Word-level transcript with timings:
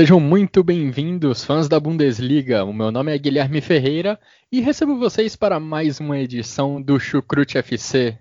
Sejam 0.00 0.18
muito 0.18 0.64
bem-vindos, 0.64 1.44
fãs 1.44 1.68
da 1.68 1.78
Bundesliga. 1.78 2.64
O 2.64 2.72
meu 2.72 2.90
nome 2.90 3.14
é 3.14 3.18
Guilherme 3.18 3.60
Ferreira 3.60 4.18
e 4.50 4.58
recebo 4.58 4.96
vocês 4.96 5.36
para 5.36 5.60
mais 5.60 6.00
uma 6.00 6.18
edição 6.18 6.80
do 6.80 6.98
Chucrute 6.98 7.58
FC. 7.58 8.18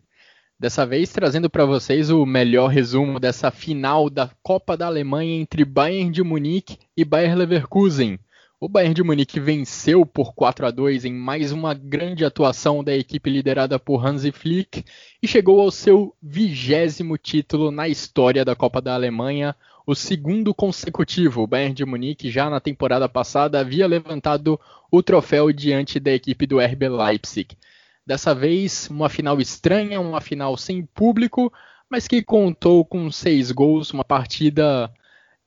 Dessa 0.60 0.86
vez 0.86 1.10
trazendo 1.14 1.50
para 1.50 1.64
vocês 1.64 2.10
o 2.10 2.26
melhor 2.26 2.68
resumo 2.68 3.18
dessa 3.18 3.50
final 3.50 4.10
da 4.10 4.30
Copa 4.44 4.76
da 4.76 4.88
Alemanha 4.88 5.40
entre 5.40 5.64
Bayern 5.64 6.12
de 6.12 6.22
Munique 6.22 6.78
e 6.98 7.06
Bayer 7.06 7.34
Leverkusen. 7.34 8.20
O 8.59 8.68
Bayern 8.68 8.94
de 8.94 9.02
Munique 9.02 9.40
venceu 9.40 10.06
por 10.06 10.34
4 10.34 10.66
a 10.66 10.72
2 10.72 11.06
em 11.06 11.14
mais 11.14 11.54
uma 11.54 11.73
grande 11.73 12.26
atuação 12.26 12.84
da 12.84 12.94
equipe 12.94 13.30
liderada 13.30 13.80
por 13.80 14.06
Hansi 14.06 14.34
Flick 14.34 14.84
e 15.23 15.28
chegou 15.30 15.62
ao 15.62 15.72
seu 15.72 16.14
vigésimo 16.22 17.18
título 17.18 17.72
na 17.72 17.88
história 17.88 18.44
da 18.44 18.58
Copa 18.58 18.81
da 18.81 18.94
Alemanha, 18.94 19.56
o 19.90 19.95
segundo 19.95 20.54
consecutivo. 20.54 21.42
O 21.42 21.48
Bayern 21.48 21.73
de 21.73 21.84
Munique 21.84 22.30
já 22.30 22.48
na 22.48 22.59
temporada 22.59 23.09
passada 23.09 23.59
havia 23.59 23.88
levantado 23.88 24.59
o 24.92 25.02
troféu 25.02 25.52
diante 25.52 26.00
da 26.00 26.12
equipe 26.12 26.46
do 26.46 26.59
RB 26.59 26.88
Leipzig. 26.90 27.58
Dessa 28.06 28.36
vez, 28.36 28.88
uma 28.88 29.09
final 29.09 29.42
estranha, 29.42 30.00
uma 30.00 30.22
final 30.22 30.56
sem 30.58 30.86
público, 30.86 31.52
mas 31.90 32.08
que 32.08 32.22
contou 32.22 32.86
com 32.86 33.12
seis 33.12 33.52
gols, 33.52 33.92
uma 33.92 34.04
partida 34.04 34.94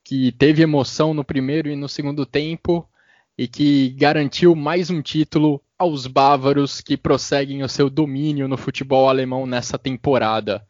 que 0.03 0.33
teve 0.33 0.61
emoção 0.61 1.15
no 1.15 1.23
primeiro 1.23 1.69
e 1.69 1.77
no 1.77 1.89
segundo 1.89 2.27
tempo 2.27 2.85
e 3.39 3.47
que 3.47 3.91
garantiu 3.91 4.57
mais 4.57 4.91
um 4.91 5.01
título 5.01 5.63
aos 5.79 6.09
bávaros 6.09 6.81
que 6.81 6.97
prosseguem 6.97 7.63
o 7.63 7.69
seu 7.69 7.89
domínio 7.89 8.49
no 8.49 8.57
futebol 8.57 9.09
alemão 9.09 9.47
nessa 9.47 9.79
temporada. 9.79 10.67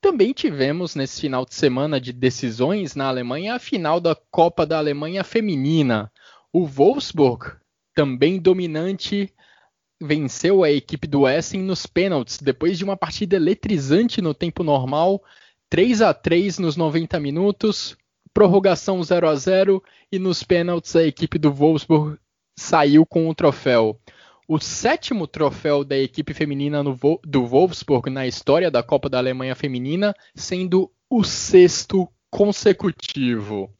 Também 0.00 0.32
tivemos 0.32 0.94
nesse 0.94 1.20
final 1.20 1.44
de 1.44 1.54
semana 1.54 2.00
de 2.00 2.10
decisões 2.10 2.94
na 2.94 3.08
Alemanha 3.08 3.54
a 3.54 3.58
final 3.58 4.00
da 4.00 4.14
Copa 4.14 4.64
da 4.64 4.78
Alemanha 4.78 5.22
Feminina. 5.22 6.10
O 6.50 6.66
Wolfsburg, 6.66 7.56
também 7.94 8.40
dominante, 8.40 9.30
venceu 10.00 10.64
a 10.64 10.70
equipe 10.70 11.06
do 11.06 11.28
Essen 11.28 11.60
nos 11.60 11.84
pênaltis, 11.84 12.38
depois 12.38 12.78
de 12.78 12.84
uma 12.84 12.96
partida 12.96 13.36
eletrizante 13.36 14.22
no 14.22 14.32
tempo 14.32 14.64
normal, 14.64 15.22
3 15.68 16.00
a 16.00 16.14
3 16.14 16.58
nos 16.58 16.76
90 16.76 17.20
minutos, 17.20 17.94
prorrogação 18.32 19.02
0 19.02 19.28
a 19.28 19.34
0 19.34 19.82
e 20.10 20.18
nos 20.18 20.42
pênaltis 20.42 20.96
a 20.96 21.04
equipe 21.04 21.38
do 21.38 21.52
Wolfsburg 21.52 22.18
saiu 22.58 23.04
com 23.04 23.28
o 23.28 23.34
troféu 23.34 24.00
o 24.52 24.58
sétimo 24.58 25.28
troféu 25.28 25.84
da 25.84 25.96
equipe 25.96 26.34
feminina 26.34 26.82
no, 26.82 26.98
do 27.24 27.46
Wolfsburg 27.46 28.10
na 28.10 28.26
história 28.26 28.68
da 28.68 28.82
Copa 28.82 29.08
da 29.08 29.16
Alemanha 29.16 29.54
Feminina, 29.54 30.12
sendo 30.34 30.90
o 31.08 31.22
sexto 31.22 32.08
consecutivo. 32.28 33.72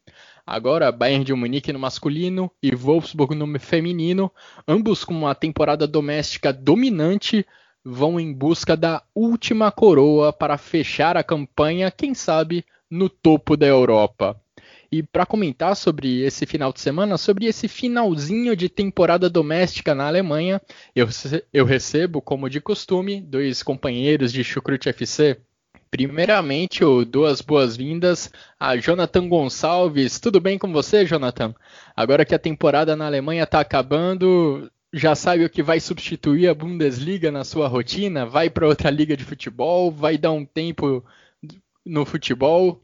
Agora, 0.47 0.93
Bayern 0.93 1.25
de 1.25 1.35
Munique 1.35 1.73
no 1.73 1.81
masculino 1.81 2.49
e 2.63 2.73
Wolfsburg 2.73 3.35
no 3.35 3.59
feminino, 3.59 4.31
ambos 4.67 5.03
com 5.03 5.13
uma 5.13 5.35
temporada 5.35 5.89
doméstica 5.89 6.53
dominante, 6.53 7.45
vão 7.85 8.21
em 8.21 8.33
busca 8.33 8.77
da 8.77 9.03
última 9.13 9.73
coroa 9.73 10.33
para 10.33 10.57
fechar 10.57 11.17
a 11.17 11.25
campanha, 11.25 11.91
quem 11.91 12.15
sabe, 12.15 12.65
no 12.89 13.09
topo 13.09 13.57
da 13.57 13.67
Europa. 13.67 14.41
E 14.93 15.05
para 15.05 15.25
comentar 15.25 15.77
sobre 15.77 16.23
esse 16.23 16.45
final 16.45 16.73
de 16.73 16.81
semana, 16.81 17.17
sobre 17.17 17.47
esse 17.47 17.69
finalzinho 17.69 18.57
de 18.57 18.69
temporada 18.69 19.31
doméstica 19.31 19.95
na 19.95 20.09
Alemanha, 20.09 20.61
eu, 20.97 21.07
eu 21.53 21.65
recebo, 21.65 22.21
como 22.21 22.51
de 22.51 22.61
costume, 22.61 23.21
dois 23.21 23.63
companheiros 23.63 24.33
de 24.33 24.43
Chucrute 24.43 24.89
FC. 24.89 25.41
Primeiramente, 25.93 26.83
eu 26.83 27.05
dou 27.05 27.27
as 27.27 27.41
boas-vindas 27.41 28.33
a 28.59 28.77
Jonathan 28.77 29.29
Gonçalves. 29.29 30.19
Tudo 30.19 30.41
bem 30.41 30.59
com 30.59 30.73
você, 30.73 31.07
Jonathan? 31.07 31.55
Agora 31.97 32.25
que 32.25 32.35
a 32.35 32.39
temporada 32.39 32.97
na 32.97 33.07
Alemanha 33.07 33.45
está 33.45 33.61
acabando, 33.61 34.69
já 34.93 35.15
sabe 35.15 35.45
o 35.45 35.51
que 35.51 35.63
vai 35.63 35.79
substituir 35.79 36.49
a 36.49 36.55
Bundesliga 36.55 37.31
na 37.31 37.45
sua 37.45 37.69
rotina? 37.69 38.27
Vai 38.27 38.51
para 38.51 38.67
outra 38.67 38.91
liga 38.91 39.17
de 39.17 39.25
futebol? 39.25 39.93
Vai 39.93 40.19
dar 40.19 40.33
um 40.33 40.45
tempo 40.45 41.05
no 41.85 42.05
futebol? 42.05 42.83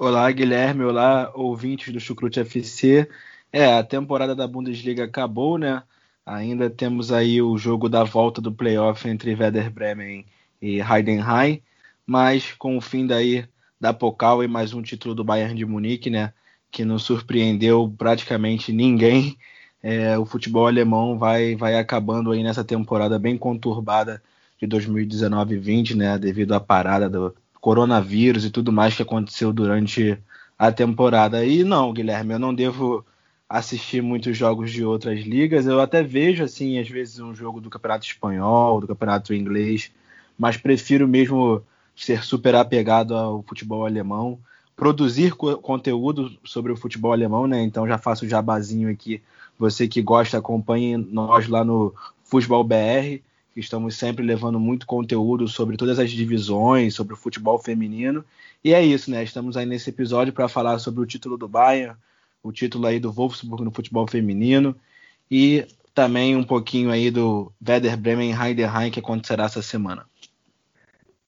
Olá, 0.00 0.30
Guilherme. 0.30 0.84
Olá, 0.84 1.32
ouvintes 1.34 1.92
do 1.92 1.98
Chucrute 1.98 2.38
FC. 2.38 3.08
É, 3.52 3.74
a 3.74 3.82
temporada 3.82 4.32
da 4.32 4.46
Bundesliga 4.46 5.02
acabou, 5.02 5.58
né? 5.58 5.82
Ainda 6.24 6.70
temos 6.70 7.10
aí 7.10 7.42
o 7.42 7.58
jogo 7.58 7.88
da 7.88 8.04
volta 8.04 8.40
do 8.40 8.52
playoff 8.52 9.08
entre 9.08 9.34
Werder 9.34 9.68
Bremen 9.72 10.24
e 10.62 10.80
Heidenheim, 10.80 11.60
mas 12.06 12.52
com 12.52 12.76
o 12.76 12.80
fim 12.80 13.08
daí 13.08 13.44
da 13.80 13.92
Pokal 13.92 14.44
e 14.44 14.46
mais 14.46 14.72
um 14.72 14.82
título 14.82 15.16
do 15.16 15.24
Bayern 15.24 15.56
de 15.56 15.66
Munique, 15.66 16.10
né? 16.10 16.32
Que 16.70 16.84
não 16.84 16.98
surpreendeu 16.98 17.92
praticamente 17.98 18.72
ninguém. 18.72 19.36
É, 19.82 20.16
o 20.16 20.24
futebol 20.24 20.68
alemão 20.68 21.18
vai, 21.18 21.56
vai 21.56 21.76
acabando 21.76 22.30
aí 22.30 22.44
nessa 22.44 22.62
temporada 22.62 23.18
bem 23.18 23.36
conturbada 23.36 24.22
de 24.60 24.66
2019-20, 24.68 25.96
né? 25.96 26.16
Devido 26.18 26.52
à 26.54 26.60
parada 26.60 27.10
do, 27.10 27.34
coronavírus 27.68 28.46
e 28.46 28.50
tudo 28.50 28.72
mais 28.72 28.96
que 28.96 29.02
aconteceu 29.02 29.52
durante 29.52 30.18
a 30.58 30.72
temporada. 30.72 31.44
E 31.44 31.62
não, 31.62 31.92
Guilherme, 31.92 32.32
eu 32.32 32.38
não 32.38 32.54
devo 32.54 33.04
assistir 33.46 34.02
muitos 34.02 34.34
jogos 34.38 34.72
de 34.72 34.82
outras 34.82 35.20
ligas. 35.20 35.66
Eu 35.66 35.78
até 35.78 36.02
vejo, 36.02 36.42
assim, 36.42 36.78
às 36.78 36.88
vezes 36.88 37.18
um 37.18 37.34
jogo 37.34 37.60
do 37.60 37.68
Campeonato 37.68 38.06
Espanhol, 38.06 38.80
do 38.80 38.86
Campeonato 38.86 39.34
Inglês, 39.34 39.92
mas 40.38 40.56
prefiro 40.56 41.06
mesmo 41.06 41.62
ser 41.94 42.24
super 42.24 42.54
apegado 42.54 43.14
ao 43.14 43.42
futebol 43.42 43.84
alemão, 43.84 44.38
produzir 44.74 45.34
co 45.34 45.58
conteúdo 45.58 46.38
sobre 46.44 46.72
o 46.72 46.76
futebol 46.76 47.12
alemão, 47.12 47.46
né? 47.46 47.62
Então 47.62 47.86
já 47.86 47.98
faço 47.98 48.24
o 48.24 48.28
jabazinho 48.28 48.90
aqui. 48.90 49.20
Você 49.58 49.86
que 49.86 50.00
gosta, 50.00 50.38
acompanhe 50.38 50.96
nós 50.96 51.46
lá 51.48 51.62
no 51.62 51.92
Futebol 52.24 52.64
BR 52.64 53.20
que 53.58 53.64
estamos 53.64 53.96
sempre 53.96 54.24
levando 54.24 54.60
muito 54.60 54.86
conteúdo 54.86 55.48
sobre 55.48 55.76
todas 55.76 55.98
as 55.98 56.12
divisões, 56.12 56.94
sobre 56.94 57.14
o 57.14 57.16
futebol 57.16 57.58
feminino. 57.58 58.24
E 58.62 58.72
é 58.72 58.80
isso, 58.80 59.10
né? 59.10 59.24
Estamos 59.24 59.56
aí 59.56 59.66
nesse 59.66 59.90
episódio 59.90 60.32
para 60.32 60.46
falar 60.46 60.78
sobre 60.78 61.00
o 61.00 61.06
título 61.06 61.36
do 61.36 61.48
Bayern, 61.48 61.96
o 62.40 62.52
título 62.52 62.86
aí 62.86 63.00
do 63.00 63.10
Wolfsburg 63.10 63.64
no 63.64 63.72
futebol 63.72 64.06
feminino 64.06 64.76
e 65.28 65.66
também 65.92 66.36
um 66.36 66.44
pouquinho 66.44 66.92
aí 66.92 67.10
do 67.10 67.52
Werder 67.66 67.96
Bremen 67.96 68.32
Heidenheim 68.32 68.92
que 68.92 69.00
acontecerá 69.00 69.46
essa 69.46 69.60
semana. 69.60 70.07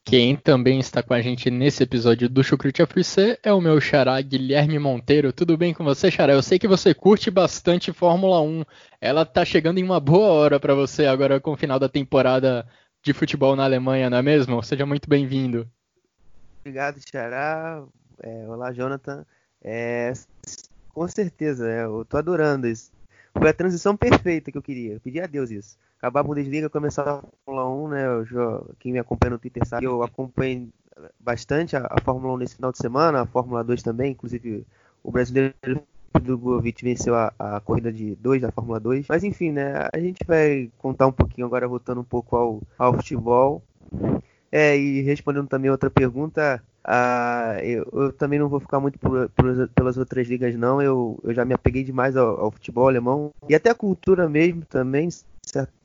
Quem 0.04 0.34
também 0.34 0.80
está 0.80 1.02
com 1.02 1.14
a 1.14 1.20
gente 1.20 1.50
nesse 1.50 1.82
episódio 1.82 2.28
do 2.28 2.42
Chucrute 2.42 2.82
FC 2.82 3.38
é 3.42 3.52
o 3.52 3.60
meu 3.60 3.80
xará 3.80 4.20
Guilherme 4.20 4.78
Monteiro. 4.78 5.32
Tudo 5.32 5.56
bem 5.56 5.72
com 5.74 5.84
você, 5.84 6.10
xará? 6.10 6.32
Eu 6.32 6.42
sei 6.42 6.58
que 6.58 6.66
você 6.66 6.94
curte 6.94 7.30
bastante 7.30 7.92
Fórmula 7.92 8.40
1. 8.40 8.64
Ela 9.00 9.22
está 9.22 9.44
chegando 9.44 9.78
em 9.78 9.84
uma 9.84 10.00
boa 10.00 10.28
hora 10.28 10.58
para 10.58 10.74
você 10.74 11.06
agora 11.06 11.38
com 11.38 11.52
o 11.52 11.56
final 11.56 11.78
da 11.78 11.88
temporada 11.88 12.66
de 13.02 13.12
futebol 13.12 13.54
na 13.54 13.64
Alemanha, 13.64 14.10
não 14.10 14.18
é 14.18 14.22
mesmo? 14.22 14.62
Seja 14.62 14.84
muito 14.84 15.08
bem-vindo. 15.08 15.70
Obrigado, 16.60 16.98
xará. 17.08 17.84
É, 18.22 18.48
olá, 18.48 18.72
Jonathan. 18.72 19.24
É, 19.62 20.12
com 20.92 21.06
certeza, 21.06 21.70
é, 21.70 21.84
eu 21.84 22.04
tô 22.04 22.16
adorando 22.16 22.66
isso. 22.66 22.90
Foi 23.38 23.48
a 23.48 23.54
transição 23.54 23.96
perfeita 23.96 24.50
que 24.50 24.58
eu 24.58 24.62
queria. 24.62 24.94
Eu 24.94 25.00
pedi 25.00 25.20
a 25.20 25.26
Deus 25.26 25.50
isso 25.50 25.78
acabar 26.00 26.20
a 26.20 26.22
Bundesliga, 26.22 26.70
começar 26.70 27.02
a 27.02 27.22
Fórmula 27.44 27.68
1, 27.68 27.88
né? 27.88 28.06
Eu, 28.06 28.74
quem 28.78 28.92
me 28.92 28.98
acompanha 28.98 29.32
no 29.32 29.38
Twitter 29.38 29.66
sabe, 29.66 29.84
eu 29.84 30.02
acompanho 30.02 30.70
bastante 31.18 31.76
a, 31.76 31.86
a, 31.90 32.00
Fórmula 32.02 32.34
1 32.34 32.36
nesse 32.38 32.56
final 32.56 32.72
de 32.72 32.78
semana, 32.78 33.22
a 33.22 33.26
Fórmula 33.26 33.62
2 33.62 33.82
também, 33.82 34.12
inclusive 34.12 34.66
o 35.02 35.10
brasileiro 35.10 35.54
Drogovic 36.22 36.82
venceu 36.82 37.14
a, 37.14 37.32
a, 37.38 37.60
corrida 37.60 37.92
de 37.92 38.16
2 38.16 38.42
da 38.42 38.50
Fórmula 38.50 38.80
2. 38.80 39.06
Mas 39.08 39.22
enfim, 39.22 39.52
né? 39.52 39.88
A 39.92 39.98
gente 39.98 40.24
vai 40.26 40.70
contar 40.78 41.06
um 41.06 41.12
pouquinho 41.12 41.46
agora, 41.46 41.68
voltando 41.68 42.00
um 42.00 42.04
pouco 42.04 42.34
ao, 42.34 42.62
ao 42.78 42.94
futebol. 42.94 43.62
É, 44.50 44.76
e 44.76 45.02
respondendo 45.02 45.46
também 45.46 45.70
outra 45.70 45.88
pergunta, 45.88 46.60
ah, 46.82 47.56
eu, 47.62 47.88
eu, 47.92 48.12
também 48.12 48.38
não 48.38 48.48
vou 48.48 48.58
ficar 48.58 48.80
muito 48.80 48.98
por, 48.98 49.28
por, 49.30 49.68
pelas 49.68 49.96
outras 49.96 50.26
ligas, 50.26 50.56
não. 50.56 50.82
Eu, 50.82 51.20
eu 51.22 51.34
já 51.34 51.44
me 51.44 51.54
apeguei 51.54 51.84
demais 51.84 52.16
ao, 52.16 52.40
ao, 52.40 52.50
futebol 52.50 52.88
alemão 52.88 53.32
e 53.48 53.54
até 53.54 53.70
a 53.70 53.74
cultura 53.74 54.28
mesmo 54.28 54.64
também? 54.64 55.08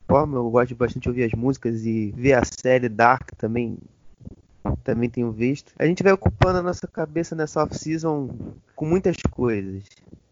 Forma, 0.08 0.38
eu 0.38 0.50
gosto 0.50 0.76
bastante 0.76 1.04
de 1.04 1.10
ouvir 1.10 1.24
as 1.24 1.34
músicas 1.34 1.86
e 1.86 2.12
ver 2.16 2.34
a 2.34 2.44
série 2.46 2.90
Dark 2.90 3.32
também. 3.38 3.78
Também 4.84 5.10
tenho 5.10 5.32
visto. 5.32 5.74
A 5.78 5.86
gente 5.86 6.02
vai 6.02 6.12
ocupando 6.12 6.58
a 6.58 6.62
nossa 6.62 6.88
cabeça 6.88 7.36
nessa 7.36 7.64
off-season 7.64 8.30
com 8.76 8.86
muitas 8.86 9.16
coisas. 9.30 9.84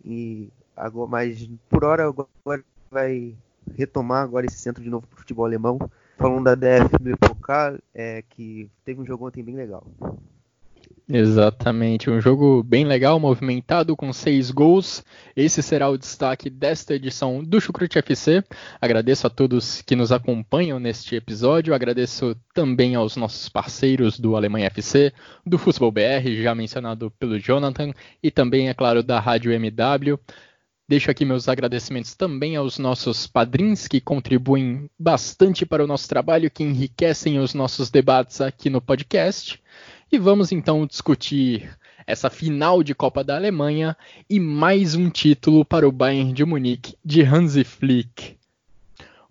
E 0.04 0.50
agora, 0.76 1.10
mas 1.10 1.50
por 1.70 1.84
hora 1.84 2.08
agora 2.08 2.64
vai 2.90 3.36
retomar 3.76 4.24
agora 4.24 4.46
esse 4.46 4.58
centro 4.58 4.84
de 4.84 4.90
novo 4.90 5.08
pro 5.08 5.20
futebol 5.20 5.46
alemão. 5.46 5.80
Falando 6.18 6.46
da 6.46 6.56
DFB 6.56 7.16
Pokal, 7.18 7.78
é, 7.94 8.24
que 8.30 8.70
teve 8.84 9.02
um 9.02 9.06
jogo 9.06 9.28
ontem 9.28 9.44
bem 9.44 9.56
legal. 9.56 9.86
Exatamente, 11.08 12.10
um 12.10 12.22
jogo 12.22 12.64
bem 12.64 12.86
legal, 12.86 13.20
movimentado, 13.20 13.94
com 13.94 14.14
seis 14.14 14.50
gols. 14.50 15.04
Esse 15.36 15.62
será 15.62 15.90
o 15.90 15.98
destaque 15.98 16.50
desta 16.50 16.96
edição 16.96 17.44
do 17.44 17.60
Chucrute 17.60 18.00
FC. 18.00 18.42
Agradeço 18.80 19.28
a 19.28 19.30
todos 19.30 19.82
que 19.82 19.98
nos 19.98 20.14
acompanham 20.14 20.80
neste 20.80 21.16
episódio. 21.16 21.74
Agradeço 21.74 22.38
também 22.54 22.96
aos 22.96 23.18
nossos 23.18 23.50
parceiros 23.50 24.18
do 24.18 24.38
Alemanha 24.38 24.68
FC, 24.68 25.12
do 25.46 25.58
Futebol 25.58 25.92
BR, 25.92 26.42
já 26.42 26.56
mencionado 26.56 27.12
pelo 27.20 27.38
Jonathan, 27.38 27.92
e 28.22 28.32
também, 28.32 28.70
é 28.70 28.74
claro, 28.74 29.04
da 29.04 29.20
Rádio 29.20 29.52
MW. 29.52 30.18
Deixo 30.88 31.12
aqui 31.12 31.26
meus 31.26 31.50
agradecimentos 31.50 32.16
também 32.16 32.56
aos 32.56 32.78
nossos 32.78 33.28
padrinhos 33.28 33.88
que 33.88 34.00
contribuem 34.00 34.90
bastante 34.98 35.66
para 35.66 35.84
o 35.84 35.88
nosso 35.88 36.08
trabalho, 36.08 36.52
que 36.52 36.64
enriquecem 36.64 37.40
os 37.40 37.54
nossos 37.54 37.90
debates 37.90 38.40
aqui 38.40 38.70
no 38.70 38.82
podcast. 38.82 39.62
E 40.14 40.20
vamos 40.20 40.52
então 40.52 40.86
discutir 40.86 41.76
essa 42.06 42.30
final 42.30 42.84
de 42.84 42.94
Copa 42.94 43.24
da 43.24 43.36
Alemanha 43.36 43.98
e 44.30 44.40
mais 44.40 44.94
um 44.94 45.10
título 45.10 45.66
para 45.66 45.88
o 45.88 45.92
Bayern 45.92 46.32
de 46.32 46.46
Munique 46.46 46.96
de 47.04 47.24
Hansi 47.24 47.64
Flick. 47.64 48.38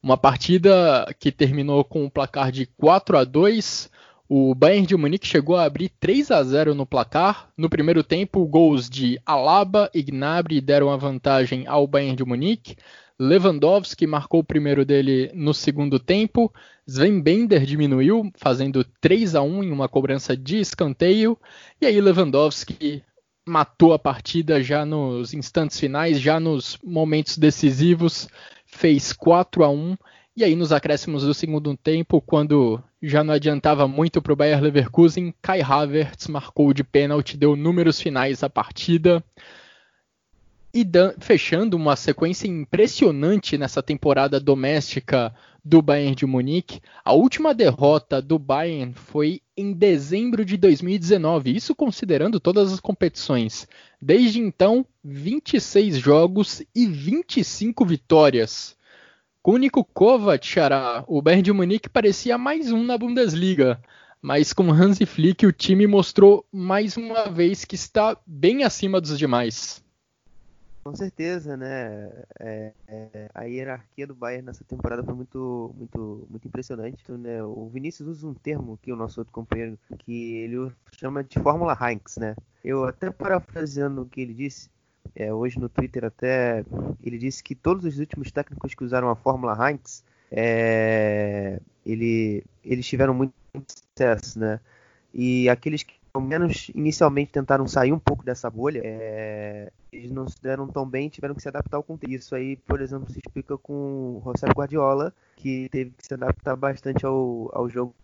Uma 0.03 0.17
partida 0.19 1.07
que 1.21 1.31
terminou 1.31 1.85
com 1.85 2.05
o 2.05 2.11
placar 2.11 2.51
de 2.51 2.67
4 2.67 3.17
a 3.17 3.23
2. 3.23 3.89
O 4.29 4.57
Bayern 4.57 4.85
de 4.85 4.97
Munique 4.97 5.25
chegou 5.25 5.55
a 5.55 5.63
abrir 5.63 5.89
3 6.01 6.33
a 6.33 6.43
0 6.43 6.75
no 6.75 6.85
placar. 6.85 7.49
No 7.57 7.71
primeiro 7.71 8.03
tempo, 8.03 8.45
gols 8.45 8.91
de 8.91 9.21
Alaba 9.25 9.89
e 9.95 10.03
Gnabry 10.03 10.61
deram 10.61 10.91
a 10.91 10.97
vantagem 10.97 11.65
ao 11.69 11.87
Bayern 11.87 12.17
de 12.17 12.25
Munique. 12.25 12.75
Lewandowski 13.19 14.07
marcou 14.07 14.41
o 14.41 14.45
primeiro 14.45 14.85
dele 14.85 15.31
no 15.35 15.55
segundo 15.55 15.99
tempo. 15.99 16.53
Sven 16.87 17.21
Bender 17.21 17.65
diminuiu, 17.65 18.31
fazendo 18.37 18.85
3 19.01 19.35
a 19.35 19.43
1 19.43 19.65
em 19.65 19.71
uma 19.71 19.89
cobrança 19.89 20.37
de 20.37 20.59
escanteio. 20.59 21.39
E 21.81 21.87
aí 21.87 22.01
Lewandowski 22.01 23.03
matou 23.47 23.93
a 23.93 23.99
partida 23.99 24.63
já 24.63 24.85
nos 24.85 25.35
instantes 25.35 25.79
finais, 25.79 26.21
já 26.21 26.39
nos 26.39 26.79
momentos 26.83 27.37
decisivos, 27.37 28.29
fez 28.65 29.13
4 29.13 29.65
a 29.65 29.69
1 29.69 29.97
e 30.35 30.45
aí 30.45 30.57
nos 30.57 30.73
acréscimos 30.73 31.25
do 31.25 31.35
segundo 31.35 31.77
tempo, 31.77 32.21
quando 32.21 32.83
já 33.03 33.23
não 33.23 33.35
adiantava 33.35 33.87
muito 33.87 34.23
para 34.23 34.33
o 34.33 34.37
Bayer 34.37 34.63
Leverkusen, 34.63 35.35
Kai 35.43 35.61
Havertz 35.61 36.27
marcou 36.27 36.73
de 36.73 36.83
pênalti, 36.83 37.37
deu 37.37 37.55
números 37.55 38.01
finais 38.01 38.43
à 38.43 38.49
partida 38.49 39.23
e 40.75 40.87
fechando 41.21 41.77
uma 41.77 41.97
sequência 41.97 42.49
impressionante 42.49 43.59
nessa 43.59 43.83
temporada 43.83 44.41
doméstica 44.41 45.35
do 45.65 45.83
Bayern 45.83 46.15
de 46.15 46.27
Munique. 46.27 46.81
A 47.05 47.13
última 47.13 47.55
derrota 47.55 48.21
do 48.21 48.39
Bayern 48.39 48.95
foi 48.95 49.43
em 49.57 49.73
dezembro 49.73 50.45
de 50.45 50.57
2019, 50.57 51.55
isso 51.55 51.75
considerando 51.75 52.41
todas 52.41 52.73
as 52.73 52.81
competições. 52.81 53.69
Desde 54.01 54.41
então, 54.41 54.85
26 55.05 55.99
jogos 55.99 56.63
e 56.75 56.87
25 56.87 57.85
vitórias. 57.85 58.77
Com 59.43 59.53
o 59.53 59.59
Nico 59.59 59.85
Kovac, 59.85 60.55
o 61.07 61.21
Bayern 61.21 61.43
de 61.43 61.53
Munique 61.53 61.89
parecia 61.89 62.39
mais 62.39 62.73
um 62.73 62.83
na 62.83 62.97
Bundesliga. 62.97 63.81
Mas 64.21 64.53
com 64.53 64.71
Hansi 64.71 65.05
Flick, 65.05 65.45
o 65.45 65.53
time 65.53 65.85
mostrou 65.85 66.47
mais 66.53 66.97
uma 66.97 67.29
vez 67.29 67.65
que 67.65 67.75
está 67.75 68.17
bem 68.25 68.63
acima 68.63 69.01
dos 69.01 69.19
demais. 69.19 69.82
Com 70.85 70.97
certeza, 70.97 71.57
né? 71.57 72.11
É, 72.41 72.73
é, 72.89 73.31
a 73.33 73.45
hierarquia 73.45 74.05
do 74.05 74.17
Bayern 74.17 74.47
nessa 74.47 74.65
temporada 74.65 75.03
foi 75.05 75.15
muito, 75.15 75.73
muito, 75.79 76.27
muito 76.29 76.49
impressionante. 76.49 77.11
Né? 77.13 77.43
O 77.43 77.69
Vinícius 77.69 78.09
usa 78.09 78.27
um 78.27 78.35
termo 78.35 78.79
que 78.83 78.93
o 78.93 78.97
nosso 78.97 79.21
outro 79.21 79.33
companheiro, 79.33 79.79
que 80.01 80.39
ele 80.39 80.73
chama 80.93 81.23
de 81.23 81.39
Fórmula 81.39 81.79
Heinz, 81.81 82.17
né? 82.17 82.35
Eu 82.65 82.85
até 82.85 83.11
parafraseando 83.11 84.03
o 84.03 84.07
que 84.07 84.21
ele 84.21 84.35
disse, 84.35 84.69
é, 85.15 85.33
hoje 85.33 85.59
no 85.59 85.69
Twitter 85.69 86.05
até 86.05 86.65
ele 87.03 87.19
disse 87.19 87.43
que 87.45 87.55
todos 87.55 87.85
os 87.85 87.99
últimos 87.99 88.33
técnicos 88.33 88.75
que 88.75 88.85
usaram 88.85 89.09
a 89.09 89.15
Fórmula 89.15 89.57
Heinz, 89.57 90.05
é, 90.33 91.61
ele, 91.87 92.45
eles 92.65 92.87
tiveram 92.87 93.15
muito 93.15 93.35
sucesso, 93.69 94.39
né? 94.39 94.59
E 95.15 95.49
aqueles 95.49 95.85
que 95.85 95.95
pelo 96.13 96.25
menos 96.27 96.71
inicialmente 96.75 97.33
tentaram 97.33 97.67
sair 97.67 97.93
um 97.93 97.99
pouco 97.99 98.23
dessa 98.23 98.51
bolha, 98.51 98.83
é, 98.85 99.73
eles 99.91 100.11
não 100.11 100.29
se 100.29 100.41
deram 100.43 100.69
tão 100.69 100.87
bem 100.87 101.09
tiveram 101.09 101.35
que 101.35 101.41
se 101.41 101.49
adaptar 101.49 101.79
ao 101.79 101.83
contexto. 101.83 102.13
Isso 102.13 102.35
aí, 102.35 102.57
por 102.57 102.83
exemplo, 102.83 103.11
se 103.11 103.19
explica 103.19 103.57
com 103.57 104.21
o 104.23 104.23
José 104.25 104.47
Guardiola, 104.49 105.15
que 105.37 105.69
teve 105.71 105.91
que 105.97 106.07
se 106.07 106.13
adaptar 106.13 106.55
bastante 106.55 107.07
ao, 107.07 107.51
ao 107.55 107.69
jogo 107.69 107.95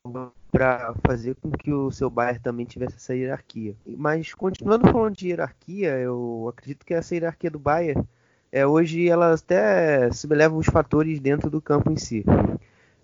para 0.51 0.95
fazer 1.07 1.35
com 1.37 1.51
que 1.51 1.71
o 1.71 1.91
seu 1.91 2.09
Bayern 2.09 2.41
também 2.41 2.65
tivesse 2.65 2.97
essa 2.97 3.15
hierarquia. 3.15 3.77
Mas 3.87 4.33
continuando 4.33 4.91
falando 4.91 5.15
de 5.15 5.29
hierarquia, 5.29 5.99
eu 5.99 6.47
acredito 6.49 6.87
que 6.87 6.95
essa 6.95 7.15
hierarquia 7.15 7.51
do 7.51 7.59
Bayern 7.59 8.03
é, 8.51 8.67
hoje 8.67 9.07
ela 9.07 9.35
até 9.35 10.11
subeleva 10.13 10.57
os 10.57 10.67
fatores 10.67 11.21
dentro 11.21 11.51
do 11.51 11.61
campo 11.61 11.93
em 11.93 11.97
si. 11.99 12.25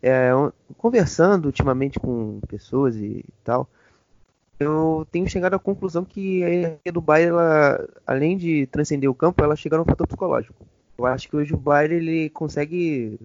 É, 0.03 0.31
conversando 0.79 1.47
ultimamente 1.47 1.99
com 1.99 2.41
pessoas 2.49 2.97
e 2.97 3.25
tal, 3.43 3.69
eu 4.65 5.07
tenho 5.11 5.29
chegado 5.29 5.55
à 5.55 5.59
conclusão 5.59 6.05
que 6.05 6.43
a 6.43 6.49
hierarquia 6.49 6.93
do 6.93 7.01
Bayern, 7.01 7.31
ela, 7.31 7.89
além 8.07 8.37
de 8.37 8.67
transcender 8.67 9.11
o 9.11 9.15
campo, 9.15 9.43
ela 9.43 9.57
chega 9.57 9.77
no 9.77 9.85
fator 9.85 10.07
psicológico. 10.07 10.67
Eu 10.97 11.07
acho 11.07 11.29
que 11.29 11.37
hoje 11.37 11.55
o 11.55 11.59
Bayern 11.59 11.97
ele 11.97 12.31
consegue 12.31 13.19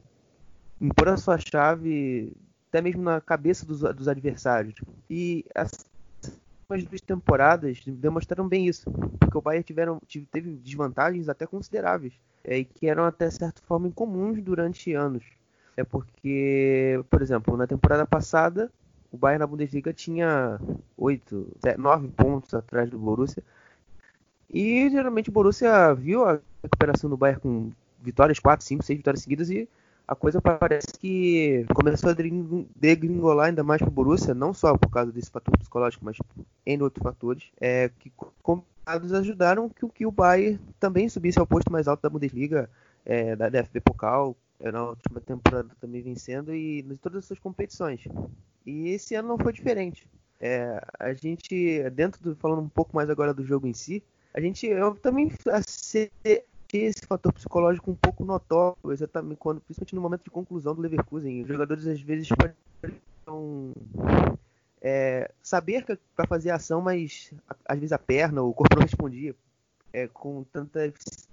impor 0.79 1.09
a 1.09 1.17
sua 1.17 1.37
chave 1.37 2.31
até 2.69 2.81
mesmo 2.81 3.01
na 3.01 3.19
cabeça 3.19 3.65
dos, 3.65 3.81
dos 3.81 4.07
adversários. 4.07 4.75
E 5.09 5.45
as 5.55 5.71
duas 6.83 7.01
temporadas 7.01 7.81
demonstraram 7.85 8.47
bem 8.47 8.67
isso, 8.67 8.89
porque 9.19 9.37
o 9.37 9.41
Bayern 9.41 9.63
tiveram, 9.63 9.99
teve 10.31 10.51
desvantagens 10.51 11.27
até 11.27 11.47
consideráveis, 11.47 12.13
é, 12.43 12.63
que 12.63 12.87
eram 12.87 13.05
até 13.05 13.29
certa 13.29 13.61
forma 13.63 13.87
incomuns 13.87 14.41
durante 14.41 14.93
anos. 14.93 15.23
É 15.75 15.83
porque, 15.83 17.03
por 17.09 17.21
exemplo, 17.21 17.57
na 17.57 17.65
temporada 17.65 18.05
passada 18.05 18.71
o 19.11 19.17
Bayern 19.17 19.39
na 19.39 19.47
Bundesliga 19.47 19.93
tinha 19.93 20.59
8, 20.97 21.57
9 21.77 22.07
pontos 22.09 22.53
atrás 22.53 22.89
do 22.89 22.97
Borussia. 22.97 23.43
E 24.49 24.89
geralmente 24.89 25.29
o 25.29 25.33
Borussia 25.33 25.93
viu 25.93 26.25
a 26.25 26.39
recuperação 26.63 27.09
do 27.09 27.17
Bayern 27.17 27.41
com 27.41 27.71
vitórias, 28.01 28.39
4, 28.39 28.65
5, 28.65 28.83
6 28.83 28.97
vitórias 28.97 29.23
seguidas 29.23 29.49
e 29.49 29.67
a 30.07 30.15
coisa 30.15 30.41
parece 30.41 30.87
que 30.99 31.65
começou 31.75 32.09
a 32.09 32.15
degringolar 32.75 33.47
ainda 33.47 33.63
mais 33.63 33.79
para 33.79 33.89
o 33.89 33.91
Borussia, 33.91 34.33
não 34.33 34.55
só 34.55 34.75
por 34.75 34.89
causa 34.89 35.11
desse 35.11 35.29
fator 35.29 35.55
psicológico, 35.55 36.03
mas 36.03 36.17
em 36.65 36.81
outros 36.81 37.03
fatores, 37.03 37.43
é, 37.61 37.91
que 37.99 38.11
combinados 38.41 39.13
ajudaram 39.13 39.69
que, 39.69 39.87
que 39.89 40.05
o 40.07 40.11
Bayern 40.11 40.59
também 40.79 41.07
subisse 41.07 41.37
ao 41.37 41.45
posto 41.45 41.71
mais 41.71 41.87
alto 41.87 42.01
da 42.01 42.09
Bundesliga, 42.09 42.67
é, 43.05 43.35
da 43.35 43.49
DFB 43.49 43.81
Pokal, 43.81 44.35
é, 44.59 44.71
na 44.71 44.83
última 44.83 45.21
temporada 45.21 45.69
também 45.79 46.01
vencendo 46.01 46.55
e 46.55 46.79
em 46.79 46.95
todas 46.95 47.19
as 47.19 47.25
suas 47.25 47.39
competições. 47.39 48.01
E 48.69 48.89
esse 48.89 49.15
ano 49.15 49.29
não 49.29 49.37
foi 49.37 49.51
diferente. 49.51 50.07
É, 50.39 50.79
a 50.99 51.11
gente, 51.13 51.89
dentro 51.89 52.21
do, 52.21 52.35
falando 52.35 52.61
um 52.61 52.69
pouco 52.69 52.95
mais 52.95 53.09
agora 53.09 53.33
do 53.33 53.43
jogo 53.43 53.67
em 53.67 53.73
si, 53.73 54.03
a 54.33 54.39
gente 54.39 54.67
eu 54.67 54.95
também 54.95 55.31
achei 55.51 56.11
esse 56.71 57.05
fator 57.05 57.33
psicológico 57.33 57.89
um 57.89 57.95
pouco 57.95 58.23
notório, 58.23 58.77
exatamente 58.91 59.37
quando, 59.37 59.59
principalmente 59.61 59.95
no 59.95 60.01
momento 60.01 60.23
de 60.23 60.29
conclusão 60.29 60.75
do 60.75 60.81
Leverkusen. 60.81 61.41
Os 61.41 61.47
jogadores 61.47 61.87
às 61.87 61.99
vezes 61.99 62.29
podem 62.29 63.73
é, 64.81 65.31
saber 65.41 65.83
para 66.15 66.27
fazer 66.27 66.51
ação, 66.51 66.79
mas 66.79 67.33
às 67.65 67.79
vezes 67.79 67.91
a 67.91 67.97
perna, 67.97 68.43
o 68.43 68.53
corpo 68.53 68.75
não 68.75 68.83
respondia 68.83 69.35
é, 69.91 70.07
com 70.07 70.43
tanta 70.43 70.85
eficiência 70.85 71.27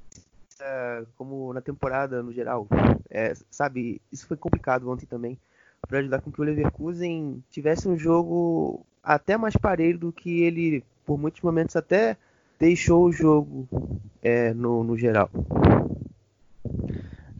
como 1.17 1.53
na 1.53 1.61
temporada 1.61 2.23
no 2.23 2.33
geral. 2.33 2.67
É, 3.11 3.35
sabe, 3.51 4.01
isso 4.11 4.27
foi 4.27 4.39
complicado 4.39 4.91
ontem 4.91 5.05
também 5.05 5.39
para 5.87 5.99
ajudar 6.01 6.21
com 6.21 6.31
que 6.31 6.41
o 6.41 6.45
Leverkusen 6.45 7.43
tivesse 7.51 7.89
um 7.89 7.97
jogo 7.97 8.85
até 9.03 9.37
mais 9.37 9.57
parelho 9.57 9.99
do 9.99 10.13
que 10.13 10.43
ele, 10.43 10.83
por 11.05 11.19
muitos 11.19 11.41
momentos, 11.41 11.77
até 11.77 12.17
deixou 12.59 13.05
o 13.05 13.13
jogo 13.13 13.69
é, 14.23 14.53
no, 14.53 14.83
no 14.83 14.97
geral. 14.97 15.31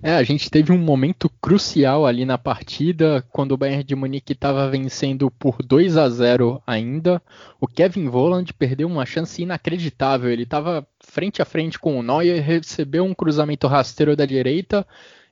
É, 0.03 0.13
a 0.15 0.23
gente 0.23 0.49
teve 0.49 0.71
um 0.71 0.79
momento 0.79 1.29
crucial 1.41 2.07
ali 2.07 2.25
na 2.25 2.39
partida, 2.39 3.25
quando 3.33 3.53
o 3.53 3.57
Bayern 3.57 3.83
de 3.83 3.97
Munique 3.97 4.35
estava 4.35 4.71
vencendo 4.71 5.29
por 5.33 5.57
2 5.61 5.97
a 5.97 6.09
0 6.09 6.63
ainda. 6.65 7.21
O 7.61 7.67
Kevin 7.67 8.09
Volland 8.09 8.53
perdeu 8.55 8.87
uma 8.87 9.05
chance 9.05 9.43
inacreditável. 9.43 10.31
Ele 10.31 10.45
estava 10.45 10.87
frente 11.01 11.43
a 11.43 11.45
frente 11.45 11.79
com 11.79 11.99
o 11.99 12.03
Neuer, 12.05 12.41
recebeu 12.41 13.05
um 13.05 13.15
cruzamento 13.15 13.67
rasteiro 13.67 14.15
da 14.15 14.25
direita 14.25 14.87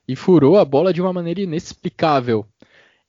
e 0.05 0.13
furou 0.13 0.57
a 0.57 0.65
bola 0.65 0.91
de 0.91 1.01
uma 1.01 1.13
maneira 1.13 1.39
inexplicável. 1.39 2.45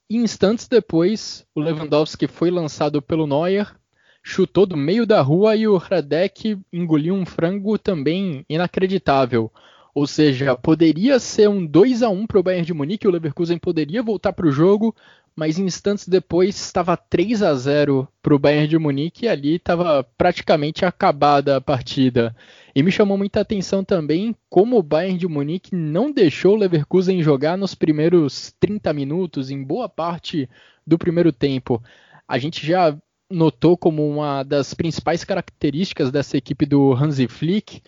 Instantes 0.08 0.68
depois, 0.68 1.44
o 1.52 1.60
Lewandowski 1.60 2.28
foi 2.28 2.48
lançado 2.48 3.02
pelo 3.02 3.26
Neuer, 3.26 3.75
chutou 4.22 4.64
do 4.64 4.76
meio 4.76 5.04
da 5.04 5.20
rua 5.20 5.56
e 5.56 5.66
o 5.66 5.76
Hradek 5.76 6.56
engoliu 6.72 7.12
um 7.12 7.26
frango 7.26 7.76
também 7.76 8.44
inacreditável. 8.48 9.50
Ou 9.92 10.06
seja, 10.06 10.54
poderia 10.56 11.18
ser 11.18 11.48
um 11.48 11.66
2 11.66 12.04
a 12.04 12.08
1 12.08 12.26
para 12.26 12.38
o 12.38 12.42
Bayern 12.42 12.66
de 12.66 12.75
Munique, 12.75 13.08
o 13.08 13.10
Leverkusen 13.10 13.58
poderia 13.58 14.00
voltar 14.00 14.32
para 14.32 14.46
o 14.46 14.52
jogo, 14.52 14.94
mas 15.34 15.58
instantes 15.58 16.06
depois 16.06 16.54
estava 16.54 16.96
3 16.96 17.42
a 17.42 17.54
0 17.54 18.06
para 18.22 18.34
o 18.34 18.38
Bayern 18.38 18.68
de 18.68 18.78
Munique 18.78 19.25
e 19.25 19.28
ali 19.28 19.56
estava 19.56 20.04
praticamente 20.16 20.84
acabada 20.84 21.56
a 21.56 21.60
partida. 21.60 22.36
E 22.76 22.83
me 22.83 22.92
chamou 22.92 23.16
muita 23.16 23.40
atenção 23.40 23.83
também 23.83 24.37
como 24.50 24.76
o 24.76 24.83
Bayern 24.83 25.16
de 25.16 25.26
Munique 25.26 25.75
não 25.75 26.12
deixou 26.12 26.52
o 26.52 26.59
Leverkusen 26.59 27.23
jogar 27.23 27.56
nos 27.56 27.75
primeiros 27.75 28.54
30 28.61 28.92
minutos, 28.92 29.50
em 29.50 29.64
boa 29.64 29.88
parte 29.88 30.47
do 30.87 30.99
primeiro 30.99 31.33
tempo. 31.33 31.83
A 32.28 32.37
gente 32.37 32.66
já 32.66 32.95
notou 33.30 33.78
como 33.78 34.06
uma 34.06 34.42
das 34.42 34.75
principais 34.75 35.25
características 35.25 36.11
dessa 36.11 36.37
equipe 36.37 36.66
do 36.66 36.92
Hansi 36.92 37.26
Flick 37.26 37.80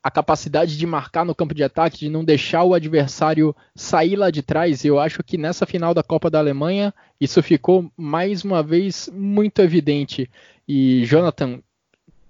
a 0.00 0.12
capacidade 0.12 0.78
de 0.78 0.86
marcar 0.86 1.24
no 1.24 1.34
campo 1.34 1.52
de 1.52 1.64
ataque, 1.64 1.98
de 1.98 2.08
não 2.08 2.24
deixar 2.24 2.62
o 2.62 2.72
adversário 2.72 3.54
sair 3.74 4.14
lá 4.14 4.30
de 4.30 4.42
trás. 4.42 4.84
Eu 4.84 5.00
acho 5.00 5.24
que 5.24 5.36
nessa 5.36 5.66
final 5.66 5.92
da 5.92 6.04
Copa 6.04 6.30
da 6.30 6.38
Alemanha 6.38 6.94
isso 7.20 7.42
ficou 7.42 7.90
mais 7.96 8.44
uma 8.44 8.62
vez 8.62 9.10
muito 9.12 9.60
evidente. 9.60 10.30
E 10.68 11.04
Jonathan, 11.04 11.60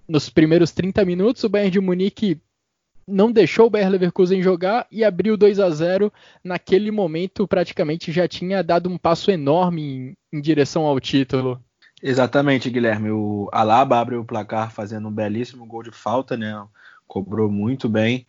nos 0.07 0.29
primeiros 0.29 0.71
30 0.71 1.03
minutos, 1.05 1.43
o 1.43 1.49
Bayern 1.49 1.71
de 1.71 1.79
Munique 1.79 2.41
não 3.07 3.31
deixou 3.31 3.67
o 3.67 3.69
Bayern 3.69 3.91
Leverkusen 3.91 4.41
jogar 4.41 4.87
e 4.91 5.03
abriu 5.03 5.35
2 5.35 5.59
a 5.59 5.69
0. 5.69 6.11
Naquele 6.43 6.91
momento, 6.91 7.47
praticamente 7.47 8.11
já 8.11 8.27
tinha 8.27 8.63
dado 8.63 8.89
um 8.89 8.97
passo 8.97 9.31
enorme 9.31 9.81
em, 9.81 10.37
em 10.37 10.41
direção 10.41 10.83
ao 10.85 10.99
título. 10.99 11.61
Exatamente, 12.01 12.69
Guilherme. 12.69 13.11
O 13.11 13.49
Alaba 13.51 13.99
abre 13.99 14.15
o 14.15 14.25
placar 14.25 14.71
fazendo 14.71 15.07
um 15.07 15.11
belíssimo 15.11 15.65
gol 15.65 15.83
de 15.83 15.91
falta, 15.91 16.35
né? 16.35 16.65
cobrou 17.11 17.51
muito 17.51 17.89
bem. 17.89 18.25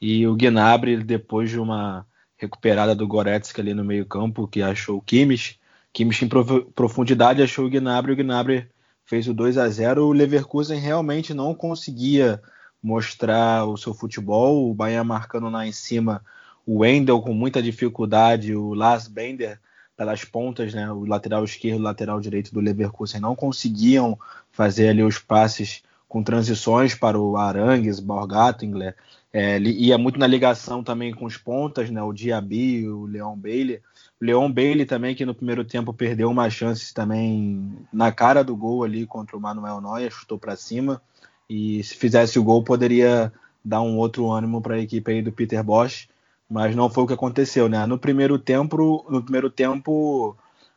E 0.00 0.26
o 0.26 0.34
Gnabry, 0.34 1.02
depois 1.04 1.48
de 1.48 1.60
uma 1.60 2.04
recuperada 2.36 2.94
do 2.94 3.06
Goretzka 3.06 3.62
ali 3.62 3.72
no 3.72 3.84
meio-campo, 3.84 4.48
que 4.48 4.60
achou 4.60 4.98
o 4.98 5.00
Kimmich, 5.00 5.60
Kimmich 5.92 6.24
em 6.24 6.28
profundidade 6.74 7.40
achou 7.40 7.66
o 7.66 7.70
Gnabry, 7.70 8.12
o 8.12 8.16
Gnabry 8.16 8.66
fez 9.14 9.28
o 9.28 9.34
2 9.34 9.58
a 9.58 9.68
0. 9.68 10.08
O 10.08 10.12
Leverkusen 10.12 10.80
realmente 10.80 11.32
não 11.32 11.54
conseguia 11.54 12.42
mostrar 12.82 13.64
o 13.64 13.76
seu 13.76 13.94
futebol, 13.94 14.68
o 14.68 14.74
Bayern 14.74 15.06
marcando 15.06 15.48
lá 15.48 15.64
em 15.64 15.70
cima, 15.70 16.20
o 16.66 16.80
Wendel 16.80 17.20
com 17.20 17.32
muita 17.32 17.62
dificuldade, 17.62 18.56
o 18.56 18.74
Lars 18.74 19.06
Bender 19.06 19.60
pelas 19.96 20.24
pontas, 20.24 20.74
né, 20.74 20.90
o 20.90 21.04
lateral 21.04 21.44
esquerdo 21.44 21.78
o 21.78 21.84
lateral 21.84 22.20
direito 22.20 22.52
do 22.52 22.58
Leverkusen 22.58 23.20
não 23.20 23.36
conseguiam 23.36 24.18
fazer 24.50 24.88
ali 24.88 25.04
os 25.04 25.20
passes 25.20 25.84
com 26.08 26.20
transições 26.20 26.96
para 26.96 27.18
o 27.18 27.36
Arangues, 27.36 28.00
Borgattingler, 28.00 28.96
é, 29.32 29.60
ia 29.60 29.96
muito 29.96 30.18
na 30.18 30.26
ligação 30.26 30.82
também 30.82 31.14
com 31.14 31.24
os 31.24 31.36
pontas, 31.36 31.88
né, 31.88 32.02
o 32.02 32.12
Diaby, 32.12 32.88
o 32.88 33.06
Leon 33.06 33.36
Bailey. 33.36 33.80
Leon 34.20 34.50
Bailey 34.50 34.86
também, 34.86 35.14
que 35.14 35.26
no 35.26 35.34
primeiro 35.34 35.64
tempo 35.64 35.92
perdeu 35.92 36.30
uma 36.30 36.48
chance 36.48 36.94
também 36.94 37.76
na 37.92 38.10
cara 38.12 38.42
do 38.42 38.56
gol 38.56 38.84
ali 38.84 39.06
contra 39.06 39.36
o 39.36 39.40
Manuel 39.40 39.80
Neuer, 39.80 40.10
chutou 40.10 40.38
para 40.38 40.56
cima. 40.56 41.00
E 41.48 41.82
se 41.82 41.94
fizesse 41.94 42.38
o 42.38 42.44
gol, 42.44 42.62
poderia 42.62 43.32
dar 43.64 43.82
um 43.82 43.96
outro 43.98 44.30
ânimo 44.30 44.60
para 44.60 44.76
a 44.76 44.80
equipe 44.80 45.10
aí 45.10 45.22
do 45.22 45.32
Peter 45.32 45.62
Bosch, 45.62 46.08
mas 46.48 46.74
não 46.76 46.90
foi 46.90 47.04
o 47.04 47.06
que 47.06 47.12
aconteceu, 47.12 47.68
né? 47.68 47.84
No 47.86 47.98
primeiro 47.98 48.38
tempo, 48.38 49.04
no 49.08 49.22
primeiro 49.22 49.50
tempo, 49.50 50.36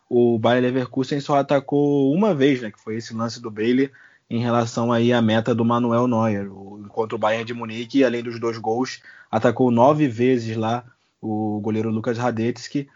o 0.10 0.40
Bayer 0.40 0.64
Leverkusen 0.64 1.20
só 1.20 1.38
atacou 1.38 2.14
uma 2.14 2.34
vez, 2.34 2.62
né? 2.62 2.72
Que 2.72 2.80
foi 2.80 2.96
esse 2.96 3.14
lance 3.14 3.42
do 3.42 3.52
Bailey 3.52 3.92
em 4.30 4.40
relação 4.40 4.92
aí 4.92 5.14
à 5.14 5.22
meta 5.22 5.56
do 5.56 5.64
Manuel 5.64 6.08
Neuer. 6.08 6.50
Enquanto 6.86 7.14
o 7.14 7.18
Bayern 7.18 7.46
de 7.46 7.54
Munique, 7.54 8.04
além 8.04 8.24
dos 8.24 8.40
dois 8.40 8.58
gols, 8.58 9.02
atacou 9.32 9.72
nove 9.72 10.08
vezes 10.08 10.56
lá 10.56 10.84
o 11.22 11.60
goleiro 11.62 11.90
Lucas 11.90 12.18
Radetzky, 12.18 12.88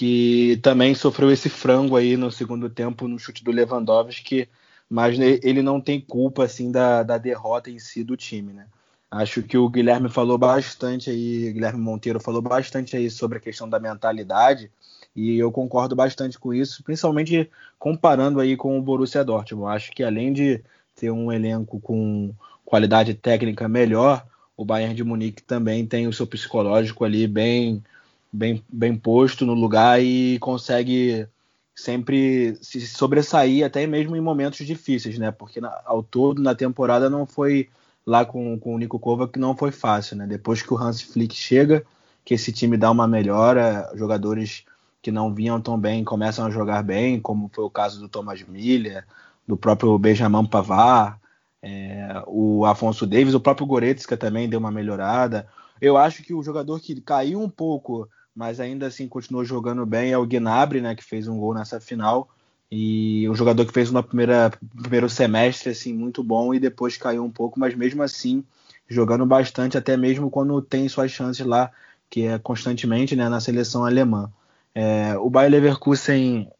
que 0.00 0.58
também 0.62 0.94
sofreu 0.94 1.30
esse 1.30 1.50
frango 1.50 1.94
aí 1.94 2.16
no 2.16 2.32
segundo 2.32 2.70
tempo 2.70 3.06
no 3.06 3.18
chute 3.18 3.44
do 3.44 3.50
Lewandowski, 3.50 4.48
mas 4.88 5.18
ele 5.18 5.60
não 5.60 5.78
tem 5.78 6.00
culpa 6.00 6.44
assim 6.44 6.72
da, 6.72 7.02
da 7.02 7.18
derrota 7.18 7.70
em 7.70 7.78
si 7.78 8.02
do 8.02 8.16
time, 8.16 8.54
né? 8.54 8.66
Acho 9.10 9.42
que 9.42 9.58
o 9.58 9.68
Guilherme 9.68 10.08
falou 10.08 10.38
bastante 10.38 11.10
aí, 11.10 11.52
Guilherme 11.52 11.78
Monteiro 11.78 12.18
falou 12.18 12.40
bastante 12.40 12.96
aí 12.96 13.10
sobre 13.10 13.36
a 13.36 13.40
questão 13.42 13.68
da 13.68 13.78
mentalidade, 13.78 14.70
e 15.14 15.38
eu 15.38 15.52
concordo 15.52 15.94
bastante 15.94 16.38
com 16.38 16.54
isso, 16.54 16.82
principalmente 16.82 17.50
comparando 17.78 18.40
aí 18.40 18.56
com 18.56 18.78
o 18.78 18.82
Borussia 18.82 19.22
Dortmund. 19.22 19.76
Acho 19.76 19.92
que 19.92 20.02
além 20.02 20.32
de 20.32 20.64
ter 20.94 21.10
um 21.10 21.30
elenco 21.30 21.78
com 21.78 22.32
qualidade 22.64 23.12
técnica 23.12 23.68
melhor, 23.68 24.26
o 24.56 24.64
Bayern 24.64 24.94
de 24.94 25.04
Munique 25.04 25.42
também 25.42 25.86
tem 25.86 26.08
o 26.08 26.12
seu 26.12 26.26
psicológico 26.26 27.04
ali 27.04 27.26
bem, 27.26 27.84
bem, 28.32 28.64
bem 28.72 28.96
posto 28.96 29.44
no 29.44 29.54
lugar 29.54 30.02
e 30.02 30.38
consegue 30.38 31.26
sempre 31.74 32.56
se 32.60 32.86
sobressair 32.86 33.64
até 33.64 33.86
mesmo 33.86 34.16
em 34.16 34.20
momentos 34.20 34.66
difíceis, 34.66 35.18
né? 35.18 35.30
Porque 35.30 35.60
na, 35.60 35.80
ao 35.84 36.02
todo 36.02 36.42
na 36.42 36.54
temporada 36.54 37.08
não 37.08 37.26
foi 37.26 37.68
lá 38.06 38.24
com, 38.24 38.58
com 38.58 38.74
o 38.74 38.78
Nico 38.78 38.98
Kovac 38.98 39.32
que 39.32 39.38
não 39.38 39.56
foi 39.56 39.72
fácil, 39.72 40.16
né? 40.16 40.26
Depois 40.26 40.62
que 40.62 40.72
o 40.72 40.78
Hans 40.78 41.00
Flick 41.00 41.34
chega, 41.34 41.84
que 42.24 42.34
esse 42.34 42.52
time 42.52 42.76
dá 42.76 42.90
uma 42.90 43.08
melhora, 43.08 43.90
jogadores 43.94 44.64
que 45.02 45.10
não 45.10 45.32
vinham 45.34 45.60
tão 45.60 45.78
bem 45.78 46.04
começam 46.04 46.46
a 46.46 46.50
jogar 46.50 46.82
bem, 46.82 47.20
como 47.20 47.50
foi 47.52 47.64
o 47.64 47.70
caso 47.70 47.98
do 47.98 48.08
Thomas 48.08 48.42
Miller, 48.42 49.06
do 49.46 49.56
próprio 49.56 49.98
Benjamin 49.98 50.46
Pavard, 50.46 51.18
é, 51.62 52.22
o 52.26 52.64
Afonso 52.64 53.06
Davis, 53.06 53.34
o 53.34 53.40
próprio 53.40 53.66
Goretzka 53.66 54.16
também 54.16 54.48
deu 54.48 54.58
uma 54.58 54.70
melhorada. 54.70 55.46
Eu 55.80 55.96
acho 55.96 56.22
que 56.22 56.34
o 56.34 56.42
jogador 56.42 56.80
que 56.80 57.00
caiu 57.00 57.40
um 57.40 57.48
pouco, 57.48 58.08
mas 58.40 58.58
ainda 58.58 58.86
assim 58.86 59.06
continuou 59.06 59.44
jogando 59.44 59.84
bem 59.84 60.12
é 60.12 60.16
o 60.16 60.24
Gnabry, 60.24 60.80
né, 60.80 60.94
que 60.94 61.04
fez 61.04 61.28
um 61.28 61.38
gol 61.38 61.52
nessa 61.52 61.78
final. 61.78 62.26
E 62.72 63.28
um 63.28 63.34
jogador 63.34 63.66
que 63.66 63.72
fez 63.72 63.90
no 63.90 64.02
primeiro 64.02 65.10
semestre 65.10 65.68
assim 65.68 65.92
muito 65.92 66.24
bom 66.24 66.54
e 66.54 66.58
depois 66.58 66.96
caiu 66.96 67.22
um 67.22 67.30
pouco, 67.30 67.60
mas 67.60 67.74
mesmo 67.74 68.02
assim 68.02 68.42
jogando 68.88 69.26
bastante, 69.26 69.76
até 69.76 69.94
mesmo 69.94 70.30
quando 70.30 70.62
tem 70.62 70.88
suas 70.88 71.10
chances 71.10 71.44
lá, 71.44 71.70
que 72.08 72.22
é 72.22 72.38
constantemente 72.38 73.14
né, 73.14 73.28
na 73.28 73.40
seleção 73.40 73.84
alemã. 73.84 74.32
É, 74.74 75.18
o 75.18 75.28
Bayer 75.28 75.52
Leverkusen 75.52 76.50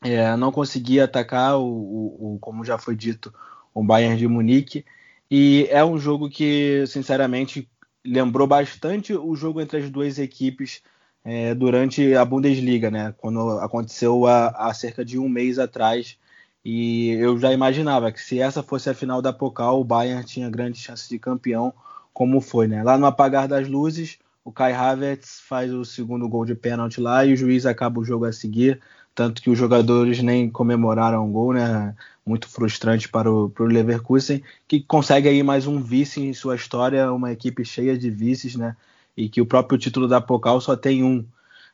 é, 0.00 0.34
não 0.36 0.50
conseguia 0.50 1.04
atacar, 1.04 1.56
o, 1.56 1.62
o, 1.64 2.34
o, 2.34 2.38
como 2.40 2.64
já 2.64 2.78
foi 2.78 2.96
dito, 2.96 3.32
o 3.72 3.84
Bayern 3.84 4.16
de 4.16 4.26
Munique. 4.26 4.84
E 5.30 5.68
é 5.70 5.84
um 5.84 5.98
jogo 5.98 6.28
que, 6.28 6.84
sinceramente, 6.88 7.70
lembrou 8.04 8.48
bastante 8.48 9.14
o 9.14 9.36
jogo 9.36 9.60
entre 9.60 9.78
as 9.78 9.88
duas 9.88 10.18
equipes 10.18 10.82
é, 11.24 11.54
durante 11.54 12.14
a 12.14 12.24
Bundesliga, 12.24 12.90
né? 12.90 13.14
Quando 13.18 13.58
aconteceu 13.60 14.26
há, 14.26 14.72
cerca 14.74 15.04
de 15.04 15.18
um 15.18 15.28
mês 15.28 15.58
atrás. 15.58 16.18
E 16.64 17.10
eu 17.12 17.38
já 17.38 17.52
imaginava 17.52 18.12
que 18.12 18.20
se 18.20 18.40
essa 18.40 18.62
fosse 18.62 18.88
a 18.90 18.94
final 18.94 19.20
da 19.20 19.32
Pokal, 19.32 19.80
o 19.80 19.84
Bayern 19.84 20.24
tinha 20.24 20.48
grandes 20.50 20.80
chances 20.80 21.08
de 21.08 21.18
campeão, 21.18 21.72
como 22.12 22.40
foi, 22.40 22.68
né? 22.68 22.82
Lá 22.82 22.96
no 22.98 23.06
apagar 23.06 23.48
das 23.48 23.68
luzes, 23.68 24.18
o 24.44 24.52
Kai 24.52 24.72
Havertz 24.72 25.40
faz 25.48 25.72
o 25.72 25.84
segundo 25.84 26.28
gol 26.28 26.44
de 26.44 26.54
pênalti 26.54 27.00
lá 27.00 27.24
e 27.24 27.32
o 27.32 27.36
juiz 27.36 27.66
acaba 27.66 28.00
o 28.00 28.04
jogo 28.04 28.24
a 28.24 28.32
seguir, 28.32 28.80
tanto 29.14 29.42
que 29.42 29.50
os 29.50 29.58
jogadores 29.58 30.22
nem 30.22 30.48
comemoraram 30.50 31.26
o 31.28 31.32
gol, 31.32 31.52
né? 31.52 31.94
Muito 32.24 32.48
frustrante 32.48 33.08
para 33.08 33.30
o, 33.30 33.50
para 33.50 33.64
o 33.64 33.66
Leverkusen, 33.66 34.42
que 34.68 34.80
consegue 34.80 35.28
aí 35.28 35.42
mais 35.42 35.66
um 35.66 35.82
vice 35.82 36.20
em 36.20 36.32
sua 36.32 36.54
história, 36.54 37.12
uma 37.12 37.32
equipe 37.32 37.64
cheia 37.64 37.98
de 37.98 38.10
vices, 38.10 38.54
né? 38.54 38.76
E 39.16 39.28
que 39.28 39.40
o 39.40 39.46
próprio 39.46 39.78
título 39.78 40.08
da 40.08 40.20
Pokal 40.20 40.60
só 40.60 40.76
tem 40.76 41.02
um. 41.02 41.26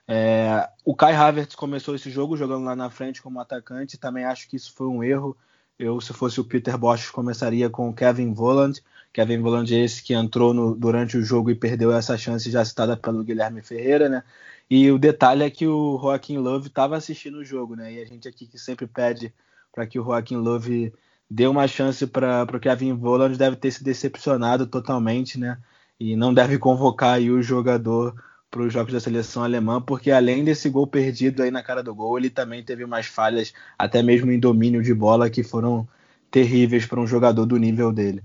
É, 0.07 0.69
o 0.85 0.95
Kai 0.95 1.15
Havertz 1.15 1.55
começou 1.55 1.95
esse 1.95 2.11
jogo 2.11 2.37
jogando 2.37 2.65
lá 2.65 2.75
na 2.75 2.91
frente 2.91 3.21
como 3.21 3.41
atacante, 3.41 3.99
também 3.99 4.25
acho 4.25 4.49
que 4.49 4.57
isso 4.57 4.73
foi 4.75 4.87
um 4.87 5.05
erro. 5.05 5.37
Eu, 5.79 6.01
se 6.01 6.13
fosse 6.13 6.41
o 6.41 6.45
Peter 6.45 6.77
Bosch, 6.77 7.11
começaria 7.11 7.71
com 7.71 7.89
o 7.89 7.95
Kevin 7.95 8.33
Volland, 8.33 8.83
Kevin 9.13 9.41
Voland 9.41 9.73
esse 9.73 10.03
que 10.03 10.13
entrou 10.13 10.53
no, 10.53 10.75
durante 10.75 11.17
o 11.17 11.23
jogo 11.23 11.51
e 11.51 11.55
perdeu 11.55 11.93
essa 11.93 12.19
chance 12.19 12.51
já 12.51 12.65
citada 12.65 12.97
pelo 12.97 13.23
Guilherme 13.23 13.63
Ferreira, 13.63 14.09
né? 14.09 14.25
E 14.71 14.91
o 14.91 14.99
detalhe 14.99 15.45
é 15.45 15.51
que 15.51 15.67
o 15.67 15.99
Joaquim 16.01 16.37
Love 16.39 16.69
estava 16.69 16.97
assistindo 16.97 17.39
o 17.39 17.45
jogo, 17.45 17.75
né? 17.77 17.93
E 17.93 18.03
a 18.03 18.05
gente 18.05 18.29
aqui 18.29 18.47
que 18.47 18.59
sempre 18.59 18.87
pede 18.87 19.33
para 19.73 19.87
que 19.87 19.99
o 19.99 20.05
Joaquim 20.05 20.37
Love 20.37 20.93
dê 21.31 21.47
uma 21.47 21.67
chance 21.67 22.07
para 22.07 22.45
o 22.45 22.61
Kevin 22.61 22.95
Voland 22.95 23.39
deve 23.39 23.57
ter 23.57 23.71
se 23.71 23.83
decepcionado 23.83 24.67
totalmente, 24.67 25.39
né? 25.39 25.59
E 26.01 26.17
não 26.17 26.33
deve 26.35 26.59
convocar 26.59 27.15
aí 27.15 27.31
o 27.31 27.43
jogador 27.43 28.15
para 28.51 28.63
os 28.63 28.73
jogos 28.73 28.93
da 28.93 29.01
seleção 29.01 29.43
alemã, 29.45 29.81
porque 29.81 30.11
além 30.11 30.45
desse 30.45 30.71
gol 30.71 30.87
perdido 30.87 31.43
aí 31.43 31.51
na 31.51 31.63
cara 31.63 31.83
do 31.83 31.95
gol, 31.95 32.19
ele 32.19 32.31
também 32.31 32.65
teve 32.65 32.85
umas 32.85 33.07
falhas, 33.07 33.53
até 33.79 34.03
mesmo 34.03 34.31
em 34.33 34.41
domínio 34.41 34.83
de 34.83 34.95
bola, 34.95 35.29
que 35.31 35.43
foram 35.43 35.87
terríveis 36.31 36.87
para 36.87 37.01
um 37.01 37.07
jogador 37.07 37.47
do 37.47 37.57
nível 37.59 37.93
dele. 37.93 38.23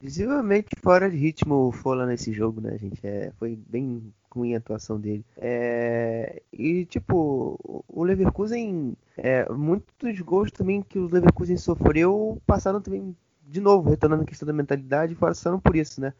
visivelmente 0.00 0.76
fora 0.82 1.10
de 1.10 1.16
ritmo 1.16 1.68
o 1.68 1.72
Fola 1.72 2.06
nesse 2.06 2.32
jogo, 2.32 2.60
né, 2.60 2.76
gente? 2.78 3.00
É, 3.06 3.32
foi 3.38 3.58
bem 3.68 4.12
ruim 4.30 4.54
a 4.54 4.58
atuação 4.58 5.00
dele. 5.00 5.24
É, 5.36 6.42
e, 6.52 6.84
tipo, 6.86 7.58
o 7.88 8.04
Leverkusen, 8.04 8.96
é, 9.16 9.50
muitos 9.52 10.20
gols 10.20 10.50
também 10.52 10.82
que 10.82 10.98
o 10.98 11.08
Leverkusen 11.08 11.56
sofreu 11.56 12.40
passaram 12.46 12.80
também, 12.80 13.16
de 13.46 13.60
novo, 13.60 13.90
retornando 13.90 14.22
a 14.24 14.26
questão 14.26 14.46
da 14.46 14.52
mentalidade, 14.52 15.14
passaram 15.14 15.58
por 15.60 15.76
isso, 15.76 16.00
né? 16.00 16.12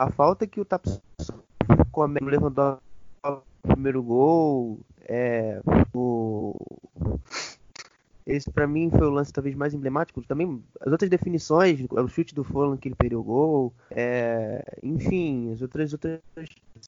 A 0.00 0.10
falta 0.10 0.46
que 0.46 0.58
o 0.58 0.64
Taps 0.64 0.98
comete 1.92 2.24
no 2.24 2.30
Lewandowski 2.30 2.80
primeiro 3.62 4.02
gol, 4.02 4.80
é, 5.02 5.60
o 5.92 6.56
esse 8.26 8.50
para 8.50 8.66
mim 8.66 8.88
foi 8.88 9.06
o 9.06 9.10
lance 9.10 9.30
talvez 9.30 9.54
mais 9.54 9.74
emblemático. 9.74 10.22
Também 10.22 10.64
as 10.80 10.90
outras 10.90 11.10
definições, 11.10 11.80
o 11.90 12.08
chute 12.08 12.34
do 12.34 12.42
Fulham 12.42 12.78
que 12.78 12.88
ele 12.88 12.94
perdeu 12.94 13.20
o 13.20 13.22
gol, 13.22 13.74
é, 13.90 14.78
enfim, 14.82 15.52
as 15.52 15.60
outras 15.60 15.92
outras 15.92 16.18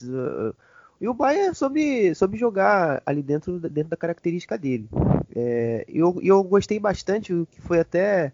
uh, 0.05 0.57
e 0.99 1.07
o 1.07 1.13
Bayern 1.13 1.55
soube, 1.55 2.15
soube 2.15 2.39
jogar 2.39 3.03
ali 3.05 3.23
dentro, 3.23 3.61
dentro 3.61 3.91
da 3.91 3.97
característica 3.97 4.57
dele. 4.57 4.89
É, 5.37 5.85
eu, 5.87 6.19
eu 6.23 6.43
gostei 6.43 6.81
bastante, 6.81 7.35
o 7.35 7.45
que 7.45 7.61
foi 7.61 7.79
até 7.79 8.33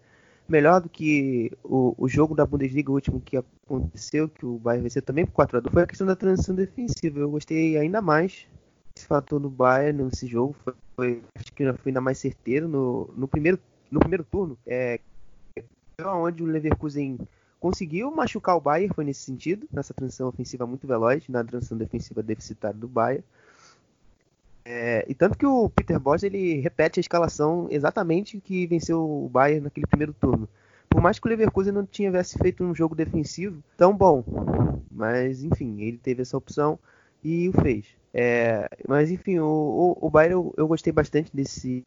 melhor 0.49 0.81
do 0.81 0.89
que 0.89 1.51
o, 1.63 1.93
o 1.97 2.07
jogo 2.07 2.35
da 2.35 2.45
Bundesliga, 2.45 2.91
o 2.91 2.95
último 2.95 3.21
que 3.21 3.37
aconteceu, 3.37 4.27
que 4.27 4.45
o 4.45 4.57
Bayern 4.57 4.83
venceu 4.83 5.01
também 5.01 5.25
por 5.25 5.33
4 5.33 5.57
a 5.57 5.59
2 5.61 5.73
foi 5.73 5.83
a 5.83 5.87
questão 5.87 6.07
da 6.07 6.15
transição 6.15 6.55
defensiva. 6.55 7.19
Eu 7.19 7.29
gostei 7.29 7.77
ainda 7.77 8.01
mais 8.01 8.47
desse 8.95 9.07
fator 9.07 9.39
do 9.39 9.49
Bayern 9.49 10.03
nesse 10.03 10.27
jogo. 10.27 10.55
Foi, 10.63 10.73
foi, 10.95 11.23
acho 11.35 11.53
que 11.53 11.63
foi 11.73 11.89
ainda 11.89 12.01
mais 12.01 12.17
certeiro 12.17 12.67
no, 12.67 13.09
no, 13.15 13.27
primeiro, 13.27 13.59
no 13.91 13.99
primeiro 13.99 14.23
turno. 14.23 14.57
É, 14.65 14.99
onde 16.05 16.43
o 16.43 16.45
Leverkusen 16.45 17.19
conseguiu 17.59 18.09
machucar 18.11 18.55
o 18.55 18.61
Bayern, 18.61 18.93
foi 18.93 19.03
nesse 19.03 19.21
sentido, 19.21 19.67
nessa 19.71 19.93
transição 19.93 20.27
ofensiva 20.27 20.65
muito 20.65 20.87
veloz, 20.87 21.27
na 21.27 21.43
transição 21.43 21.77
defensiva 21.77 22.23
deficitária 22.23 22.77
do 22.77 22.87
Bayern. 22.87 23.23
É, 24.65 25.05
e 25.07 25.15
tanto 25.15 25.37
que 25.37 25.45
o 25.45 25.69
Peter 25.69 25.99
Bosz 25.99 26.23
ele 26.23 26.59
repete 26.59 26.99
a 26.99 27.01
escalação 27.01 27.67
exatamente 27.71 28.39
que 28.39 28.67
venceu 28.67 29.01
o 29.01 29.29
Bayern 29.29 29.61
naquele 29.61 29.87
primeiro 29.87 30.13
turno. 30.13 30.47
Por 30.89 31.01
mais 31.01 31.19
que 31.19 31.27
o 31.27 31.29
Leverkusen 31.29 31.71
não 31.71 31.85
tivesse 31.85 32.37
feito 32.37 32.63
um 32.63 32.73
jogo 32.73 32.95
defensivo 32.95 33.63
tão 33.77 33.95
bom, 33.95 34.23
mas 34.91 35.43
enfim, 35.43 35.81
ele 35.81 35.97
teve 35.97 36.21
essa 36.21 36.37
opção 36.37 36.79
e 37.23 37.47
o 37.47 37.53
fez. 37.53 37.85
É, 38.13 38.67
mas 38.87 39.11
enfim, 39.11 39.39
o, 39.39 39.45
o, 39.45 40.07
o 40.07 40.09
Bayern 40.09 40.33
eu, 40.33 40.53
eu 40.57 40.67
gostei 40.67 40.91
bastante 40.91 41.35
desse, 41.35 41.85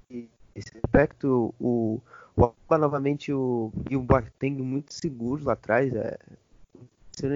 desse 0.55 0.71
aspecto. 0.83 1.53
O, 1.61 2.01
o 2.37 2.53
novamente 2.79 3.33
o, 3.33 3.73
e 3.91 3.97
o 3.97 4.03
Boateng 4.03 4.63
muito 4.63 4.95
seguros 4.95 5.45
lá 5.45 5.55
atrás. 5.55 5.93
É, 5.95 6.17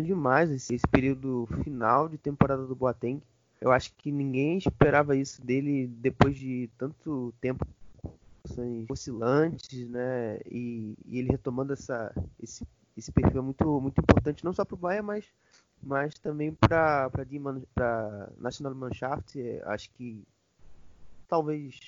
demais 0.02 0.50
esse, 0.50 0.75
esse 0.75 0.87
período 0.88 1.49
final 1.62 2.09
de 2.09 2.16
temporada 2.16 2.64
do 2.64 2.75
Boateng. 2.75 3.21
Eu 3.60 3.72
acho 3.72 3.92
que 3.94 4.12
ninguém 4.12 4.58
esperava 4.58 5.16
isso 5.16 5.44
dele 5.44 5.86
depois 5.86 6.36
de 6.36 6.68
tanto 6.76 7.32
tempo 7.40 7.66
oscilantes, 8.88 9.88
né? 9.88 10.38
E, 10.50 10.94
e, 11.06 11.18
ele 11.18 11.30
retomando 11.30 11.72
essa, 11.72 12.12
esse, 12.40 12.66
esse 12.96 13.10
perfil 13.10 13.40
é 13.40 13.42
muito, 13.42 13.80
muito 13.80 14.00
importante, 14.00 14.44
não 14.44 14.52
só 14.52 14.64
para 14.64 14.75
o 14.75 14.78
Bayern, 14.78 15.06
mas, 15.06 15.25
mas 15.82 16.14
também 16.14 16.52
para 16.52 17.10
a 17.78 18.30
National 18.38 18.75
Mannschaft. 18.75 19.36
Acho 19.64 19.90
que 19.92 20.22
talvez 21.28 21.78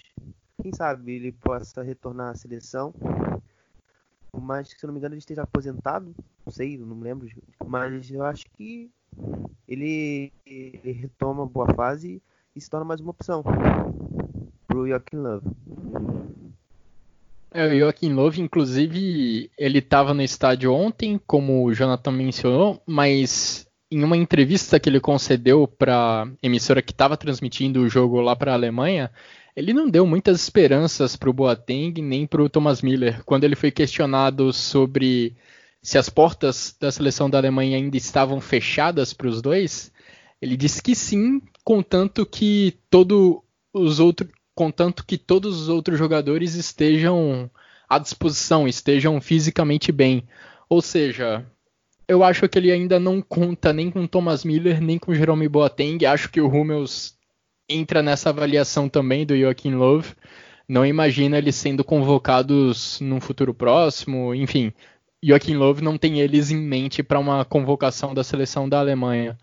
quem 0.60 0.72
sabe 0.72 1.12
ele 1.12 1.32
possa 1.32 1.82
retornar 1.82 2.30
à 2.30 2.34
seleção. 2.34 2.92
Que, 2.92 4.78
se 4.78 4.84
eu 4.84 4.88
não 4.88 4.94
me 4.94 4.98
engano, 4.98 5.14
ele 5.14 5.20
esteja 5.20 5.42
aposentado. 5.42 6.14
Não 6.44 6.52
sei, 6.52 6.76
não 6.78 6.96
me 6.96 7.04
lembro. 7.04 7.28
Mas 7.66 8.10
eu 8.10 8.22
acho 8.24 8.46
que 8.50 8.90
ele, 9.66 10.32
ele 10.46 10.92
retoma 10.92 11.46
boa 11.46 11.72
fase 11.74 12.22
e 12.54 12.60
se 12.60 12.68
torna 12.70 12.84
mais 12.84 13.00
uma 13.00 13.10
opção 13.10 13.42
pro 14.66 14.86
Joaquim 14.86 15.16
Love. 15.16 15.46
É, 17.50 17.66
o 17.66 17.78
Joaquim 17.78 18.12
Love, 18.12 18.40
inclusive, 18.40 19.50
ele 19.56 19.78
estava 19.78 20.12
no 20.12 20.22
estádio 20.22 20.72
ontem, 20.72 21.20
como 21.26 21.64
o 21.64 21.72
Jonathan 21.72 22.12
mencionou, 22.12 22.82
mas 22.86 23.66
em 23.90 24.04
uma 24.04 24.16
entrevista 24.16 24.78
que 24.78 24.88
ele 24.88 25.00
concedeu 25.00 25.66
para 25.66 26.28
emissora 26.42 26.82
que 26.82 26.92
estava 26.92 27.16
transmitindo 27.16 27.80
o 27.80 27.88
jogo 27.88 28.20
lá 28.20 28.36
para 28.36 28.52
a 28.52 28.54
Alemanha, 28.54 29.10
ele 29.56 29.72
não 29.72 29.88
deu 29.88 30.06
muitas 30.06 30.40
esperanças 30.42 31.16
para 31.16 31.30
o 31.30 31.32
Boateng 31.32 32.00
nem 32.02 32.26
para 32.26 32.42
o 32.42 32.48
Thomas 32.48 32.82
Miller. 32.82 33.24
Quando 33.24 33.44
ele 33.44 33.56
foi 33.56 33.70
questionado 33.70 34.52
sobre 34.52 35.34
se 35.88 35.96
as 35.96 36.10
portas 36.10 36.76
da 36.78 36.92
seleção 36.92 37.30
da 37.30 37.38
Alemanha 37.38 37.78
ainda 37.78 37.96
estavam 37.96 38.42
fechadas 38.42 39.14
para 39.14 39.26
os 39.26 39.40
dois, 39.40 39.90
ele 40.38 40.54
disse 40.54 40.82
que 40.82 40.94
sim, 40.94 41.40
contanto 41.64 42.26
que 42.26 42.76
todo 42.90 43.42
os 43.72 43.98
outros, 43.98 44.28
contanto 44.54 45.02
que 45.06 45.16
todos 45.16 45.58
os 45.58 45.70
outros 45.70 45.98
jogadores 45.98 46.54
estejam 46.56 47.50
à 47.88 47.98
disposição, 47.98 48.68
estejam 48.68 49.18
fisicamente 49.18 49.90
bem. 49.90 50.28
Ou 50.68 50.82
seja, 50.82 51.46
eu 52.06 52.22
acho 52.22 52.46
que 52.50 52.58
ele 52.58 52.70
ainda 52.70 53.00
não 53.00 53.22
conta 53.22 53.72
nem 53.72 53.90
com 53.90 54.06
Thomas 54.06 54.44
Miller, 54.44 54.82
nem 54.82 54.98
com 54.98 55.14
Jerome 55.14 55.48
Boateng. 55.48 56.04
Acho 56.04 56.28
que 56.28 56.38
o 56.42 56.48
Hummels 56.48 57.16
entra 57.66 58.02
nessa 58.02 58.28
avaliação 58.28 58.90
também 58.90 59.24
do 59.24 59.34
Joaquim 59.34 59.72
Love. 59.72 60.12
Não 60.68 60.84
imagina 60.84 61.38
eles 61.38 61.56
sendo 61.56 61.82
convocados 61.82 63.00
num 63.00 63.22
futuro 63.22 63.54
próximo, 63.54 64.34
enfim. 64.34 64.70
Joaquim 65.22 65.54
Love 65.54 65.82
não 65.82 65.98
tem 65.98 66.20
eles 66.20 66.50
em 66.50 66.56
mente 66.56 67.02
para 67.02 67.18
uma 67.18 67.44
convocação 67.44 68.14
da 68.14 68.22
seleção 68.22 68.68
da 68.68 68.78
Alemanha. 68.78 69.36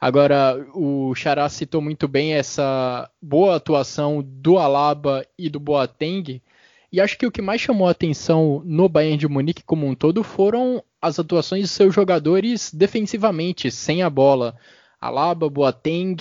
Agora, 0.00 0.66
o 0.74 1.14
Xará 1.14 1.48
citou 1.48 1.82
muito 1.82 2.08
bem 2.08 2.32
essa 2.32 3.10
boa 3.20 3.56
atuação 3.56 4.22
do 4.24 4.58
Alaba 4.58 5.26
e 5.38 5.50
do 5.50 5.60
Boateng, 5.60 6.40
e 6.92 7.00
acho 7.00 7.18
que 7.18 7.26
o 7.26 7.30
que 7.30 7.42
mais 7.42 7.60
chamou 7.60 7.86
a 7.86 7.92
atenção 7.92 8.62
no 8.64 8.88
Bayern 8.88 9.18
de 9.18 9.28
Munique 9.28 9.62
como 9.62 9.86
um 9.86 9.94
todo 9.94 10.24
foram 10.24 10.82
as 11.00 11.18
atuações 11.18 11.62
de 11.62 11.68
seus 11.68 11.94
jogadores 11.94 12.72
defensivamente, 12.74 13.70
sem 13.70 14.02
a 14.02 14.10
bola. 14.10 14.56
Alaba, 15.00 15.48
Boateng 15.48 16.16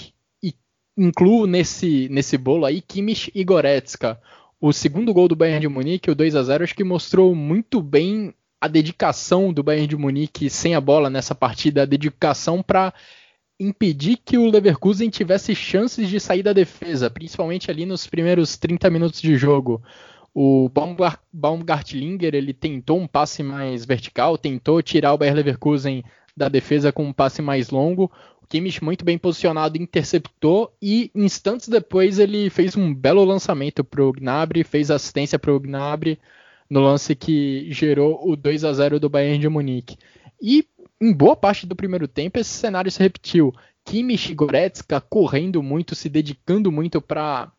incluo 1.00 1.48
nesse, 1.48 2.10
nesse 2.10 2.38
bolo 2.38 2.66
aí 2.66 2.82
Kimmich 2.82 3.32
e 3.34 3.44
Goretzka. 3.44 4.20
O 4.60 4.74
segundo 4.74 5.14
gol 5.14 5.30
do 5.30 5.36
Bayern 5.36 5.62
de 5.62 5.68
Munique, 5.70 6.12
o 6.12 6.16
2 6.16 6.36
a 6.36 6.44
0 6.44 6.66
acho 6.66 6.76
que 6.76 6.84
mostrou 6.84 7.34
muito 7.34 7.82
bem 7.82 8.34
a 8.62 8.68
dedicação 8.68 9.54
do 9.54 9.64
Bayern 9.64 9.88
de 9.88 9.96
Munique 9.96 10.50
sem 10.50 10.76
a 10.76 10.82
bola 10.82 11.10
nessa 11.10 11.34
partida, 11.34 11.84
a 11.84 11.86
dedicação 11.86 12.62
para 12.62 12.94
impedir 13.60 14.18
que 14.24 14.38
o 14.38 14.50
Leverkusen 14.50 15.10
tivesse 15.10 15.54
chances 15.54 16.08
de 16.10 16.20
sair 16.20 16.44
da 16.44 16.54
defesa, 16.54 17.10
principalmente 17.10 17.70
ali 17.70 17.86
nos 17.86 18.08
primeiros 18.08 18.58
30 18.58 18.90
minutos 18.90 19.22
de 19.22 19.36
jogo. 19.38 19.82
O 20.34 20.70
Baumgartlinger 21.34 22.36
ele 22.36 22.54
tentou 22.54 23.00
um 23.00 23.08
passe 23.08 23.44
mais 23.44 23.86
vertical, 23.86 24.38
tentou 24.38 24.82
tirar 24.82 25.14
o 25.14 25.18
Bayern 25.18 25.38
Leverkusen 25.38 26.04
da 26.36 26.48
defesa 26.48 26.92
com 26.92 27.06
um 27.06 27.14
passe 27.14 27.42
mais 27.42 27.70
longo. 27.70 28.12
Kimmich 28.48 28.84
muito 28.84 29.06
bem 29.06 29.18
posicionado 29.18 29.78
interceptou 29.78 30.74
e 30.82 31.12
instantes 31.14 31.68
depois 31.68 32.18
ele 32.18 32.50
fez 32.50 32.76
um 32.76 32.94
belo 32.94 33.24
lançamento 33.24 33.84
para 33.84 34.04
o 34.04 34.12
Gnabry, 34.12 34.64
fez 34.64 34.90
assistência 34.90 35.38
para 35.38 35.54
o 35.54 35.60
Gnabry 35.60 36.18
no 36.70 36.82
lance 36.82 37.16
que 37.16 37.72
gerou 37.72 38.30
o 38.30 38.36
2 38.36 38.64
a 38.64 38.74
0 38.74 39.00
do 39.00 39.10
Bayern 39.10 39.40
de 39.40 39.50
Munique. 39.50 39.98
E 40.42 40.68
em 41.02 41.12
boa 41.12 41.36
parte 41.36 41.66
do 41.66 41.76
primeiro 41.76 42.08
tempo 42.08 42.40
esse 42.40 42.52
cenário 42.52 42.92
se 42.92 43.00
repetiu. 43.00 43.54
Kimmich 43.84 44.32
e 44.32 44.36
Goretzka 44.36 45.02
correndo 45.02 45.64
muito, 45.64 45.96
se 45.96 46.10
dedicando 46.10 46.72
muito 46.72 47.02
para 47.02 47.52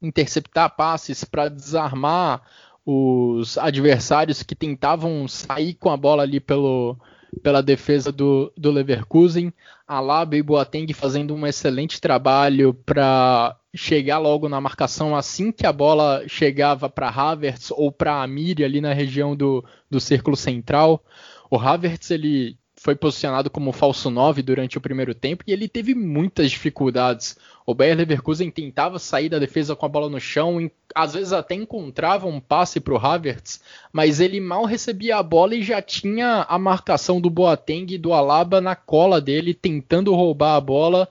interceptar 0.00 0.74
passes, 0.74 1.24
para 1.24 1.48
desarmar 1.48 2.42
os 2.86 3.58
adversários 3.58 4.42
que 4.42 4.54
tentavam 4.54 5.28
sair 5.28 5.74
com 5.74 5.90
a 5.90 5.96
bola 5.96 6.22
ali 6.22 6.40
pelo, 6.40 6.96
pela 7.42 7.62
defesa 7.62 8.10
do, 8.10 8.52
do 8.56 8.70
Leverkusen. 8.70 9.52
Alaba 9.86 10.36
e 10.36 10.42
Boateng 10.42 10.92
fazendo 10.92 11.34
um 11.34 11.46
excelente 11.46 12.00
trabalho 12.00 12.74
para 12.74 13.56
chegar 13.74 14.18
logo 14.18 14.48
na 14.48 14.60
marcação 14.60 15.16
assim 15.16 15.52
que 15.52 15.66
a 15.66 15.72
bola 15.72 16.24
chegava 16.26 16.88
para 16.88 17.08
Havertz 17.08 17.70
ou 17.70 17.92
para 17.92 18.22
Amiri 18.22 18.64
ali 18.64 18.80
na 18.80 18.92
região 18.92 19.36
do, 19.36 19.64
do 19.88 20.00
círculo 20.00 20.36
central. 20.36 21.04
O 21.50 21.58
Havertz 21.58 22.10
ele 22.10 22.58
foi 22.80 22.94
posicionado 22.94 23.50
como 23.50 23.72
falso 23.72 24.10
9 24.10 24.40
durante 24.42 24.78
o 24.78 24.80
primeiro 24.80 25.14
tempo 25.14 25.44
e 25.46 25.52
ele 25.52 25.68
teve 25.68 25.94
muitas 25.94 26.50
dificuldades. 26.50 27.36
O 27.70 27.74
Bayer 27.74 27.96
Leverkusen 27.96 28.50
tentava 28.50 28.98
sair 28.98 29.28
da 29.28 29.38
defesa 29.38 29.76
com 29.76 29.86
a 29.86 29.88
bola 29.88 30.08
no 30.08 30.18
chão, 30.18 30.68
às 30.92 31.14
vezes 31.14 31.32
até 31.32 31.54
encontrava 31.54 32.26
um 32.26 32.40
passe 32.40 32.80
para 32.80 32.94
o 32.94 32.98
Havertz, 32.98 33.60
mas 33.92 34.18
ele 34.18 34.40
mal 34.40 34.64
recebia 34.64 35.18
a 35.18 35.22
bola 35.22 35.54
e 35.54 35.62
já 35.62 35.80
tinha 35.80 36.44
a 36.48 36.58
marcação 36.58 37.20
do 37.20 37.30
Boateng 37.30 37.86
e 37.94 37.96
do 37.96 38.12
Alaba 38.12 38.60
na 38.60 38.74
cola 38.74 39.20
dele, 39.20 39.54
tentando 39.54 40.12
roubar 40.12 40.56
a 40.56 40.60
bola. 40.60 41.08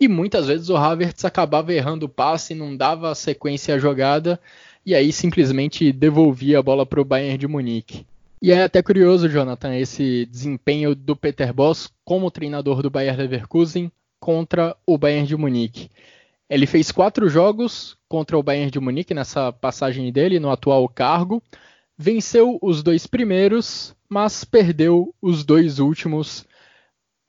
E 0.00 0.08
muitas 0.08 0.46
vezes 0.46 0.70
o 0.70 0.78
Havertz 0.78 1.26
acabava 1.26 1.74
errando 1.74 2.06
o 2.06 2.08
passe, 2.08 2.54
não 2.54 2.74
dava 2.74 3.14
sequência 3.14 3.74
à 3.74 3.78
jogada, 3.78 4.40
e 4.86 4.94
aí 4.94 5.12
simplesmente 5.12 5.92
devolvia 5.92 6.58
a 6.58 6.62
bola 6.62 6.86
para 6.86 7.02
o 7.02 7.04
Bayern 7.04 7.36
de 7.36 7.46
Munique. 7.46 8.06
E 8.40 8.50
é 8.50 8.62
até 8.62 8.80
curioso, 8.80 9.28
Jonathan, 9.28 9.76
esse 9.76 10.24
desempenho 10.24 10.94
do 10.94 11.14
Peter 11.14 11.52
Boss 11.52 11.92
como 12.02 12.30
treinador 12.30 12.80
do 12.80 12.88
Bayern 12.88 13.20
Leverkusen 13.20 13.92
contra 14.20 14.76
o 14.86 14.98
Bayern 14.98 15.26
de 15.26 15.36
Munique. 15.36 15.90
Ele 16.48 16.66
fez 16.66 16.90
quatro 16.90 17.28
jogos 17.28 17.96
contra 18.08 18.38
o 18.38 18.42
Bayern 18.42 18.70
de 18.70 18.80
Munique 18.80 19.12
nessa 19.12 19.52
passagem 19.52 20.10
dele 20.10 20.40
no 20.40 20.50
atual 20.50 20.88
cargo, 20.88 21.42
venceu 21.96 22.58
os 22.62 22.82
dois 22.82 23.06
primeiros, 23.06 23.94
mas 24.08 24.44
perdeu 24.44 25.14
os 25.20 25.44
dois 25.44 25.78
últimos, 25.78 26.46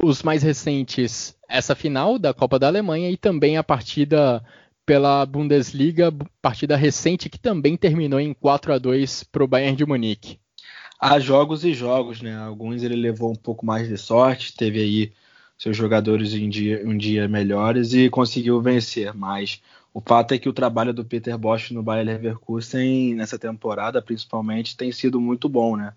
os 0.02 0.24
mais 0.24 0.42
recentes, 0.42 1.36
essa 1.50 1.76
final 1.76 2.18
da 2.18 2.34
Copa 2.34 2.58
da 2.58 2.68
Alemanha 2.68 3.10
e 3.10 3.18
também 3.18 3.58
a 3.58 3.64
partida 3.64 4.44
pela 4.86 5.26
Bundesliga, 5.26 6.12
partida 6.42 6.76
recente 6.76 7.30
que 7.30 7.38
também 7.38 7.76
terminou 7.76 8.20
em 8.20 8.34
4 8.34 8.74
a 8.74 8.78
2 8.78 9.24
para 9.26 9.44
o 9.44 9.48
Bayern 9.48 9.76
de 9.76 9.86
Munique. 9.86 10.40
Há 11.00 11.20
jogos 11.20 11.64
e 11.64 11.74
jogos, 11.74 12.22
né? 12.22 12.36
Alguns 12.38 12.84
ele 12.84 12.96
levou 12.96 13.32
um 13.32 13.36
pouco 13.36 13.66
mais 13.66 13.88
de 13.88 13.98
sorte, 13.98 14.56
teve 14.56 14.80
aí 14.80 15.14
seus 15.60 15.76
jogadores 15.76 16.34
em 16.34 16.50
dia, 16.50 16.82
um 16.86 16.98
dia 16.98 17.28
melhores 17.28 17.94
e 17.94 18.10
conseguiu 18.10 18.62
vencer. 18.62 19.14
Mas 19.14 19.62
o 19.94 20.00
fato 20.00 20.34
é 20.34 20.40
que 20.40 20.48
o 20.48 20.54
trabalho 20.54 20.94
do 20.94 21.04
Peter 21.04 21.38
Bosch 21.38 21.72
no 21.72 21.84
Bayer 21.84 22.06
Leverkusen 22.06 23.14
nessa 23.14 23.38
temporada, 23.38 24.02
principalmente, 24.02 24.78
tem 24.78 24.90
sido 24.94 25.20
muito 25.20 25.50
bom, 25.50 25.76
né? 25.76 25.94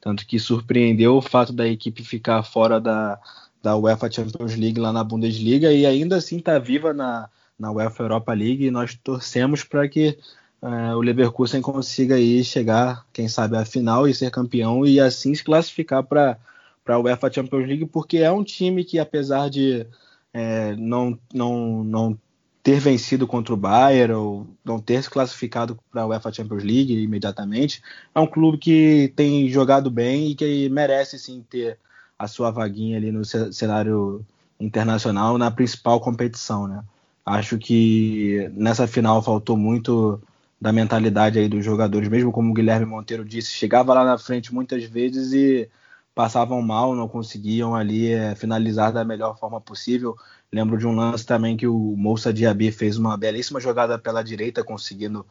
Tanto 0.00 0.26
que 0.26 0.38
surpreendeu 0.40 1.16
o 1.16 1.22
fato 1.22 1.52
da 1.52 1.66
equipe 1.66 2.02
ficar 2.02 2.42
fora 2.42 2.80
da, 2.80 3.18
da 3.62 3.76
UEFA 3.76 4.10
Champions 4.10 4.56
League 4.56 4.80
lá 4.80 4.92
na 4.92 5.04
Bundesliga 5.04 5.72
e 5.72 5.86
ainda 5.86 6.16
assim 6.16 6.38
está 6.38 6.58
viva 6.58 6.92
na, 6.92 7.28
na 7.56 7.70
UEFA 7.70 8.02
Europa 8.02 8.34
League 8.34 8.66
e 8.66 8.70
nós 8.70 8.98
torcemos 9.02 9.62
para 9.62 9.88
que 9.88 10.18
uh, 10.60 10.96
o 10.96 11.00
Leverkusen 11.00 11.62
consiga 11.62 12.16
aí 12.16 12.42
chegar, 12.42 13.06
quem 13.12 13.28
sabe, 13.28 13.56
à 13.56 13.64
final 13.64 14.08
e 14.08 14.12
ser 14.12 14.30
campeão 14.32 14.84
e 14.84 14.98
assim 14.98 15.32
se 15.34 15.44
classificar 15.44 16.02
para 16.02 16.36
para 16.84 16.96
a 16.96 17.00
UEFA 17.00 17.32
Champions 17.32 17.66
League, 17.66 17.86
porque 17.86 18.18
é 18.18 18.30
um 18.30 18.44
time 18.44 18.84
que, 18.84 18.98
apesar 18.98 19.48
de 19.48 19.86
é, 20.32 20.76
não, 20.76 21.18
não, 21.32 21.82
não 21.82 22.18
ter 22.62 22.78
vencido 22.78 23.26
contra 23.26 23.54
o 23.54 23.56
Bayern 23.56 24.14
ou 24.14 24.46
não 24.64 24.78
ter 24.80 25.02
se 25.02 25.10
classificado 25.10 25.78
para 25.90 26.02
a 26.02 26.06
UEFA 26.06 26.32
Champions 26.32 26.62
League 26.62 26.92
imediatamente, 26.92 27.82
é 28.14 28.20
um 28.20 28.26
clube 28.26 28.58
que 28.58 29.12
tem 29.16 29.48
jogado 29.48 29.90
bem 29.90 30.30
e 30.30 30.34
que 30.34 30.68
merece 30.68 31.18
sim 31.18 31.44
ter 31.48 31.78
a 32.18 32.28
sua 32.28 32.50
vaguinha 32.50 32.96
ali 32.96 33.10
no 33.10 33.24
cenário 33.24 34.24
internacional 34.58 35.36
na 35.36 35.50
principal 35.50 36.00
competição, 36.00 36.66
né? 36.66 36.82
Acho 37.24 37.58
que 37.58 38.50
nessa 38.54 38.86
final 38.86 39.22
faltou 39.22 39.56
muito 39.56 40.20
da 40.60 40.72
mentalidade 40.72 41.38
aí 41.38 41.48
dos 41.48 41.64
jogadores, 41.64 42.08
mesmo 42.08 42.32
como 42.32 42.50
o 42.50 42.54
Guilherme 42.54 42.86
Monteiro 42.86 43.24
disse, 43.24 43.50
chegava 43.50 43.94
lá 43.94 44.04
na 44.04 44.18
frente 44.18 44.54
muitas 44.54 44.84
vezes 44.84 45.32
e 45.32 45.68
passavam 46.14 46.62
mal, 46.62 46.94
não 46.94 47.08
conseguiam 47.08 47.74
ali 47.74 48.12
é, 48.12 48.34
finalizar 48.34 48.92
da 48.92 49.04
melhor 49.04 49.36
forma 49.38 49.60
possível. 49.60 50.16
Lembro 50.52 50.78
de 50.78 50.86
um 50.86 50.94
lance 50.94 51.26
também 51.26 51.56
que 51.56 51.66
o 51.66 51.96
Moussa 51.96 52.32
Diaby 52.32 52.70
fez 52.70 52.96
uma 52.96 53.16
belíssima 53.16 53.60
jogada 53.60 53.98
pela 53.98 54.22
direita, 54.22 54.62
conseguindo 54.62 55.26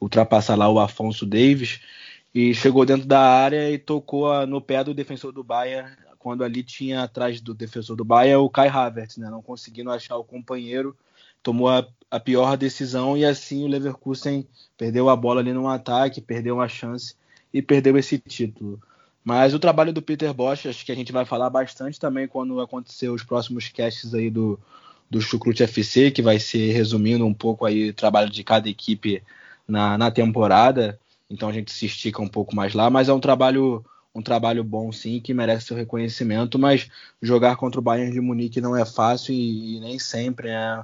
ultrapassar 0.00 0.56
lá 0.56 0.68
o 0.68 0.78
Afonso 0.78 1.26
Davis 1.26 1.80
e 2.32 2.54
chegou 2.54 2.86
dentro 2.86 3.06
da 3.06 3.20
área 3.20 3.70
e 3.70 3.78
tocou 3.78 4.46
no 4.46 4.60
pé 4.60 4.84
do 4.84 4.94
defensor 4.94 5.32
do 5.32 5.42
Bayern, 5.42 5.90
quando 6.18 6.44
ali 6.44 6.62
tinha 6.62 7.02
atrás 7.02 7.40
do 7.40 7.54
defensor 7.54 7.96
do 7.96 8.04
Bayern 8.04 8.36
o 8.36 8.50
Kai 8.50 8.68
Havertz, 8.68 9.16
né, 9.16 9.28
não 9.30 9.42
conseguindo 9.42 9.90
achar 9.90 10.16
o 10.16 10.24
companheiro, 10.24 10.96
tomou 11.42 11.68
a, 11.68 11.86
a 12.10 12.20
pior 12.20 12.56
decisão 12.56 13.16
e 13.16 13.24
assim 13.24 13.64
o 13.64 13.68
Leverkusen 13.68 14.46
perdeu 14.76 15.08
a 15.08 15.16
bola 15.16 15.40
ali 15.40 15.52
no 15.52 15.68
ataque, 15.68 16.20
perdeu 16.20 16.56
uma 16.56 16.68
chance 16.68 17.16
e 17.52 17.62
perdeu 17.62 17.96
esse 17.96 18.18
título. 18.18 18.80
Mas 19.24 19.52
o 19.52 19.58
trabalho 19.58 19.92
do 19.92 20.00
Peter 20.00 20.32
Bosch, 20.32 20.66
acho 20.66 20.84
que 20.84 20.92
a 20.92 20.94
gente 20.94 21.12
vai 21.12 21.24
falar 21.24 21.50
bastante 21.50 22.00
também 22.00 22.26
quando 22.26 22.60
acontecer 22.60 23.08
os 23.08 23.22
próximos 23.22 23.68
casts 23.68 24.14
aí 24.14 24.30
do, 24.30 24.58
do 25.10 25.20
Chucrute 25.20 25.62
FC, 25.62 26.10
que 26.10 26.22
vai 26.22 26.38
ser 26.38 26.72
resumindo 26.72 27.26
um 27.26 27.34
pouco 27.34 27.66
aí 27.66 27.90
o 27.90 27.94
trabalho 27.94 28.30
de 28.30 28.42
cada 28.42 28.68
equipe 28.68 29.22
na, 29.66 29.98
na 29.98 30.10
temporada. 30.10 30.98
Então 31.28 31.48
a 31.48 31.52
gente 31.52 31.70
se 31.70 31.86
estica 31.86 32.22
um 32.22 32.28
pouco 32.28 32.56
mais 32.56 32.72
lá, 32.74 32.88
mas 32.88 33.08
é 33.08 33.12
um 33.12 33.20
trabalho 33.20 33.84
um 34.14 34.22
trabalho 34.22 34.64
bom 34.64 34.90
sim, 34.90 35.20
que 35.20 35.32
merece 35.32 35.66
seu 35.66 35.76
reconhecimento, 35.76 36.58
mas 36.58 36.90
jogar 37.22 37.56
contra 37.56 37.78
o 37.78 37.82
Bayern 37.82 38.10
de 38.10 38.20
Munique 38.20 38.60
não 38.60 38.74
é 38.74 38.84
fácil 38.84 39.32
e, 39.32 39.76
e 39.76 39.80
nem 39.80 39.98
sempre 39.98 40.48
é, 40.48 40.82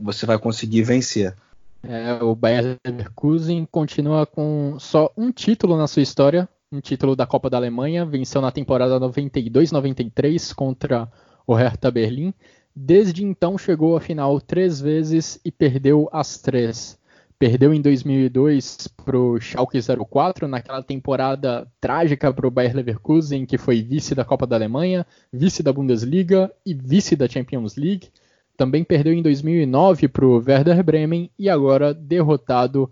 você 0.00 0.26
vai 0.26 0.38
conseguir 0.38 0.82
vencer. 0.82 1.36
É, 1.82 2.14
o 2.22 2.34
Bayern 2.34 2.76
Leverkusen 2.84 3.66
continua 3.70 4.26
com 4.26 4.76
só 4.78 5.12
um 5.16 5.30
título 5.30 5.76
na 5.76 5.86
sua 5.86 6.02
história, 6.02 6.48
um 6.72 6.80
título 6.80 7.14
da 7.14 7.26
Copa 7.26 7.50
da 7.50 7.58
Alemanha, 7.58 8.06
venceu 8.06 8.40
na 8.40 8.50
temporada 8.50 8.98
92-93 8.98 10.54
contra 10.54 11.06
o 11.46 11.54
Hertha 11.54 11.90
Berlim. 11.90 12.32
Desde 12.74 13.22
então 13.22 13.58
chegou 13.58 13.94
à 13.94 14.00
final 14.00 14.40
três 14.40 14.80
vezes 14.80 15.38
e 15.44 15.52
perdeu 15.52 16.08
as 16.10 16.38
três. 16.38 16.98
Perdeu 17.38 17.74
em 17.74 17.82
2002 17.82 18.88
para 19.04 19.18
o 19.18 19.38
Schalke 19.38 19.78
04, 20.08 20.48
naquela 20.48 20.82
temporada 20.82 21.68
trágica 21.80 22.32
para 22.32 22.46
o 22.46 22.50
Bayer 22.50 22.74
Leverkusen, 22.74 23.44
que 23.44 23.58
foi 23.58 23.82
vice 23.82 24.14
da 24.14 24.24
Copa 24.24 24.46
da 24.46 24.56
Alemanha, 24.56 25.04
vice 25.30 25.62
da 25.62 25.72
Bundesliga 25.72 26.50
e 26.64 26.72
vice 26.72 27.16
da 27.16 27.28
Champions 27.28 27.76
League. 27.76 28.08
Também 28.56 28.84
perdeu 28.84 29.12
em 29.12 29.20
2009 29.20 30.08
para 30.08 30.24
o 30.24 30.36
Werder 30.36 30.82
Bremen 30.82 31.30
e 31.38 31.50
agora 31.50 31.92
derrotado 31.92 32.90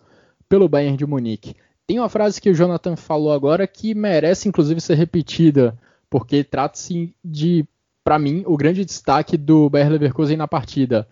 pelo 0.49 0.69
Bayern 0.69 0.97
de 0.97 1.07
Munique. 1.07 1.55
Tem 1.91 1.99
uma 1.99 2.09
frase 2.09 2.41
que 2.41 2.49
o 2.49 2.55
Jonathan 2.55 2.95
falou 2.95 3.33
agora 3.33 3.67
que 3.67 3.97
merece 3.97 4.49
inclusive 4.49 4.81
ser 4.81 4.95
repetida, 4.95 5.77
porque 6.09 6.45
trata-se 6.45 7.13
de, 7.25 7.67
para 8.05 8.17
mim, 8.17 8.45
o 8.47 8.57
grande 8.57 8.85
destaque 8.85 9.37
do 9.37 9.69
Bayer 9.69 9.91
Leverkusen 9.91 10.37
na 10.37 10.47
partida. 10.47 11.09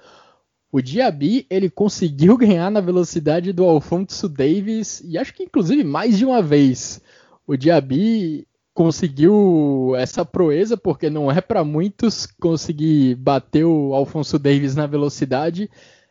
O 0.71 0.81
Diaby 0.81 1.45
ele 1.51 1.69
conseguiu 1.69 2.37
ganhar 2.39 2.71
na 2.71 2.81
velocidade 2.81 3.53
do 3.53 3.65
Alfonso 3.65 4.29
Davis 4.29 5.03
e 5.05 5.19
acho 5.19 5.35
que 5.35 5.43
inclusive 5.43 5.83
mais 5.83 6.17
de 6.17 6.25
uma 6.25 6.41
vez. 6.41 7.03
O 7.45 7.57
Diaby 7.57 8.47
conseguiu 8.73 9.95
essa 9.97 10.25
proeza 10.25 10.77
porque 10.77 11.11
não 11.11 11.29
é 11.29 11.41
para 11.41 11.65
muitos 11.65 12.25
conseguir 12.25 13.17
bater 13.17 13.65
o 13.65 13.93
Alfonso 13.95 14.39
Davis 14.39 14.77
na 14.77 14.87
velocidade 14.87 15.69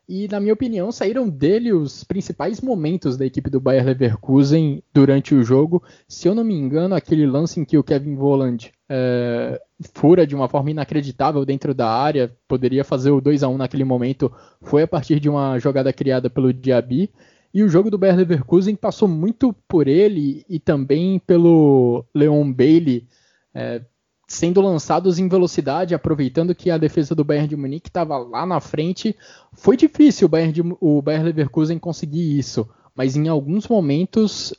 e, 0.08 0.28
na 0.30 0.39
minha 0.39 0.54
opinião, 0.54 0.89
saíram 0.89 1.28
dele 1.28 1.74
os 1.74 2.04
principais 2.06 2.62
momentos 2.62 3.17
da 3.17 3.26
equipe 3.26 3.50
do 3.50 3.60
Bayer 3.60 3.86
Leverkusen 3.86 4.82
durante 4.93 5.36
o 5.36 5.43
jogo. 5.43 5.84
Se 6.08 6.30
eu 6.30 6.34
não 6.34 6.46
me 6.46 6.54
engano, 6.54 6.96
aquele 6.96 7.26
lance 7.26 7.60
em 7.60 7.65
que 7.65 7.78
o 7.78 7.84
Kevin 7.84 8.15
Volland 8.15 8.72
é, 8.88 9.62
fura 9.93 10.26
de 10.26 10.34
uma 10.34 10.48
forma 10.48 10.72
inacreditável 10.72 11.43
dentro 11.43 11.74
da 11.74 11.89
área, 11.89 12.34
poderia 12.48 12.86
fazer 12.86 13.12
o 13.12 13.20
2 13.20 13.43
a 13.43 13.50
1 13.50 13.58
naquele 13.58 13.84
momento, 13.84 14.32
foi 14.62 14.84
a 14.84 14.88
partir 14.88 15.20
de 15.20 15.28
uma 15.28 15.60
jogada 15.60 15.91
criada 15.91 16.30
pelo 16.30 16.54
Diaby. 16.54 17.12
E 17.54 17.62
o 17.62 17.70
jogo 17.70 17.91
do 17.91 17.98
Bayer 17.98 18.15
Leverkusen 18.15 18.76
passou 18.76 19.10
muito 19.10 19.54
por 19.67 19.89
ele 19.89 20.46
e 20.48 20.58
também 20.58 21.20
pelo 21.20 22.06
Leon 22.13 22.52
Bailey. 22.54 23.06
É, 23.54 23.82
sendo 24.27 24.59
lançados 24.59 25.17
em 25.17 25.29
velocidade, 25.29 25.95
aproveitando 25.95 26.53
que 26.53 26.69
a 26.69 26.77
defesa 26.77 27.15
do 27.15 27.23
Bayern 27.23 27.47
de 27.47 27.55
Munique 27.55 27.89
estava 27.89 28.17
lá 28.17 28.45
na 28.45 28.59
frente. 28.59 29.15
Foi 29.53 29.77
difícil 29.77 30.25
o 30.25 30.29
Bayern, 30.29 30.53
de, 30.53 30.61
o 30.81 31.01
Bayern 31.01 31.25
Leverkusen 31.25 31.79
conseguir 31.79 32.37
isso, 32.37 32.67
mas 32.93 33.15
em 33.15 33.29
alguns 33.29 33.67
momentos 33.67 34.53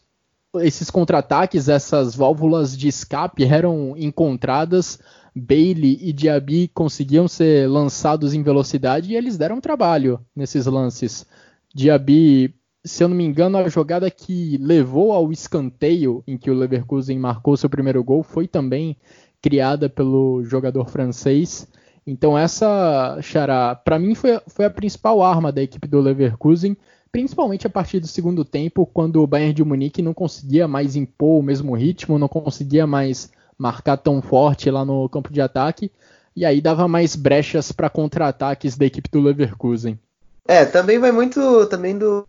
esses 0.57 0.90
contra-ataques, 0.90 1.68
essas 1.68 2.14
válvulas 2.14 2.76
de 2.76 2.88
escape 2.88 3.44
eram 3.44 3.94
encontradas. 3.98 4.98
Bailey 5.37 5.98
e 6.00 6.12
Diaby 6.12 6.68
conseguiam 6.68 7.28
ser 7.28 7.68
lançados 7.68 8.35
em 8.35 8.42
velocidade 8.42 9.12
e 9.12 9.16
eles 9.16 9.37
deram 9.37 9.61
trabalho 9.61 10.18
nesses 10.35 10.66
lances. 10.66 11.26
Diaby, 11.72 12.54
se 12.85 13.04
eu 13.04 13.09
não 13.09 13.16
me 13.16 13.24
engano, 13.24 13.59
a 13.59 13.68
jogada 13.68 14.11
que 14.11 14.57
levou 14.57 15.12
ao 15.12 15.31
escanteio 15.31 16.24
em 16.26 16.37
que 16.37 16.50
o 16.50 16.54
Leverkusen 16.54 17.18
marcou 17.18 17.57
seu 17.57 17.68
primeiro 17.68 18.02
gol 18.02 18.22
foi 18.22 18.48
também 18.48 18.96
criada 19.40 19.88
pelo 19.88 20.42
jogador 20.44 20.88
francês. 20.88 21.66
Então 22.07 22.37
essa 22.37 23.18
Xará, 23.20 23.74
para 23.74 23.98
mim 23.98 24.14
foi, 24.14 24.40
foi 24.46 24.64
a 24.64 24.70
principal 24.70 25.22
arma 25.22 25.53
da 25.53 25.62
equipe 25.62 25.87
do 25.87 26.01
Leverkusen, 26.01 26.77
principalmente 27.12 27.66
a 27.66 27.70
partir 27.70 28.01
do 28.01 28.07
segundo 28.07 28.44
tempo, 28.44 28.87
quando 28.87 29.22
o 29.22 29.27
Bayern 29.27 29.53
de 29.53 29.64
Munique 29.64 30.03
não 30.03 30.14
conseguia 30.14 30.66
mais 30.66 30.96
impor 30.96 31.40
o 31.40 31.42
mesmo 31.42 31.74
ritmo, 31.74 32.18
não 32.18 32.29
conseguia 32.29 32.87
mais 32.87 33.31
marcar 33.59 33.96
tão 33.96 34.22
forte 34.22 34.70
lá 34.70 34.85
no 34.85 35.09
campo 35.09 35.33
de 35.33 35.40
ataque, 35.40 35.90
e 36.35 36.44
aí 36.44 36.61
dava 36.61 36.87
mais 36.87 37.16
brechas 37.16 37.72
para 37.72 37.90
contra-ataques 37.90 38.77
da 38.77 38.87
equipe 38.87 39.11
do 39.11 39.20
Leverkusen. 39.20 39.98
É, 40.46 40.64
também 40.64 40.98
vai 40.98 41.12
muito 41.12 41.66
também 41.66 41.98
do 41.98 42.27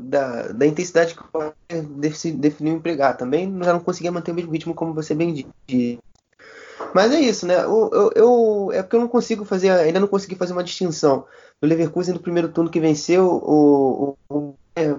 da, 0.00 0.48
da 0.48 0.66
intensidade 0.66 1.14
que 1.14 1.22
o 1.22 2.32
definiu 2.36 2.74
empregar. 2.74 3.16
Também 3.16 3.56
já 3.62 3.72
não 3.72 3.80
conseguia 3.80 4.10
manter 4.10 4.32
o 4.32 4.34
mesmo 4.34 4.52
ritmo, 4.52 4.74
como 4.74 4.94
você 4.94 5.14
bem 5.14 5.32
disse. 5.32 5.98
Mas 6.94 7.12
é 7.12 7.20
isso, 7.20 7.46
né? 7.46 7.62
Eu, 7.62 7.90
eu, 7.92 8.12
eu, 8.14 8.70
é 8.72 8.82
porque 8.82 8.96
eu 8.96 9.00
não 9.00 9.08
consigo 9.08 9.44
fazer, 9.44 9.70
ainda 9.70 10.00
não 10.00 10.08
consegui 10.08 10.34
fazer 10.34 10.52
uma 10.52 10.64
distinção 10.64 11.26
do 11.60 11.68
Leverkusen 11.68 12.14
do 12.14 12.20
primeiro 12.20 12.48
turno 12.48 12.70
que 12.70 12.80
venceu 12.80 13.26
o, 13.26 14.16
o, 14.28 14.34
o 14.34 14.54
é, 14.74 14.96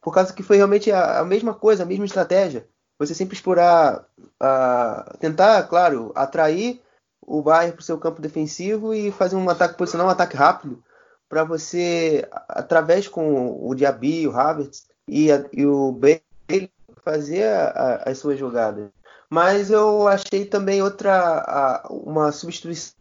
por 0.00 0.12
causa 0.12 0.32
que 0.32 0.42
foi 0.42 0.56
realmente 0.56 0.90
a, 0.90 1.20
a, 1.20 1.24
mesma 1.24 1.54
coisa, 1.54 1.82
a 1.82 1.86
mesma 1.86 2.04
estratégia. 2.04 2.66
você 2.98 3.14
sempre 3.14 3.36
explorar, 3.36 4.06
uh, 4.18 5.18
tentar, 5.18 5.62
claro, 5.64 6.10
atrair 6.14 6.80
o 7.20 7.42
Bayern 7.42 7.72
para 7.72 7.82
o 7.82 7.84
seu 7.84 7.98
campo 7.98 8.20
defensivo 8.20 8.94
e 8.94 9.12
fazer 9.12 9.36
um 9.36 9.48
ataque 9.48 9.76
posicional, 9.76 10.08
um 10.08 10.10
ataque 10.10 10.36
rápido, 10.36 10.82
para 11.30 11.44
você, 11.44 12.28
através 12.48 13.06
com 13.06 13.56
o 13.64 13.72
Diaby, 13.72 14.26
o 14.26 14.36
Havertz 14.36 14.88
e, 15.06 15.30
a, 15.30 15.44
e 15.52 15.64
o 15.64 15.92
Bale, 15.92 16.70
fazer 17.04 17.44
a, 17.44 17.68
a, 17.68 18.10
as 18.10 18.18
suas 18.18 18.36
jogadas. 18.36 18.90
Mas 19.30 19.70
eu 19.70 20.08
achei 20.08 20.44
também 20.44 20.82
outra, 20.82 21.84
uma 21.88 22.32
substituição 22.32 22.96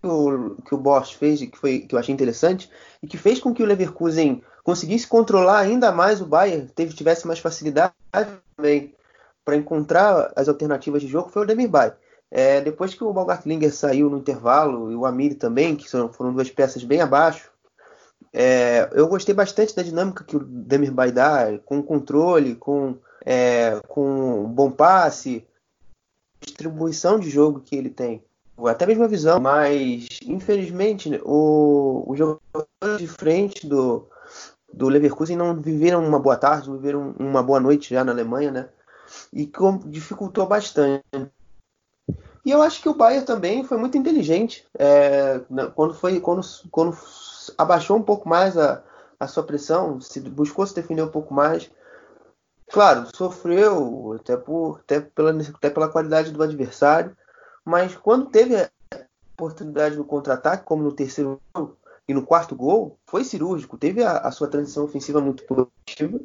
que 0.00 0.06
o, 0.06 0.56
que 0.64 0.72
o 0.72 0.78
Bosch 0.78 1.14
fez, 1.14 1.40
que, 1.40 1.58
foi, 1.58 1.80
que 1.80 1.96
eu 1.96 1.98
achei 1.98 2.14
interessante, 2.14 2.70
e 3.02 3.08
que 3.08 3.18
fez 3.18 3.40
com 3.40 3.52
que 3.52 3.62
o 3.62 3.66
Leverkusen 3.66 4.40
conseguisse 4.62 5.08
controlar 5.08 5.58
ainda 5.58 5.90
mais 5.90 6.20
o 6.20 6.26
Bayern, 6.26 6.68
teve, 6.68 6.94
tivesse 6.94 7.26
mais 7.26 7.40
facilidade 7.40 7.92
também 8.56 8.94
para 9.44 9.56
encontrar 9.56 10.32
as 10.36 10.48
alternativas 10.48 11.02
de 11.02 11.08
jogo, 11.08 11.28
foi 11.28 11.42
o 11.42 11.46
Demirbay. 11.46 11.92
É, 12.30 12.60
depois 12.60 12.94
que 12.94 13.02
o 13.02 13.12
Baumgartlinger 13.12 13.74
saiu 13.74 14.08
no 14.08 14.18
intervalo, 14.18 14.92
e 14.92 14.94
o 14.94 15.04
Amiri 15.04 15.34
também, 15.34 15.74
que 15.74 15.88
foram 15.88 16.32
duas 16.32 16.50
peças 16.50 16.84
bem 16.84 17.00
abaixo, 17.00 17.52
é, 18.34 18.90
eu 18.92 19.06
gostei 19.06 19.34
bastante 19.34 19.74
da 19.76 19.82
dinâmica 19.82 20.24
que 20.24 20.36
o 20.36 20.40
Demirbay 20.40 21.12
dá, 21.12 21.56
com 21.64 21.80
controle, 21.80 22.56
com, 22.56 22.96
é, 23.24 23.80
com 23.86 24.44
bom 24.44 24.70
passe, 24.70 25.46
distribuição 26.40 27.18
de 27.18 27.30
jogo 27.30 27.60
que 27.60 27.76
ele 27.76 27.90
tem 27.90 28.22
até 28.66 28.86
mesmo 28.86 29.04
a 29.04 29.08
visão, 29.08 29.40
mas 29.40 30.06
infelizmente 30.24 31.20
o, 31.24 32.04
os 32.06 32.16
jogadores 32.16 32.98
de 32.98 33.06
frente 33.08 33.66
do, 33.66 34.06
do 34.72 34.88
Leverkusen 34.88 35.36
não 35.36 35.60
viveram 35.60 36.06
uma 36.06 36.20
boa 36.20 36.36
tarde, 36.36 36.68
não 36.68 36.76
viveram 36.76 37.14
uma 37.18 37.42
boa 37.42 37.58
noite 37.58 37.92
já 37.92 38.04
na 38.04 38.12
Alemanha, 38.12 38.50
né? 38.50 38.68
E 39.32 39.46
com, 39.46 39.78
dificultou 39.78 40.46
bastante. 40.46 41.04
E 42.44 42.50
eu 42.50 42.62
acho 42.62 42.80
que 42.80 42.88
o 42.88 42.94
Bayern 42.94 43.24
também 43.24 43.64
foi 43.64 43.78
muito 43.78 43.96
inteligente 43.96 44.66
é, 44.78 45.40
quando 45.74 45.94
foi 45.94 46.20
quando, 46.20 46.42
quando 46.70 46.96
abaixou 47.56 47.96
um 47.96 48.02
pouco 48.02 48.28
mais 48.28 48.56
a, 48.56 48.82
a 49.18 49.26
sua 49.26 49.42
pressão, 49.42 50.00
se 50.00 50.20
buscou 50.20 50.66
se 50.66 50.74
defender 50.74 51.02
um 51.02 51.10
pouco 51.10 51.32
mais. 51.32 51.70
Claro, 52.70 53.06
sofreu 53.14 54.16
até, 54.18 54.36
por, 54.36 54.80
até, 54.80 55.00
pela, 55.00 55.30
até 55.30 55.70
pela 55.70 55.88
qualidade 55.88 56.32
do 56.32 56.42
adversário, 56.42 57.16
mas 57.64 57.94
quando 57.96 58.30
teve 58.30 58.56
a 58.56 58.70
oportunidade 59.34 59.96
do 59.96 60.04
contra-ataque, 60.04 60.64
como 60.64 60.82
no 60.82 60.92
terceiro 60.92 61.40
e 62.08 62.14
no 62.14 62.24
quarto 62.24 62.54
gol, 62.54 62.98
foi 63.06 63.24
cirúrgico, 63.24 63.78
teve 63.78 64.02
a, 64.02 64.18
a 64.18 64.30
sua 64.30 64.48
transição 64.48 64.84
ofensiva 64.84 65.20
muito 65.20 65.44
positiva 65.44 66.20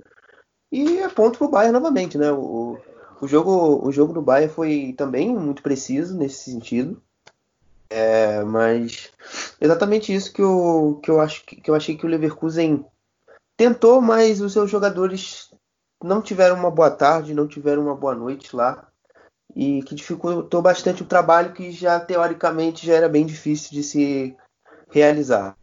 e 0.72 1.00
é 1.00 1.10
ponto 1.10 1.40
para 1.40 1.48
o 1.48 1.52
Bayern 1.52 1.74
novamente, 1.74 2.18
né? 2.18 2.32
O, 2.32 2.78
o, 3.22 3.28
jogo, 3.28 3.86
o 3.86 3.92
jogo 3.92 4.14
do 4.14 4.22
Bayern 4.22 4.54
foi 4.54 4.94
também 4.98 5.34
muito 5.36 5.64
preciso 5.64 6.16
nesse 6.16 6.52
sentido. 6.52 7.02
É, 7.90 8.44
mas 8.44 9.10
exatamente 9.60 10.14
isso 10.14 10.32
que 10.32 10.42
eu, 10.42 11.00
que 11.02 11.10
eu 11.10 11.20
acho 11.20 11.44
que, 11.44 11.56
que 11.56 11.72
eu 11.72 11.76
achei 11.76 11.98
que 11.98 12.06
o 12.06 12.10
Leverkusen 12.10 12.86
tentou, 13.58 14.00
mas 14.00 14.42
os 14.42 14.54
seus 14.54 14.70
jogadores 14.70 15.52
não 16.04 16.22
tiveram 16.22 16.56
uma 16.56 16.72
boa 16.72 16.92
tarde, 16.92 17.34
não 17.34 17.48
tiveram 17.48 17.82
uma 17.82 17.96
boa 17.96 18.16
noite 18.16 18.56
lá 18.56 18.88
e 19.56 19.82
que 19.84 19.96
dificultou 19.96 20.62
bastante 20.62 21.02
o 21.02 21.06
trabalho 21.06 21.54
que 21.54 21.72
já 21.72 22.00
teoricamente 22.00 22.86
já 22.86 22.94
era 22.94 23.10
bem 23.10 23.26
difícil 23.26 23.72
de 23.72 23.84
se 23.84 24.36
realizar. 24.90 25.58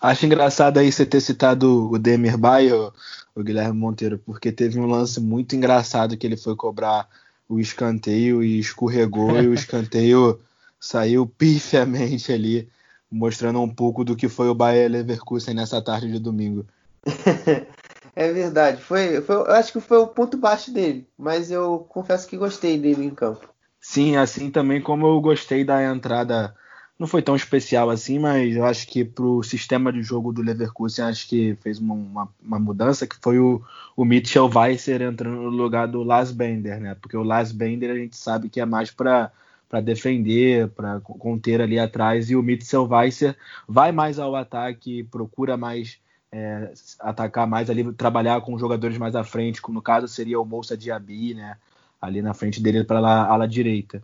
Acho 0.00 0.24
engraçado 0.24 0.78
aí 0.78 0.90
você 0.90 1.04
ter 1.04 1.20
citado 1.20 1.90
o 1.90 1.98
Demir 1.98 2.38
Bay, 2.38 2.72
o, 2.72 2.92
o 3.34 3.42
Guilherme 3.42 3.78
Monteiro, 3.78 4.18
porque 4.18 4.50
teve 4.50 4.80
um 4.80 4.86
lance 4.86 5.20
muito 5.20 5.54
engraçado 5.54 6.16
que 6.16 6.26
ele 6.26 6.38
foi 6.38 6.56
cobrar 6.56 7.06
o 7.46 7.60
escanteio 7.60 8.42
e 8.42 8.58
escorregou 8.58 9.38
e 9.40 9.46
o 9.46 9.52
escanteio 9.54 10.40
saiu 10.80 11.26
pifiamente 11.26 12.32
ali, 12.32 12.68
mostrando 13.10 13.60
um 13.60 13.68
pouco 13.68 14.02
do 14.04 14.16
que 14.16 14.28
foi 14.28 14.48
o 14.48 14.54
Bayer 14.54 14.90
Leverkusen 14.90 15.54
nessa 15.54 15.82
tarde 15.82 16.10
de 16.10 16.18
domingo. 16.18 16.66
É 18.14 18.32
verdade. 18.32 18.82
Foi, 18.82 19.20
foi, 19.22 19.36
eu 19.36 19.50
acho 19.52 19.72
que 19.72 19.80
foi 19.80 19.98
o 19.98 20.06
ponto 20.06 20.36
baixo 20.36 20.72
dele. 20.72 21.06
Mas 21.16 21.50
eu 21.50 21.86
confesso 21.88 22.28
que 22.28 22.36
gostei 22.36 22.78
dele 22.78 23.04
em 23.04 23.10
campo. 23.10 23.48
Sim, 23.80 24.16
assim 24.16 24.50
também 24.50 24.80
como 24.80 25.06
eu 25.06 25.20
gostei 25.20 25.64
da 25.64 25.82
entrada. 25.82 26.54
Não 26.98 27.06
foi 27.06 27.22
tão 27.22 27.34
especial 27.34 27.88
assim, 27.88 28.18
mas 28.18 28.54
eu 28.54 28.66
acho 28.66 28.86
que 28.86 29.06
para 29.06 29.24
o 29.24 29.42
sistema 29.42 29.90
de 29.90 30.02
jogo 30.02 30.34
do 30.34 30.42
Leverkusen, 30.42 31.06
acho 31.06 31.26
que 31.26 31.56
fez 31.62 31.78
uma, 31.78 31.94
uma, 31.94 32.28
uma, 32.42 32.58
mudança, 32.58 33.06
que 33.06 33.16
foi 33.22 33.38
o, 33.38 33.62
o 33.96 34.04
Mitchell 34.04 34.50
Weiser 34.54 35.00
entrando 35.00 35.36
no 35.36 35.48
lugar 35.48 35.88
do 35.88 36.02
Lars 36.02 36.30
Bender, 36.30 36.78
né? 36.78 36.94
Porque 37.00 37.16
o 37.16 37.22
Lars 37.22 37.52
Bender 37.52 37.90
a 37.90 37.94
gente 37.94 38.16
sabe 38.18 38.50
que 38.50 38.60
é 38.60 38.66
mais 38.66 38.90
para 38.90 39.32
para 39.70 39.80
defender, 39.80 40.68
para 40.70 41.00
conter 41.00 41.60
ali 41.60 41.78
atrás, 41.78 42.28
e 42.28 42.34
o 42.34 42.42
Mitchell 42.42 42.88
Weiser 42.88 43.36
vai 43.68 43.92
mais 43.92 44.18
ao 44.18 44.34
ataque, 44.34 45.04
procura 45.04 45.56
mais 45.56 46.00
é, 46.32 46.72
atacar 46.98 47.46
mais 47.46 47.70
ali, 47.70 47.92
trabalhar 47.92 48.40
com 48.40 48.58
jogadores 48.58 48.98
mais 48.98 49.14
à 49.14 49.22
frente, 49.22 49.62
como 49.62 49.76
no 49.76 49.82
caso 49.82 50.08
seria 50.08 50.40
o 50.40 50.44
Moussa 50.44 50.76
Diaby, 50.76 51.34
né? 51.34 51.56
Ali 52.02 52.20
na 52.20 52.34
frente 52.34 52.60
dele 52.60 52.82
para 52.82 52.98
a 52.98 53.26
ala 53.26 53.46
direita. 53.46 54.02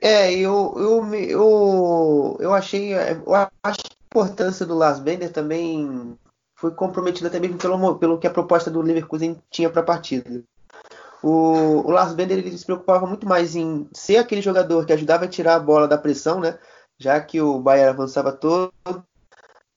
É, 0.00 0.32
eu, 0.32 0.74
eu, 0.76 1.14
eu, 1.14 2.38
eu 2.40 2.54
achei. 2.54 2.92
Eu 2.94 3.34
acho 3.34 3.50
a 3.62 3.72
importância 4.06 4.64
do 4.64 4.74
Lars 4.74 5.00
Bender 5.00 5.32
também 5.32 6.16
foi 6.54 6.70
comprometida 6.70 7.28
mesmo 7.40 7.58
pelo, 7.58 7.96
pelo 7.96 8.18
que 8.18 8.26
a 8.26 8.30
proposta 8.30 8.70
do 8.70 8.80
Leverkusen 8.80 9.36
tinha 9.50 9.68
para 9.68 9.80
a 9.80 9.84
partida. 9.84 10.44
O, 11.22 11.86
o 11.86 11.90
Lars 11.90 12.12
Bender 12.14 12.38
ele 12.38 12.56
se 12.56 12.64
preocupava 12.64 13.06
muito 13.06 13.28
mais 13.28 13.54
em 13.54 13.88
ser 13.92 14.16
aquele 14.16 14.42
jogador 14.42 14.84
que 14.84 14.92
ajudava 14.92 15.24
a 15.24 15.28
tirar 15.28 15.54
a 15.56 15.60
bola 15.60 15.86
da 15.86 15.98
pressão, 15.98 16.40
né? 16.40 16.58
Já 16.98 17.20
que 17.20 17.40
o 17.40 17.60
Bayern 17.60 17.90
avançava 17.90 18.32
todo 18.32 18.72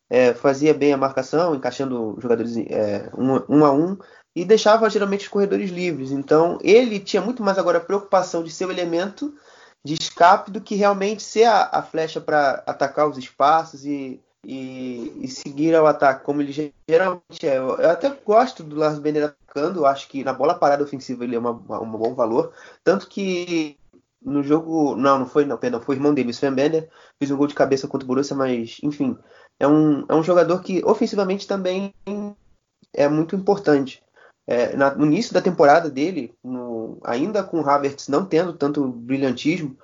é, 0.09 0.33
fazia 0.33 0.73
bem 0.73 0.93
a 0.93 0.97
marcação, 0.97 1.55
encaixando 1.55 2.17
jogadores 2.21 2.55
é, 2.57 3.09
um, 3.17 3.57
um, 3.57 3.65
a 3.65 3.71
um, 3.71 3.97
e 4.35 4.45
deixava 4.45 4.89
geralmente 4.89 5.23
os 5.23 5.27
corredores 5.27 5.69
livres. 5.69 6.11
Então 6.11 6.57
ele 6.61 6.99
tinha 6.99 7.21
muito 7.21 7.43
mais 7.43 7.57
agora 7.57 7.77
a 7.77 7.81
preocupação 7.83 8.43
de 8.43 8.51
ser 8.51 8.65
o 8.65 8.71
elemento 8.71 9.33
de 9.83 9.93
escape 9.93 10.51
do 10.51 10.61
que 10.61 10.75
realmente 10.75 11.21
ser 11.21 11.45
a, 11.45 11.69
a 11.71 11.81
flecha 11.83 12.19
para 12.19 12.63
atacar 12.65 13.07
os 13.07 13.17
espaços 13.17 13.85
e, 13.85 14.21
e, 14.45 15.11
e, 15.23 15.27
seguir 15.27 15.73
ao 15.75 15.87
ataque, 15.87 16.23
como 16.23 16.41
ele 16.41 16.73
geralmente 16.87 17.47
é. 17.47 17.57
Eu, 17.57 17.73
até 17.89 18.09
gosto 18.09 18.63
do 18.63 18.75
Lars 18.75 18.99
Bender 18.99 19.25
atacando, 19.25 19.85
acho 19.85 20.07
que 20.07 20.23
na 20.23 20.33
bola 20.33 20.53
parada 20.53 20.83
ofensiva 20.83 21.23
ele 21.23 21.35
é 21.35 21.39
uma, 21.39 21.51
uma, 21.51 21.81
um 21.81 21.91
bom 21.91 22.13
valor, 22.13 22.53
tanto 22.83 23.07
que 23.07 23.77
no 24.21 24.43
jogo. 24.43 24.95
Não, 24.95 25.19
não 25.19 25.25
foi, 25.25 25.45
não, 25.45 25.57
perdão, 25.57 25.81
foi 25.81 25.95
irmão 25.95 26.13
dele, 26.13 26.29
o 26.29 26.31
Sven 26.31 26.53
Bender, 26.53 26.89
fez 27.17 27.31
um 27.31 27.37
gol 27.37 27.47
de 27.47 27.55
cabeça 27.55 27.87
contra 27.87 28.05
o 28.05 28.07
Borussia, 28.07 28.35
mas 28.35 28.77
enfim, 28.83 29.17
é 29.59 29.67
um, 29.67 30.05
é 30.07 30.13
um 30.13 30.23
jogador 30.23 30.61
que 30.61 30.83
ofensivamente 30.85 31.47
também 31.47 31.93
é 32.93 33.07
muito 33.07 33.35
importante. 33.35 34.03
É, 34.47 34.75
no 34.75 35.07
início 35.07 35.33
da 35.33 35.41
temporada 35.41 35.89
dele, 35.89 36.31
no, 36.43 36.99
ainda 37.03 37.43
com 37.43 37.61
o 37.61 37.67
Havertz 37.67 38.07
não 38.07 38.23
tendo 38.23 38.53
tanto 38.53 38.87
brilhantismo 38.87 39.75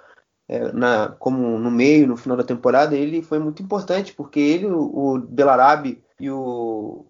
é, 0.51 0.69
na, 0.73 1.07
como 1.07 1.57
no 1.57 1.71
meio, 1.71 2.05
no 2.05 2.17
final 2.17 2.35
da 2.35 2.43
temporada, 2.43 2.93
ele 2.93 3.21
foi 3.21 3.39
muito 3.39 3.63
importante, 3.63 4.13
porque 4.13 4.37
ele, 4.37 4.65
o, 4.65 4.81
o 4.81 5.19
Belarabe 5.19 6.03
e 6.19 6.29
o, 6.29 7.05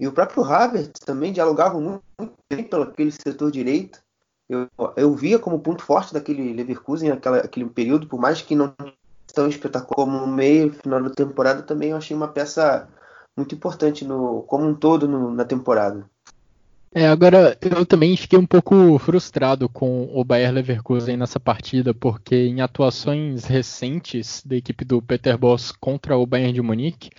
e 0.00 0.08
o 0.08 0.12
próprio 0.12 0.42
Havertz 0.42 0.98
também 0.98 1.32
dialogavam 1.32 1.80
muito, 1.80 2.02
muito 2.18 2.34
bem 2.50 2.64
pelo 2.64 2.82
aquele 2.82 3.12
setor 3.12 3.52
direito. 3.52 4.02
Eu, 4.48 4.68
eu 4.96 5.14
via 5.14 5.38
como 5.38 5.60
ponto 5.60 5.84
forte 5.84 6.12
daquele 6.12 6.52
Leverkusen 6.52 7.10
naquela, 7.10 7.38
aquele 7.38 7.66
período, 7.66 8.08
por 8.08 8.18
mais 8.18 8.42
que 8.42 8.56
não 8.56 8.74
tão 9.32 9.46
espetacular 9.46 9.94
como 9.94 10.18
no 10.18 10.26
meio 10.26 10.72
final 10.72 11.00
da 11.00 11.10
temporada, 11.10 11.62
também 11.62 11.90
eu 11.90 11.96
achei 11.96 12.16
uma 12.16 12.28
peça 12.28 12.88
muito 13.36 13.54
importante 13.54 14.04
no, 14.04 14.42
como 14.42 14.66
um 14.66 14.74
todo 14.74 15.06
no, 15.06 15.30
na 15.30 15.44
temporada. 15.44 16.10
É, 16.98 17.06
agora 17.06 17.58
eu 17.60 17.84
também 17.84 18.16
fiquei 18.16 18.38
um 18.38 18.46
pouco 18.46 18.98
frustrado 18.98 19.68
com 19.68 20.08
o 20.14 20.24
Bayer 20.24 20.50
Leverkusen 20.50 21.14
nessa 21.14 21.38
partida, 21.38 21.92
porque 21.92 22.34
em 22.34 22.62
atuações 22.62 23.44
recentes 23.44 24.42
da 24.42 24.56
equipe 24.56 24.82
do 24.82 25.02
Peter 25.02 25.36
Boss 25.36 25.70
contra 25.72 26.16
o 26.16 26.24
Bayern 26.24 26.54
de 26.54 26.62
Munique, 26.62 27.10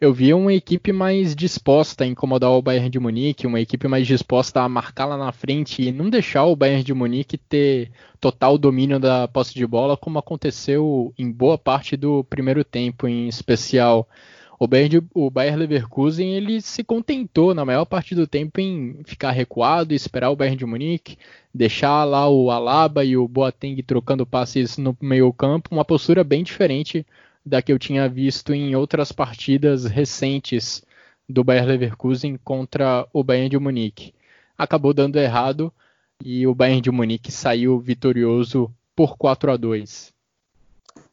eu 0.00 0.14
vi 0.14 0.32
uma 0.32 0.54
equipe 0.54 0.92
mais 0.92 1.36
disposta 1.36 2.04
a 2.04 2.06
incomodar 2.06 2.52
o 2.52 2.62
Bayern 2.62 2.88
de 2.88 2.98
Munique, 2.98 3.46
uma 3.46 3.60
equipe 3.60 3.86
mais 3.86 4.06
disposta 4.06 4.62
a 4.62 4.68
marcar 4.68 5.04
lá 5.04 5.18
na 5.18 5.30
frente 5.30 5.82
e 5.82 5.92
não 5.92 6.08
deixar 6.08 6.46
o 6.46 6.56
Bayern 6.56 6.82
de 6.82 6.94
Munique 6.94 7.36
ter 7.36 7.90
total 8.18 8.56
domínio 8.56 8.98
da 8.98 9.28
posse 9.28 9.52
de 9.52 9.66
bola, 9.66 9.94
como 9.94 10.18
aconteceu 10.18 11.12
em 11.18 11.30
boa 11.30 11.58
parte 11.58 11.98
do 11.98 12.24
primeiro 12.24 12.64
tempo, 12.64 13.06
em 13.06 13.28
especial. 13.28 14.08
O 14.58 14.66
Bayern, 14.66 15.06
o 15.14 15.30
Bayern 15.30 15.60
Leverkusen 15.60 16.34
ele 16.34 16.60
se 16.60 16.82
contentou 16.82 17.54
na 17.54 17.64
maior 17.64 17.84
parte 17.84 18.14
do 18.14 18.26
tempo 18.26 18.60
em 18.60 19.00
ficar 19.04 19.30
recuado, 19.30 19.94
esperar 19.94 20.30
o 20.30 20.36
Bayern 20.36 20.56
de 20.56 20.66
Munique, 20.66 21.16
deixar 21.54 22.02
lá 22.04 22.28
o 22.28 22.50
Alaba 22.50 23.04
e 23.04 23.16
o 23.16 23.28
Boateng 23.28 23.80
trocando 23.82 24.26
passes 24.26 24.76
no 24.76 24.96
meio 25.00 25.32
campo, 25.32 25.68
uma 25.70 25.84
postura 25.84 26.24
bem 26.24 26.42
diferente 26.42 27.06
da 27.46 27.62
que 27.62 27.72
eu 27.72 27.78
tinha 27.78 28.08
visto 28.08 28.52
em 28.52 28.74
outras 28.74 29.12
partidas 29.12 29.84
recentes 29.84 30.84
do 31.28 31.44
Bayer 31.44 31.66
Leverkusen 31.66 32.36
contra 32.42 33.06
o 33.12 33.22
Bayern 33.22 33.50
de 33.50 33.58
Munique. 33.58 34.12
Acabou 34.56 34.92
dando 34.92 35.16
errado. 35.18 35.72
e 36.24 36.46
o 36.48 36.54
Bayern 36.54 36.80
de 36.80 36.90
Munique 36.90 37.30
saiu 37.30 37.78
vitorioso 37.78 38.74
por 38.96 39.16
4 39.16 39.52
a 39.52 39.56
2. 39.56 40.17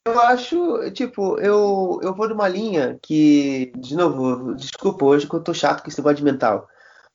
Eu 0.08 0.20
acho, 0.22 0.92
tipo, 0.92 1.40
eu, 1.40 2.00
eu 2.04 2.14
vou 2.14 2.30
numa 2.30 2.48
linha 2.48 3.00
que, 3.02 3.72
de 3.76 3.96
novo, 3.96 4.54
desculpa 4.54 5.04
hoje 5.04 5.28
que 5.28 5.34
eu 5.34 5.44
tô 5.44 5.54
chato 5.54 5.82
com 5.82 5.90
esse 5.90 5.98
negócio 5.98 6.18
de 6.18 6.24
mental, 6.24 6.68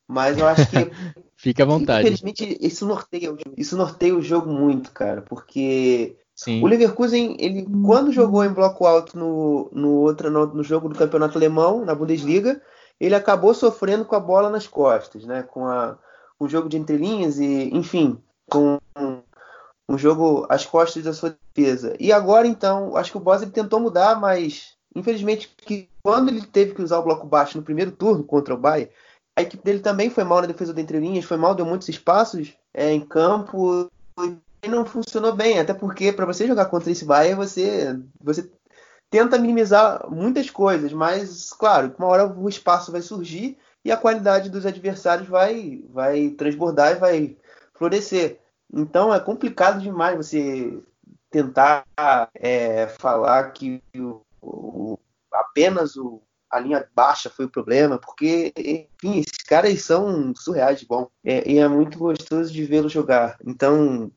mas 0.09 0.39
eu 0.39 0.47
acho 0.47 0.69
que 0.69 0.77
Fique 1.41 1.63
à 1.63 1.65
vontade. 1.65 2.03
Infelizmente, 2.03 2.59
isso 2.61 2.85
norteia, 2.85 3.35
isso 3.57 3.75
norteia 3.75 4.15
o 4.15 4.21
jogo 4.21 4.53
muito, 4.53 4.93
cara, 4.93 5.23
porque 5.23 6.15
Sim. 6.35 6.63
o 6.63 6.67
Leverkusen, 6.67 7.35
ele 7.41 7.67
quando 7.83 8.13
jogou 8.13 8.45
em 8.45 8.53
bloco 8.53 8.85
alto 8.85 9.19
no, 9.19 9.71
no, 9.73 10.01
outro, 10.01 10.31
no, 10.31 10.45
no, 10.49 10.63
jogo 10.63 10.91
do 10.91 10.99
campeonato 10.99 11.39
alemão, 11.39 11.83
na 11.83 11.95
Bundesliga, 11.95 12.61
ele 13.01 13.15
acabou 13.15 13.55
sofrendo 13.55 14.05
com 14.05 14.15
a 14.15 14.21
bola 14.21 14.51
nas 14.51 14.67
costas, 14.67 15.25
né? 15.25 15.43
Com 15.43 15.65
a, 15.65 15.97
o 16.39 16.47
jogo 16.47 16.69
de 16.69 16.77
entrelinhas 16.77 17.39
e, 17.39 17.71
enfim, 17.73 18.19
com 18.51 18.79
um 19.91 19.99
jogo 19.99 20.47
às 20.49 20.65
costas 20.65 21.03
da 21.03 21.13
sua 21.13 21.37
defesa. 21.53 21.97
E 21.99 22.13
agora, 22.13 22.47
então, 22.47 22.97
acho 22.97 23.11
que 23.11 23.17
o 23.17 23.21
Boss 23.21 23.43
ele 23.43 23.51
tentou 23.51 23.81
mudar, 23.81 24.21
mas 24.21 24.77
infelizmente 24.95 25.53
que 25.57 25.89
quando 26.01 26.29
ele 26.29 26.43
teve 26.43 26.75
que 26.75 26.83
usar 26.83 26.99
o 26.99 27.03
bloco 27.03 27.27
baixo 27.27 27.59
no 27.59 27.65
primeiro 27.65 27.91
turno 27.91 28.23
contra 28.23 28.55
o 28.55 28.57
Bayern, 28.57 28.91
a 29.37 29.43
equipe 29.43 29.65
dele 29.65 29.81
também 29.81 30.09
foi 30.09 30.23
mal 30.23 30.41
na 30.41 30.47
defesa 30.47 30.73
de 30.73 30.81
entrelinhas, 30.81 31.25
foi 31.25 31.37
mal, 31.37 31.57
deu 31.57 31.67
muitos 31.67 31.89
espaços 31.89 32.55
é, 32.73 32.93
em 32.93 33.01
campo 33.01 33.91
e 34.63 34.69
não 34.69 34.85
funcionou 34.85 35.35
bem. 35.35 35.59
Até 35.59 35.75
porque 35.75 36.13
para 36.13 36.27
você 36.27 36.47
jogar 36.47 36.67
contra 36.67 36.93
esse 36.93 37.05
Bayern, 37.05 37.35
você, 37.35 37.99
você 38.21 38.49
tenta 39.11 39.39
minimizar 39.39 40.09
muitas 40.09 40.49
coisas, 40.51 40.93
mas 40.93 41.53
claro, 41.53 41.93
uma 41.99 42.07
hora 42.07 42.27
o 42.27 42.49
espaço 42.49 42.93
vai 42.93 43.03
surgir 43.03 43.59
e 43.85 43.91
a 43.91 43.97
qualidade 43.97 44.51
dos 44.51 44.65
adversários 44.65 45.29
vai, 45.29 45.83
vai 45.89 46.31
transbordar 46.31 46.93
e 46.93 47.01
vai 47.01 47.37
florescer. 47.75 48.40
Então 48.73 49.13
é 49.13 49.21
complicado 49.21 49.81
demais 49.81 50.17
você 50.17 50.81
tentar 51.31 51.85
é, 52.35 52.89
falar 52.99 53.51
que 53.53 53.83
o, 53.97 54.21
o, 54.43 54.99
apenas 55.33 55.97
o, 55.97 56.23
a 56.51 56.59
linha 56.59 56.85
baixa 56.95 57.31
foi 57.31 57.45
o 57.45 57.51
problema, 57.51 57.99
porque, 57.99 58.53
enfim, 58.59 59.21
esses 59.21 59.39
caras 59.47 59.83
são 59.83 60.35
surreais 60.35 60.81
de 60.81 60.87
bom. 60.87 61.09
É, 61.25 61.49
e 61.49 61.59
é 61.59 61.69
muito 61.69 61.99
gostoso 61.99 62.53
de 62.53 62.65
vê-lo 62.65 62.89
jogar. 62.89 63.39
Então, 63.47 64.11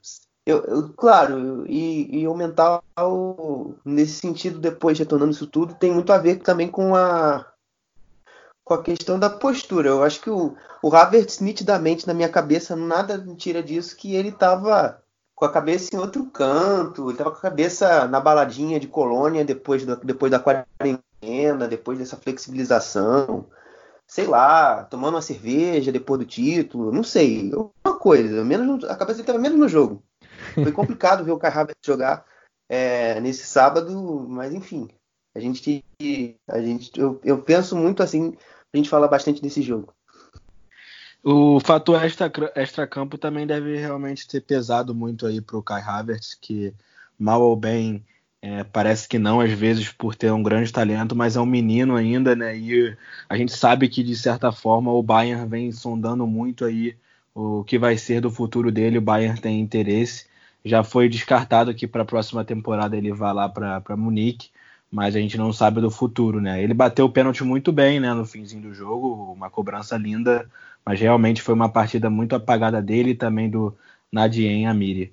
eu, 0.45 0.63
eu 0.65 0.93
claro, 0.93 1.65
e, 1.67 2.21
e 2.21 2.27
o 2.27 2.33
mental, 2.33 2.83
nesse 3.85 4.13
sentido, 4.13 4.59
depois 4.59 4.97
retornando 4.97 5.31
isso 5.31 5.47
tudo, 5.47 5.75
tem 5.75 5.91
muito 5.91 6.11
a 6.11 6.17
ver 6.17 6.37
também 6.37 6.67
com 6.67 6.95
a 6.95 7.52
com 8.63 8.73
a 8.73 8.83
questão 8.83 9.19
da 9.19 9.29
postura. 9.29 9.89
Eu 9.89 10.03
acho 10.03 10.21
que 10.21 10.29
o, 10.29 10.55
o 10.81 10.95
Havertz, 10.95 11.39
nitidamente, 11.39 12.07
na 12.07 12.13
minha 12.13 12.29
cabeça, 12.29 12.75
nada 12.75 13.17
me 13.17 13.35
tira 13.35 13.61
disso, 13.61 13.95
que 13.95 14.15
ele 14.15 14.29
estava 14.29 15.01
com 15.35 15.45
a 15.45 15.51
cabeça 15.51 15.95
em 15.95 15.99
outro 15.99 16.25
canto, 16.27 17.05
ele 17.05 17.13
estava 17.13 17.31
com 17.31 17.37
a 17.37 17.41
cabeça 17.41 18.07
na 18.07 18.19
baladinha 18.19 18.79
de 18.79 18.87
colônia 18.87 19.43
depois, 19.43 19.85
do, 19.85 19.95
depois 19.97 20.31
da 20.31 20.39
quarentena 20.39 21.03
depois 21.69 21.97
dessa 21.97 22.17
flexibilização, 22.17 23.47
sei 24.05 24.25
lá, 24.25 24.83
tomando 24.83 25.15
uma 25.15 25.21
cerveja 25.21 25.91
depois 25.91 26.19
do 26.19 26.25
título, 26.25 26.91
não 26.91 27.03
sei, 27.03 27.51
alguma 27.53 27.99
coisa, 27.99 28.43
menos 28.43 28.83
a 28.83 28.95
cabeça 28.95 29.21
estava 29.21 29.39
menos 29.39 29.57
no 29.57 29.69
jogo. 29.69 30.03
Foi 30.53 30.71
complicado 30.71 31.23
ver 31.23 31.31
o 31.31 31.37
Kai 31.37 31.51
Havertz 31.51 31.79
jogar 31.85 32.25
é, 32.69 33.19
nesse 33.21 33.45
sábado, 33.45 34.25
mas 34.27 34.53
enfim, 34.53 34.89
a 35.35 35.39
gente, 35.39 35.83
a 36.47 36.61
gente, 36.61 36.91
eu, 36.99 37.19
eu 37.23 37.41
penso 37.41 37.75
muito 37.75 38.03
assim, 38.03 38.35
a 38.73 38.77
gente 38.77 38.89
fala 38.89 39.07
bastante 39.07 39.41
desse 39.41 39.61
jogo. 39.61 39.93
O 41.23 41.59
fator 41.59 42.03
extra, 42.03 42.31
extra 42.55 42.85
campo 42.85 43.17
também 43.17 43.47
deve 43.47 43.77
realmente 43.77 44.27
ter 44.27 44.41
pesado 44.41 44.93
muito 44.93 45.25
aí 45.25 45.39
para 45.39 45.57
o 45.57 45.63
Kai 45.63 45.81
Havertz, 45.81 46.35
que 46.35 46.73
mal 47.17 47.41
ou 47.41 47.55
bem 47.55 48.03
é, 48.45 48.61
parece 48.61 49.07
que 49.07 49.17
não, 49.17 49.39
às 49.39 49.53
vezes, 49.53 49.89
por 49.89 50.15
ter 50.15 50.29
um 50.29 50.43
grande 50.43 50.69
talento, 50.69 51.15
mas 51.15 51.37
é 51.37 51.39
um 51.39 51.45
menino 51.45 51.95
ainda, 51.95 52.35
né? 52.35 52.57
E 52.57 52.93
a 53.29 53.37
gente 53.37 53.53
sabe 53.53 53.87
que, 53.87 54.03
de 54.03 54.17
certa 54.17 54.51
forma, 54.51 54.91
o 54.91 55.01
Bayern 55.01 55.47
vem 55.47 55.71
sondando 55.71 56.27
muito 56.27 56.65
aí 56.65 56.97
o 57.33 57.63
que 57.63 57.79
vai 57.79 57.97
ser 57.97 58.19
do 58.19 58.29
futuro 58.29 58.69
dele. 58.69 58.97
O 58.97 59.01
Bayern 59.01 59.39
tem 59.39 59.61
interesse. 59.61 60.25
Já 60.63 60.83
foi 60.83 61.07
descartado 61.07 61.73
que 61.73 61.87
para 61.87 62.01
a 62.03 62.05
próxima 62.05 62.43
temporada 62.43 62.97
ele 62.97 63.13
vá 63.13 63.31
lá 63.31 63.47
para 63.47 63.95
Munique, 63.95 64.49
mas 64.93 65.15
a 65.15 65.19
gente 65.19 65.39
não 65.39 65.51
sabe 65.51 65.81
do 65.81 65.89
futuro, 65.89 66.39
né? 66.39 66.61
Ele 66.61 66.73
bateu 66.73 67.05
o 67.05 67.09
pênalti 67.09 67.43
muito 67.43 67.71
bem, 67.71 67.99
né? 67.99 68.13
No 68.13 68.27
finzinho 68.27 68.61
do 68.61 68.75
jogo, 68.75 69.33
uma 69.33 69.49
cobrança 69.49 69.97
linda, 69.97 70.47
mas 70.85 70.99
realmente 70.99 71.41
foi 71.41 71.55
uma 71.55 71.67
partida 71.67 72.11
muito 72.11 72.35
apagada 72.35 72.79
dele 72.79 73.09
e 73.09 73.15
também 73.15 73.49
do 73.49 73.75
Nadien 74.11 74.67
Amiri. 74.67 75.11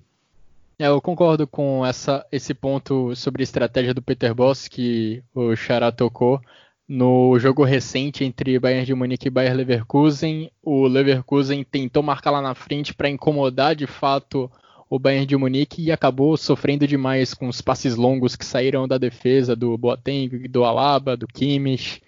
É, 0.79 0.87
eu 0.87 1.01
concordo 1.01 1.47
com 1.47 1.85
essa, 1.87 2.27
esse 2.31 2.53
ponto 2.53 3.17
sobre 3.17 3.43
a 3.43 3.45
estratégia 3.45 3.95
do 3.95 4.03
Peter 4.03 4.35
Boss 4.35 4.69
que 4.69 5.23
o 5.35 5.57
Xará 5.57 5.91
tocou. 5.91 6.43
No 6.87 7.39
jogo 7.39 7.65
recente 7.65 8.23
entre 8.23 8.59
Bayern 8.59 8.85
de 8.85 8.95
Munique 8.95 9.29
e 9.29 9.31
Bayern 9.31 9.57
Leverkusen, 9.57 10.51
o 10.63 10.87
Leverkusen 10.87 11.65
tentou 11.65 12.03
marcar 12.03 12.33
lá 12.33 12.43
na 12.43 12.55
frente 12.55 12.93
para 12.93 13.09
incomodar 13.09 13.75
de 13.75 13.87
fato 13.87 14.51
o 14.91 14.99
Bayern 14.99 15.25
de 15.25 15.37
Munique 15.37 15.83
e 15.85 15.93
acabou 15.93 16.37
sofrendo 16.37 16.85
demais 16.85 17.33
com 17.33 17.47
os 17.47 17.61
passes 17.61 17.95
longos 17.95 18.35
que 18.35 18.45
saíram 18.45 18.89
da 18.89 18.99
defesa 18.99 19.55
do 19.55 19.79
Boateng, 19.79 20.49
do 20.49 20.65
Alaba, 20.65 21.17
do 21.17 21.29
Kimmich. 21.29 22.03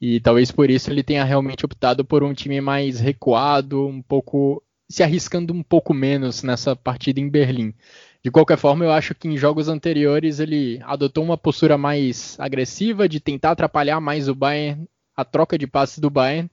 E 0.00 0.20
talvez 0.20 0.52
por 0.52 0.70
isso 0.70 0.90
ele 0.90 1.02
tenha 1.02 1.24
realmente 1.24 1.64
optado 1.64 2.04
por 2.04 2.22
um 2.22 2.32
time 2.32 2.60
mais 2.60 3.00
recuado, 3.00 3.84
um 3.84 4.00
pouco 4.00 4.62
se 4.88 5.02
arriscando 5.02 5.52
um 5.52 5.62
pouco 5.62 5.92
menos 5.92 6.44
nessa 6.44 6.76
partida 6.76 7.18
em 7.18 7.28
Berlim. 7.28 7.74
De 8.22 8.30
qualquer 8.30 8.58
forma, 8.58 8.84
eu 8.84 8.92
acho 8.92 9.12
que 9.14 9.26
em 9.26 9.36
jogos 9.36 9.68
anteriores 9.68 10.38
ele 10.38 10.80
adotou 10.84 11.24
uma 11.24 11.36
postura 11.36 11.76
mais 11.76 12.38
agressiva 12.38 13.08
de 13.08 13.18
tentar 13.18 13.50
atrapalhar 13.50 14.00
mais 14.00 14.28
o 14.28 14.34
Bayern, 14.36 14.86
a 15.16 15.24
troca 15.24 15.58
de 15.58 15.66
passes 15.66 15.98
do 15.98 16.10
Bayern, 16.10 16.48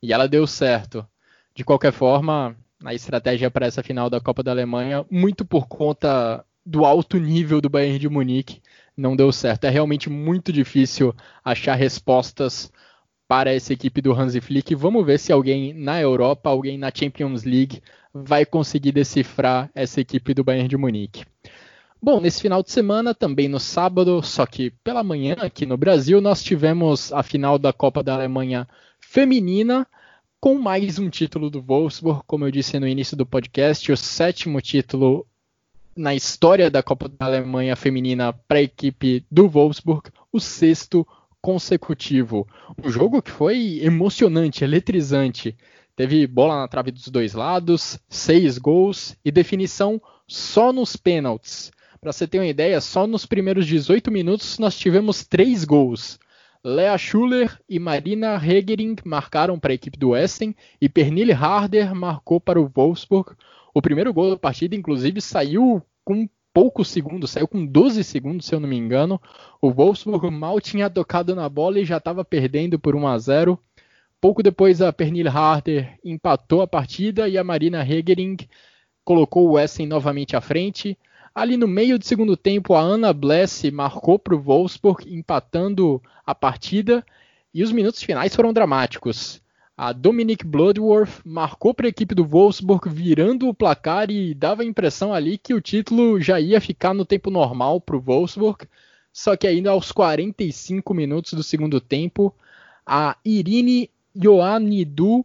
e 0.00 0.12
ela 0.12 0.28
deu 0.28 0.46
certo. 0.46 1.04
De 1.54 1.64
qualquer 1.64 1.92
forma, 1.92 2.56
a 2.84 2.94
estratégia 2.94 3.50
para 3.50 3.66
essa 3.66 3.82
final 3.82 4.10
da 4.10 4.20
Copa 4.20 4.42
da 4.42 4.50
Alemanha, 4.50 5.04
muito 5.10 5.44
por 5.44 5.66
conta 5.66 6.44
do 6.64 6.84
alto 6.84 7.18
nível 7.18 7.60
do 7.60 7.68
Bayern 7.68 7.98
de 7.98 8.08
Munique, 8.08 8.60
não 8.96 9.14
deu 9.14 9.30
certo. 9.32 9.64
É 9.64 9.70
realmente 9.70 10.10
muito 10.10 10.52
difícil 10.52 11.14
achar 11.44 11.74
respostas 11.74 12.72
para 13.28 13.52
essa 13.52 13.72
equipe 13.72 14.00
do 14.00 14.12
Hansi 14.12 14.40
Flick. 14.40 14.74
Vamos 14.74 15.04
ver 15.04 15.18
se 15.18 15.32
alguém 15.32 15.72
na 15.74 16.00
Europa, 16.00 16.50
alguém 16.50 16.78
na 16.78 16.90
Champions 16.94 17.44
League 17.44 17.82
vai 18.12 18.44
conseguir 18.46 18.92
decifrar 18.92 19.70
essa 19.74 20.00
equipe 20.00 20.32
do 20.32 20.44
Bayern 20.44 20.68
de 20.68 20.76
Munique. 20.76 21.24
Bom, 22.00 22.20
nesse 22.20 22.40
final 22.40 22.62
de 22.62 22.70
semana, 22.70 23.14
também 23.14 23.48
no 23.48 23.58
sábado, 23.58 24.22
só 24.22 24.46
que 24.46 24.70
pela 24.84 25.02
manhã 25.02 25.34
aqui 25.40 25.66
no 25.66 25.76
Brasil, 25.76 26.20
nós 26.20 26.42
tivemos 26.42 27.12
a 27.12 27.22
final 27.22 27.58
da 27.58 27.72
Copa 27.72 28.02
da 28.02 28.14
Alemanha 28.14 28.68
feminina, 29.00 29.86
com 30.40 30.58
mais 30.58 30.98
um 30.98 31.08
título 31.08 31.48
do 31.50 31.62
Wolfsburg, 31.62 32.22
como 32.26 32.44
eu 32.44 32.50
disse 32.50 32.78
no 32.78 32.86
início 32.86 33.16
do 33.16 33.26
podcast, 33.26 33.90
o 33.90 33.96
sétimo 33.96 34.60
título 34.60 35.26
na 35.96 36.14
história 36.14 36.70
da 36.70 36.82
Copa 36.82 37.08
da 37.08 37.26
Alemanha 37.26 37.74
feminina 37.74 38.32
para 38.32 38.58
a 38.58 38.62
equipe 38.62 39.24
do 39.30 39.48
Wolfsburg, 39.48 40.10
o 40.30 40.38
sexto 40.38 41.06
consecutivo. 41.40 42.46
Um 42.84 42.90
jogo 42.90 43.22
que 43.22 43.30
foi 43.30 43.80
emocionante, 43.82 44.62
eletrizante. 44.62 45.56
Teve 45.96 46.26
bola 46.26 46.60
na 46.60 46.68
trave 46.68 46.90
dos 46.90 47.08
dois 47.08 47.32
lados, 47.32 47.98
seis 48.08 48.58
gols 48.58 49.16
e 49.24 49.32
definição 49.32 50.00
só 50.28 50.72
nos 50.72 50.96
pênaltis. 50.96 51.72
Para 51.98 52.12
você 52.12 52.26
ter 52.26 52.38
uma 52.38 52.46
ideia, 52.46 52.80
só 52.80 53.06
nos 53.06 53.24
primeiros 53.24 53.66
18 53.66 54.10
minutos 54.10 54.58
nós 54.58 54.76
tivemos 54.76 55.24
três 55.24 55.64
gols. 55.64 56.18
Lea 56.68 56.98
Schuller 56.98 57.60
e 57.68 57.78
Marina 57.78 58.34
Hegering 58.44 58.96
marcaram 59.04 59.56
para 59.56 59.70
a 59.70 59.74
equipe 59.76 59.96
do 59.96 60.16
Essen 60.16 60.52
e 60.80 60.88
Pernille 60.88 61.32
Harder 61.32 61.94
marcou 61.94 62.40
para 62.40 62.60
o 62.60 62.66
Wolfsburg. 62.66 63.36
O 63.72 63.80
primeiro 63.80 64.12
gol 64.12 64.30
da 64.30 64.36
partida, 64.36 64.74
inclusive, 64.74 65.20
saiu 65.20 65.80
com 66.04 66.28
poucos 66.52 66.88
segundos, 66.88 67.30
saiu 67.30 67.46
com 67.46 67.64
12 67.64 68.02
segundos, 68.02 68.46
se 68.46 68.52
eu 68.52 68.58
não 68.58 68.68
me 68.68 68.76
engano. 68.76 69.22
O 69.62 69.70
Wolfsburg 69.70 70.28
mal 70.28 70.60
tinha 70.60 70.90
tocado 70.90 71.36
na 71.36 71.48
bola 71.48 71.78
e 71.78 71.84
já 71.84 71.98
estava 71.98 72.24
perdendo 72.24 72.80
por 72.80 72.96
1 72.96 73.06
a 73.06 73.16
0. 73.16 73.60
Pouco 74.20 74.42
depois, 74.42 74.82
a 74.82 74.92
Pernille 74.92 75.28
Harder 75.28 75.96
empatou 76.04 76.62
a 76.62 76.66
partida 76.66 77.28
e 77.28 77.38
a 77.38 77.44
Marina 77.44 77.88
Hegering 77.88 78.38
colocou 79.04 79.50
o 79.50 79.56
Essen 79.56 79.86
novamente 79.86 80.34
à 80.34 80.40
frente. 80.40 80.98
Ali 81.36 81.58
no 81.58 81.68
meio 81.68 81.98
do 81.98 82.04
segundo 82.06 82.34
tempo, 82.34 82.72
a 82.72 82.80
Anna 82.80 83.12
Bless 83.12 83.70
marcou 83.70 84.18
para 84.18 84.34
o 84.34 84.40
Wolfsburg, 84.40 85.14
empatando 85.14 86.02
a 86.24 86.34
partida. 86.34 87.04
E 87.52 87.62
os 87.62 87.70
minutos 87.70 88.02
finais 88.02 88.34
foram 88.34 88.54
dramáticos. 88.54 89.42
A 89.76 89.92
Dominique 89.92 90.46
Bloodworth 90.46 91.20
marcou 91.26 91.74
para 91.74 91.84
a 91.84 91.90
equipe 91.90 92.14
do 92.14 92.24
Wolfsburg, 92.24 92.88
virando 92.88 93.50
o 93.50 93.52
placar 93.52 94.10
e 94.10 94.32
dava 94.32 94.62
a 94.62 94.64
impressão 94.64 95.12
ali 95.12 95.36
que 95.36 95.52
o 95.52 95.60
título 95.60 96.18
já 96.18 96.40
ia 96.40 96.58
ficar 96.58 96.94
no 96.94 97.04
tempo 97.04 97.30
normal 97.30 97.82
para 97.82 97.96
o 97.96 98.00
Wolfsburg. 98.00 98.66
Só 99.12 99.36
que 99.36 99.46
ainda 99.46 99.72
aos 99.72 99.92
45 99.92 100.94
minutos 100.94 101.34
do 101.34 101.42
segundo 101.42 101.82
tempo, 101.82 102.34
a 102.86 103.14
Irine 103.22 103.90
Ioannidou 104.16 105.22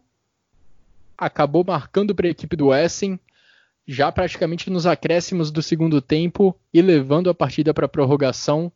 acabou 1.16 1.64
marcando 1.66 2.14
para 2.14 2.26
a 2.26 2.32
equipe 2.32 2.54
do 2.54 2.70
Essen. 2.70 3.18
Já 3.86 4.10
praticamente 4.12 4.70
nos 4.70 4.86
acréscimos 4.86 5.50
do 5.50 5.62
segundo 5.62 6.00
tempo 6.00 6.56
e 6.72 6.80
levando 6.80 7.28
a 7.28 7.34
partida 7.34 7.74
para 7.74 7.88
prorrogação. 7.88 8.70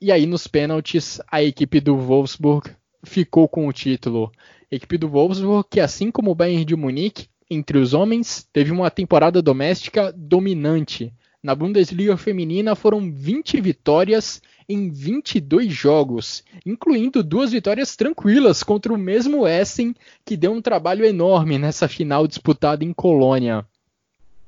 E 0.00 0.12
aí 0.12 0.26
nos 0.26 0.46
pênaltis 0.46 1.20
a 1.30 1.42
equipe 1.42 1.80
do 1.80 1.96
Wolfsburg 1.96 2.70
ficou 3.04 3.48
com 3.48 3.66
o 3.66 3.72
título. 3.72 4.30
A 4.70 4.74
equipe 4.74 4.98
do 4.98 5.08
Wolfsburg, 5.08 5.66
que 5.70 5.80
assim 5.80 6.10
como 6.10 6.30
o 6.30 6.34
Bayern 6.34 6.64
de 6.64 6.76
Munique, 6.76 7.28
entre 7.48 7.78
os 7.78 7.94
homens, 7.94 8.48
teve 8.52 8.72
uma 8.72 8.90
temporada 8.90 9.40
doméstica 9.40 10.12
dominante. 10.16 11.12
Na 11.42 11.54
Bundesliga 11.54 12.16
feminina 12.16 12.74
foram 12.74 13.12
20 13.12 13.60
vitórias 13.60 14.42
em 14.68 14.90
22 14.90 15.72
jogos, 15.72 16.42
incluindo 16.64 17.22
duas 17.22 17.52
vitórias 17.52 17.94
tranquilas 17.94 18.64
contra 18.64 18.92
o 18.92 18.98
mesmo 18.98 19.46
Essen, 19.46 19.94
que 20.24 20.36
deu 20.36 20.52
um 20.52 20.60
trabalho 20.60 21.04
enorme 21.04 21.56
nessa 21.56 21.86
final 21.86 22.26
disputada 22.26 22.84
em 22.84 22.92
Colônia. 22.92 23.64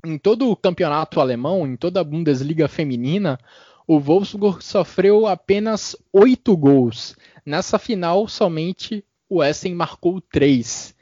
Em 0.04 0.16
todo 0.16 0.50
o 0.50 0.56
campeonato 0.56 1.20
alemão, 1.20 1.66
em 1.66 1.76
toda 1.76 2.00
a 2.00 2.04
Bundesliga 2.04 2.68
feminina, 2.68 3.38
o 3.86 3.98
Wolfsburg 3.98 4.62
sofreu 4.64 5.26
apenas 5.26 5.96
8 6.12 6.56
gols. 6.56 7.16
Nessa 7.44 7.78
final, 7.78 8.28
somente 8.28 9.04
o 9.28 9.42
Essen 9.42 9.74
marcou 9.74 10.20
3. 10.20 10.94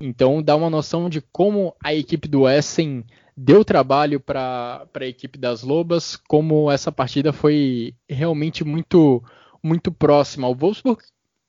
Então 0.00 0.42
dá 0.42 0.54
uma 0.54 0.70
noção 0.70 1.10
de 1.10 1.20
como 1.20 1.74
a 1.82 1.92
equipe 1.92 2.28
do 2.28 2.48
Essen 2.48 3.04
deu 3.36 3.64
trabalho 3.64 4.20
para 4.20 4.86
a 4.92 5.04
equipe 5.06 5.38
das 5.38 5.62
Lobas, 5.62 6.16
como 6.16 6.70
essa 6.70 6.92
partida 6.92 7.32
foi 7.32 7.94
realmente 8.08 8.64
muito 8.64 9.22
muito 9.62 9.90
próxima. 9.90 10.48
O 10.48 10.54
Wolfsburg 10.54 11.02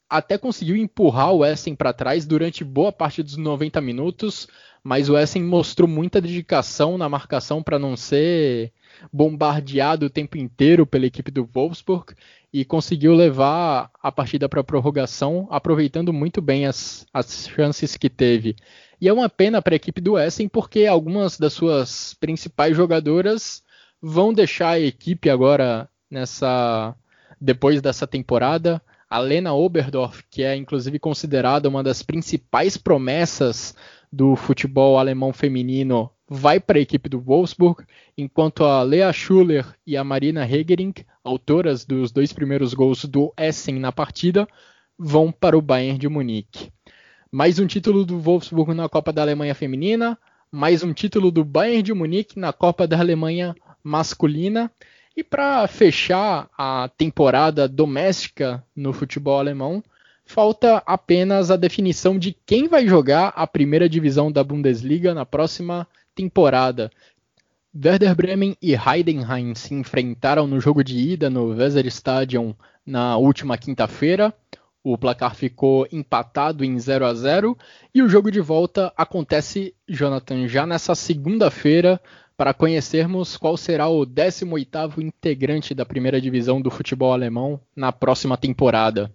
até 0.10 0.38
conseguiu 0.38 0.76
empurrar 0.76 1.32
o 1.32 1.46
Essen 1.46 1.76
para 1.76 1.94
trás 1.94 2.26
durante 2.26 2.64
boa 2.64 2.92
parte 2.92 3.22
dos 3.22 3.38
90 3.38 3.80
minutos, 3.82 4.48
mas 4.84 5.10
o 5.10 5.18
Essen 5.18 5.44
mostrou 5.44 5.88
muita 5.88 6.22
dedicação 6.22 6.98
na 6.98 7.10
marcação 7.10 7.62
para 7.62 7.80
não 7.80 7.96
ser 7.96 8.72
bombardeado 9.12 10.06
o 10.06 10.10
tempo 10.10 10.38
inteiro 10.38 10.86
pela 10.86 11.06
equipe 11.06 11.32
do 11.32 11.46
Wolfsburg 11.46 12.14
e 12.52 12.66
conseguiu 12.66 13.14
levar 13.14 13.92
a 14.02 14.12
partida 14.12 14.50
para 14.50 14.62
a 14.62 14.64
prorrogação, 14.64 15.48
aproveitando 15.52 16.12
muito 16.12 16.42
bem 16.42 16.66
as, 16.66 17.06
as 17.14 17.48
chances 17.48 17.96
que 17.96 18.10
teve. 18.10 18.56
E 19.00 19.08
é 19.08 19.14
uma 19.14 19.30
pena 19.30 19.62
para 19.62 19.76
a 19.76 19.78
equipe 19.78 20.02
do 20.02 20.18
Essen, 20.18 20.50
porque 20.50 20.86
algumas 20.86 21.38
das 21.38 21.54
suas 21.54 22.14
principais 22.16 22.76
jogadoras 22.76 23.64
vão 24.02 24.34
deixar 24.34 24.72
a 24.72 24.80
equipe 24.80 25.30
agora 25.30 25.88
nessa 26.10 26.96
depois 27.40 27.82
dessa 27.82 28.06
temporada. 28.06 28.82
A 29.10 29.20
Lena 29.20 29.54
Oberdorf, 29.54 30.24
que 30.30 30.44
é 30.44 30.56
inclusive 30.56 31.00
considerada 31.00 31.70
uma 31.70 31.82
das 31.82 32.04
principais 32.04 32.78
promessas 32.78 33.74
do 34.12 34.36
futebol 34.36 34.98
alemão 34.98 35.32
feminino, 35.32 36.10
vai 36.28 36.60
para 36.60 36.78
a 36.78 36.82
equipe 36.82 37.10
do 37.10 37.20
Wolfsburg, 37.20 37.84
enquanto 38.18 38.64
a 38.64 38.82
Lea 38.84 39.12
Schuller 39.12 39.66
e 39.86 39.98
a 39.98 40.04
Marina 40.04 40.46
Hegering, 40.46 40.94
autoras 41.24 41.86
dos 41.86 42.12
dois 42.12 42.34
primeiros 42.34 42.74
gols 42.74 43.06
do 43.06 43.34
Essen 43.38 43.80
na 43.80 43.92
partida, 43.92 44.48
vão 44.98 45.32
para 45.32 45.58
o 45.58 45.62
Bayern 45.62 45.98
de 45.98 46.08
Munique. 46.08 46.72
Mais 47.32 47.60
um 47.60 47.68
título 47.68 48.06
do 48.06 48.20
Wolfsburg 48.20 48.74
na 48.74 48.90
Copa 48.90 49.14
da 49.14 49.22
Alemanha 49.22 49.54
Feminina, 49.54 50.18
mais 50.52 50.84
um 50.84 50.94
título 50.94 51.32
do 51.32 51.46
Bayern 51.46 51.84
de 51.84 51.94
Munique 51.94 52.40
na 52.40 52.52
Copa 52.52 52.88
da 52.88 53.00
Alemanha 53.00 53.56
Masculina. 53.84 54.72
E 55.16 55.24
para 55.24 55.68
fechar 55.68 56.50
a 56.58 56.90
temporada 56.98 57.68
doméstica 57.68 58.64
no 58.76 58.94
futebol 58.94 59.38
alemão, 59.38 59.84
falta 60.30 60.84
apenas 60.86 61.50
a 61.50 61.56
definição 61.56 62.20
de 62.20 62.38
quem 62.46 62.68
vai 62.68 62.88
jogar 62.88 63.34
a 63.36 63.48
primeira 63.48 63.90
divisão 63.90 64.32
da 64.32 64.44
Bundesliga 64.44 65.12
na 65.12 65.26
próxima 65.26 65.88
temporada. 66.14 66.92
Werder 67.76 68.16
Bremen 68.16 68.56
e 68.62 68.76
Heidenheim 68.76 69.56
se 69.56 69.74
enfrentaram 69.74 70.46
no 70.46 70.60
jogo 70.62 70.84
de 70.84 71.00
ida 71.00 71.32
no 71.32 71.48
Weserstadion 71.48 72.54
na 72.86 73.18
última 73.18 73.58
quinta-feira. 73.58 74.32
O 74.84 75.00
placar 75.00 75.34
ficou 75.34 75.88
empatado 75.92 76.64
em 76.64 76.78
0 76.78 77.08
a 77.08 77.14
0 77.16 77.58
e 77.94 78.04
o 78.04 78.08
jogo 78.08 78.30
de 78.30 78.40
volta 78.40 78.94
acontece, 78.96 79.74
Jonathan, 79.88 80.48
já 80.48 80.64
nessa 80.68 80.94
segunda-feira 80.94 82.00
para 82.38 82.54
conhecermos 82.54 83.36
qual 83.36 83.58
será 83.58 83.88
o 83.88 84.06
18º 84.06 85.02
integrante 85.02 85.74
da 85.74 85.88
primeira 85.88 86.22
divisão 86.22 86.62
do 86.62 86.70
futebol 86.70 87.14
alemão 87.14 87.60
na 87.76 87.92
próxima 87.92 88.38
temporada. 88.38 89.12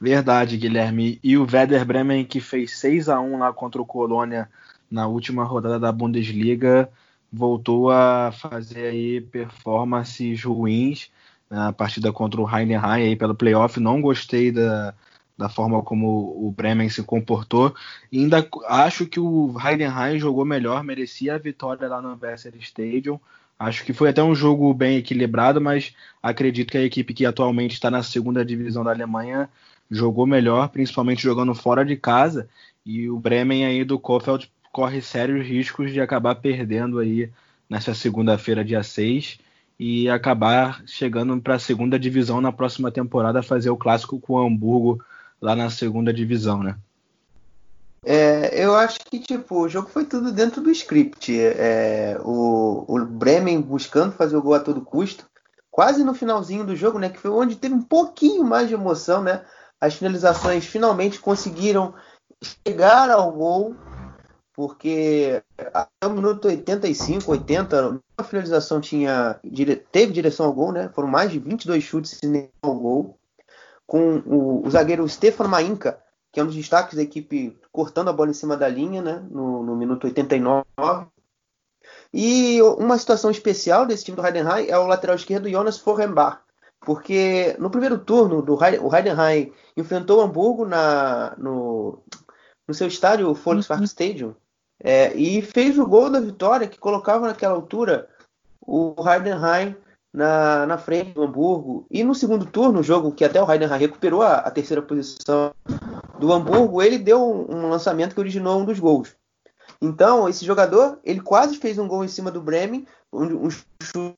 Verdade, 0.00 0.56
Guilherme. 0.56 1.18
E 1.22 1.36
o 1.38 1.46
Werder 1.50 1.84
Bremen 1.84 2.24
que 2.24 2.40
fez 2.40 2.76
6 2.78 3.08
a 3.08 3.20
1 3.20 3.38
lá 3.38 3.52
contra 3.52 3.80
o 3.80 3.86
Colônia 3.86 4.48
na 4.90 5.06
última 5.06 5.44
rodada 5.44 5.78
da 5.78 5.90
Bundesliga 5.90 6.88
voltou 7.32 7.90
a 7.90 8.32
fazer 8.32 8.86
aí 8.86 9.20
performances 9.20 10.42
ruins 10.42 11.10
na 11.50 11.72
partida 11.72 12.12
contra 12.12 12.40
o 12.40 12.48
Heidenheim 12.48 13.02
aí 13.02 13.16
pelo 13.16 13.34
playoff. 13.34 13.78
Não 13.80 14.00
gostei 14.00 14.50
da, 14.52 14.94
da 15.36 15.48
forma 15.48 15.82
como 15.82 16.46
o 16.46 16.52
Bremen 16.56 16.88
se 16.88 17.02
comportou. 17.02 17.74
E 18.10 18.18
ainda 18.20 18.48
acho 18.68 19.06
que 19.06 19.20
o 19.20 19.54
Heidenheim 19.58 20.18
jogou 20.18 20.44
melhor, 20.44 20.82
merecia 20.82 21.34
a 21.34 21.38
vitória 21.38 21.88
lá 21.88 22.00
no 22.00 22.18
Weser 22.20 22.54
Stadium. 22.58 23.20
Acho 23.58 23.84
que 23.84 23.92
foi 23.92 24.10
até 24.10 24.22
um 24.22 24.34
jogo 24.34 24.72
bem 24.74 24.98
equilibrado, 24.98 25.60
mas 25.60 25.94
acredito 26.22 26.70
que 26.70 26.78
a 26.78 26.84
equipe 26.84 27.14
que 27.14 27.24
atualmente 27.24 27.72
está 27.72 27.90
na 27.90 28.02
segunda 28.02 28.44
divisão 28.44 28.84
da 28.84 28.90
Alemanha 28.90 29.48
jogou 29.90 30.26
melhor, 30.26 30.68
principalmente 30.68 31.22
jogando 31.22 31.54
fora 31.54 31.84
de 31.84 31.96
casa. 31.96 32.48
E 32.84 33.08
o 33.08 33.18
Bremen 33.18 33.64
aí 33.64 33.84
do 33.84 33.98
Kofeld 33.98 34.50
corre 34.72 35.00
sérios 35.00 35.46
riscos 35.46 35.92
de 35.92 36.00
acabar 36.00 36.34
perdendo 36.36 36.98
aí 36.98 37.30
nessa 37.68 37.94
segunda-feira, 37.94 38.64
dia 38.64 38.82
6 38.82 39.38
e 39.78 40.08
acabar 40.08 40.82
chegando 40.86 41.38
para 41.40 41.56
a 41.56 41.58
segunda 41.58 41.98
divisão 41.98 42.40
na 42.40 42.52
próxima 42.52 42.90
temporada, 42.90 43.42
fazer 43.42 43.70
o 43.70 43.76
clássico 43.76 44.18
com 44.18 44.34
o 44.34 44.46
Hamburgo 44.46 45.02
lá 45.40 45.54
na 45.54 45.68
segunda 45.70 46.12
divisão, 46.12 46.62
né? 46.62 46.76
É, 48.04 48.64
eu 48.64 48.74
acho 48.76 48.98
que 49.10 49.18
tipo 49.18 49.62
o 49.62 49.68
jogo 49.68 49.88
foi 49.88 50.04
tudo 50.04 50.32
dentro 50.32 50.62
do 50.62 50.70
script. 50.70 51.36
É, 51.38 52.16
o, 52.22 52.84
o, 52.86 53.04
Bremen 53.04 53.60
buscando 53.60 54.12
fazer 54.12 54.36
o 54.36 54.42
gol 54.42 54.54
a 54.54 54.60
todo 54.60 54.80
custo, 54.80 55.26
quase 55.70 56.04
no 56.04 56.14
finalzinho 56.14 56.64
do 56.64 56.76
jogo, 56.76 56.98
né? 56.98 57.08
Que 57.08 57.18
foi 57.18 57.30
onde 57.30 57.56
teve 57.56 57.74
um 57.74 57.82
pouquinho 57.82 58.44
mais 58.44 58.68
de 58.68 58.74
emoção, 58.74 59.22
né? 59.22 59.42
As 59.80 59.94
finalizações 59.94 60.64
finalmente 60.64 61.20
conseguiram 61.20 61.94
chegar 62.42 63.10
ao 63.10 63.32
gol 63.32 63.76
porque 64.56 65.42
até 65.74 66.06
o 66.06 66.14
minuto 66.14 66.48
85, 66.48 67.30
80, 67.30 68.00
a 68.16 68.24
finalização 68.24 68.80
tinha 68.80 69.38
teve 69.92 70.14
direção 70.14 70.46
ao 70.46 70.52
gol, 70.54 70.72
né? 70.72 70.88
Foram 70.94 71.08
mais 71.08 71.30
de 71.30 71.38
22 71.38 71.84
chutes 71.84 72.18
ao 72.62 72.74
gol, 72.74 73.18
com 73.86 74.16
o, 74.20 74.66
o 74.66 74.70
zagueiro 74.70 75.06
Stefan 75.06 75.46
Mainka, 75.46 76.02
que 76.32 76.40
é 76.40 76.42
um 76.42 76.46
dos 76.46 76.56
destaques 76.56 76.94
da 76.96 77.02
equipe, 77.02 77.60
cortando 77.70 78.08
a 78.08 78.14
bola 78.14 78.30
em 78.30 78.34
cima 78.34 78.56
da 78.56 78.66
linha, 78.66 79.02
né? 79.02 79.22
No, 79.30 79.62
no 79.62 79.76
minuto 79.76 80.04
89. 80.04 80.64
E 82.14 82.62
uma 82.62 82.96
situação 82.96 83.30
especial 83.30 83.84
desse 83.84 84.06
time 84.06 84.16
do 84.16 84.24
Heidenheim 84.24 84.68
é 84.68 84.78
o 84.78 84.86
lateral 84.86 85.16
esquerdo 85.16 85.50
Jonas 85.50 85.76
Forrenbach, 85.76 86.40
porque 86.86 87.56
no 87.58 87.68
primeiro 87.68 87.98
turno 87.98 88.40
do 88.40 88.54
o 88.54 88.94
Heidenheim 88.94 89.52
enfrentou 89.76 90.20
o 90.20 90.22
Hamburgo 90.22 90.64
na, 90.64 91.34
no, 91.36 91.98
no 92.66 92.72
seu 92.72 92.86
estádio 92.86 93.34
Volkswagen 93.34 93.82
uhum. 93.82 93.84
Stadium 93.84 94.34
é, 94.78 95.12
e 95.16 95.42
fez 95.42 95.80
o 95.80 95.86
gol 95.86 96.08
da 96.08 96.20
vitória 96.20 96.68
que 96.68 96.78
colocava 96.78 97.26
naquela 97.26 97.54
altura 97.56 98.08
o 98.60 98.94
Heidenheim 99.04 99.74
na, 100.14 100.64
na 100.64 100.78
frente 100.78 101.10
do 101.10 101.24
Hamburgo. 101.24 101.86
E 101.90 102.04
no 102.04 102.14
segundo 102.14 102.46
turno, 102.46 102.78
o 102.78 102.84
jogo 102.84 103.10
que 103.10 103.24
até 103.24 103.42
o 103.42 103.50
Heidenheim 103.50 103.80
recuperou 103.80 104.22
a, 104.22 104.34
a 104.36 104.50
terceira 104.52 104.80
posição 104.80 105.52
do 106.20 106.32
Hamburgo, 106.32 106.80
ele 106.80 106.98
deu 106.98 107.20
um, 107.20 107.52
um, 107.52 107.68
lançamento 107.68 108.14
que 108.14 108.20
originou 108.20 108.60
um 108.60 108.64
dos 108.64 108.78
gols. 108.78 109.16
Então, 109.82 110.28
esse 110.28 110.44
jogador, 110.44 111.00
ele 111.04 111.20
quase 111.20 111.56
fez 111.56 111.78
um 111.78 111.88
gol 111.88 112.04
em 112.04 112.08
cima 112.08 112.30
do 112.30 112.40
Bremen, 112.40 112.86
um, 113.16 113.46
um 113.46 113.50
chute 113.50 113.66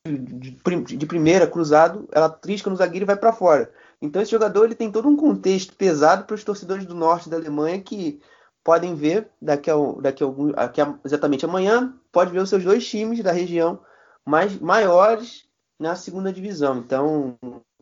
de, 0.06 0.96
de, 0.96 1.06
primeira 1.06 1.46
cruzado, 1.46 2.08
ela 2.12 2.28
trisca 2.28 2.68
no 2.68 2.76
zagueiro 2.76 3.04
e 3.04 3.06
vai 3.06 3.16
para 3.16 3.32
fora. 3.32 3.70
Então, 4.00 4.20
esse 4.20 4.30
jogador 4.30 4.64
ele 4.64 4.74
tem 4.74 4.90
todo 4.90 5.08
um 5.08 5.16
contexto 5.16 5.74
pesado 5.74 6.24
para 6.24 6.34
os 6.34 6.44
torcedores 6.44 6.86
do 6.86 6.94
norte 6.94 7.28
da 7.28 7.36
Alemanha 7.36 7.80
que 7.80 8.20
podem 8.62 8.94
ver 8.94 9.28
daqui 9.40 9.70
a, 9.70 9.74
daqui 10.00 10.22
a, 10.22 10.26
algum, 10.26 10.52
daqui 10.52 10.80
a 10.80 10.98
exatamente 11.04 11.44
amanhã, 11.44 11.94
pode 12.12 12.30
ver 12.30 12.40
os 12.40 12.48
seus 12.48 12.64
dois 12.64 12.86
times 12.86 13.22
da 13.22 13.32
região 13.32 13.80
mais 14.24 14.58
maiores 14.58 15.48
na 15.78 15.96
segunda 15.96 16.32
divisão. 16.32 16.78
Então, 16.78 17.36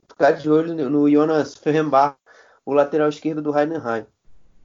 ficar 0.08 0.32
de 0.32 0.48
olho 0.48 0.74
no 0.88 1.10
Jonas 1.10 1.54
Ferrenbach, 1.54 2.16
o 2.64 2.72
lateral 2.72 3.08
esquerdo 3.08 3.42
do 3.42 3.56
Heidenheim. 3.56 4.06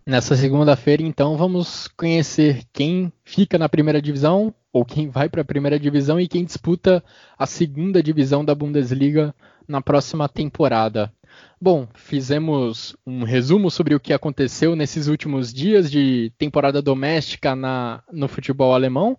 Nessa 0.05 0.35
segunda-feira, 0.35 1.03
então, 1.03 1.37
vamos 1.37 1.87
conhecer 1.87 2.63
quem 2.73 3.13
fica 3.23 3.59
na 3.59 3.69
primeira 3.69 4.01
divisão, 4.01 4.53
ou 4.73 4.83
quem 4.83 5.09
vai 5.09 5.29
para 5.29 5.41
a 5.41 5.45
primeira 5.45 5.79
divisão 5.79 6.19
e 6.19 6.27
quem 6.27 6.43
disputa 6.43 7.03
a 7.37 7.45
segunda 7.45 8.01
divisão 8.01 8.43
da 8.43 8.55
Bundesliga 8.55 9.33
na 9.67 9.79
próxima 9.79 10.27
temporada. 10.27 11.13
Bom, 11.61 11.87
fizemos 11.93 12.95
um 13.05 13.23
resumo 13.23 13.69
sobre 13.69 13.93
o 13.93 13.99
que 13.99 14.11
aconteceu 14.11 14.75
nesses 14.75 15.07
últimos 15.07 15.53
dias 15.53 15.91
de 15.91 16.33
temporada 16.35 16.81
doméstica 16.81 17.55
na, 17.55 18.03
no 18.11 18.27
futebol 18.27 18.73
alemão. 18.73 19.17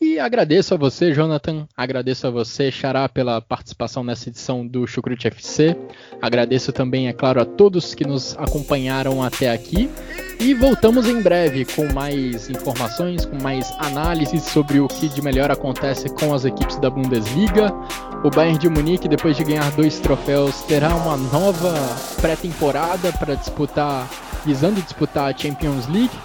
E 0.00 0.20
agradeço 0.20 0.74
a 0.74 0.76
você, 0.76 1.12
Jonathan, 1.12 1.66
agradeço 1.76 2.24
a 2.28 2.30
você, 2.30 2.70
Xará, 2.70 3.08
pela 3.08 3.40
participação 3.40 4.04
nessa 4.04 4.28
edição 4.28 4.64
do 4.64 4.86
Chucrute 4.86 5.26
FC. 5.26 5.76
Agradeço 6.22 6.72
também, 6.72 7.08
é 7.08 7.12
claro, 7.12 7.40
a 7.40 7.44
todos 7.44 7.96
que 7.96 8.06
nos 8.06 8.36
acompanharam 8.38 9.20
até 9.20 9.50
aqui. 9.50 9.90
E 10.38 10.54
voltamos 10.54 11.08
em 11.08 11.20
breve 11.20 11.64
com 11.64 11.92
mais 11.92 12.48
informações, 12.48 13.24
com 13.24 13.42
mais 13.42 13.72
análises 13.80 14.44
sobre 14.44 14.78
o 14.78 14.86
que 14.86 15.08
de 15.08 15.20
melhor 15.20 15.50
acontece 15.50 16.08
com 16.10 16.32
as 16.32 16.44
equipes 16.44 16.76
da 16.76 16.88
Bundesliga. 16.88 17.74
O 18.22 18.30
Bayern 18.30 18.56
de 18.56 18.68
Munique, 18.68 19.08
depois 19.08 19.36
de 19.36 19.42
ganhar 19.42 19.68
dois 19.72 19.98
troféus, 19.98 20.62
terá 20.62 20.94
uma 20.94 21.16
nova 21.16 21.74
pré-temporada 22.20 23.12
para 23.14 23.34
disputar, 23.34 24.08
visando 24.46 24.80
disputar 24.80 25.34
a 25.34 25.36
Champions 25.36 25.88
League. 25.88 26.16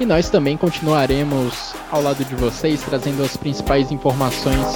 E 0.00 0.06
nós 0.06 0.28
também 0.28 0.56
continuaremos 0.56 1.74
ao 1.90 2.02
lado 2.02 2.24
de 2.24 2.34
vocês 2.34 2.82
trazendo 2.82 3.21
as 3.22 3.36
principais 3.36 3.90
informações 3.90 4.66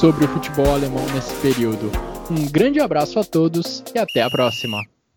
sobre 0.00 0.24
o 0.24 0.28
futebol 0.28 0.72
alemão 0.72 1.04
nesse 1.14 1.34
período. 1.36 1.90
Um 2.30 2.46
grande 2.50 2.80
abraço 2.80 3.18
a 3.18 3.24
todos 3.24 3.82
e 3.94 3.98
até 3.98 4.22
a 4.22 4.30
próxima! 4.30 4.95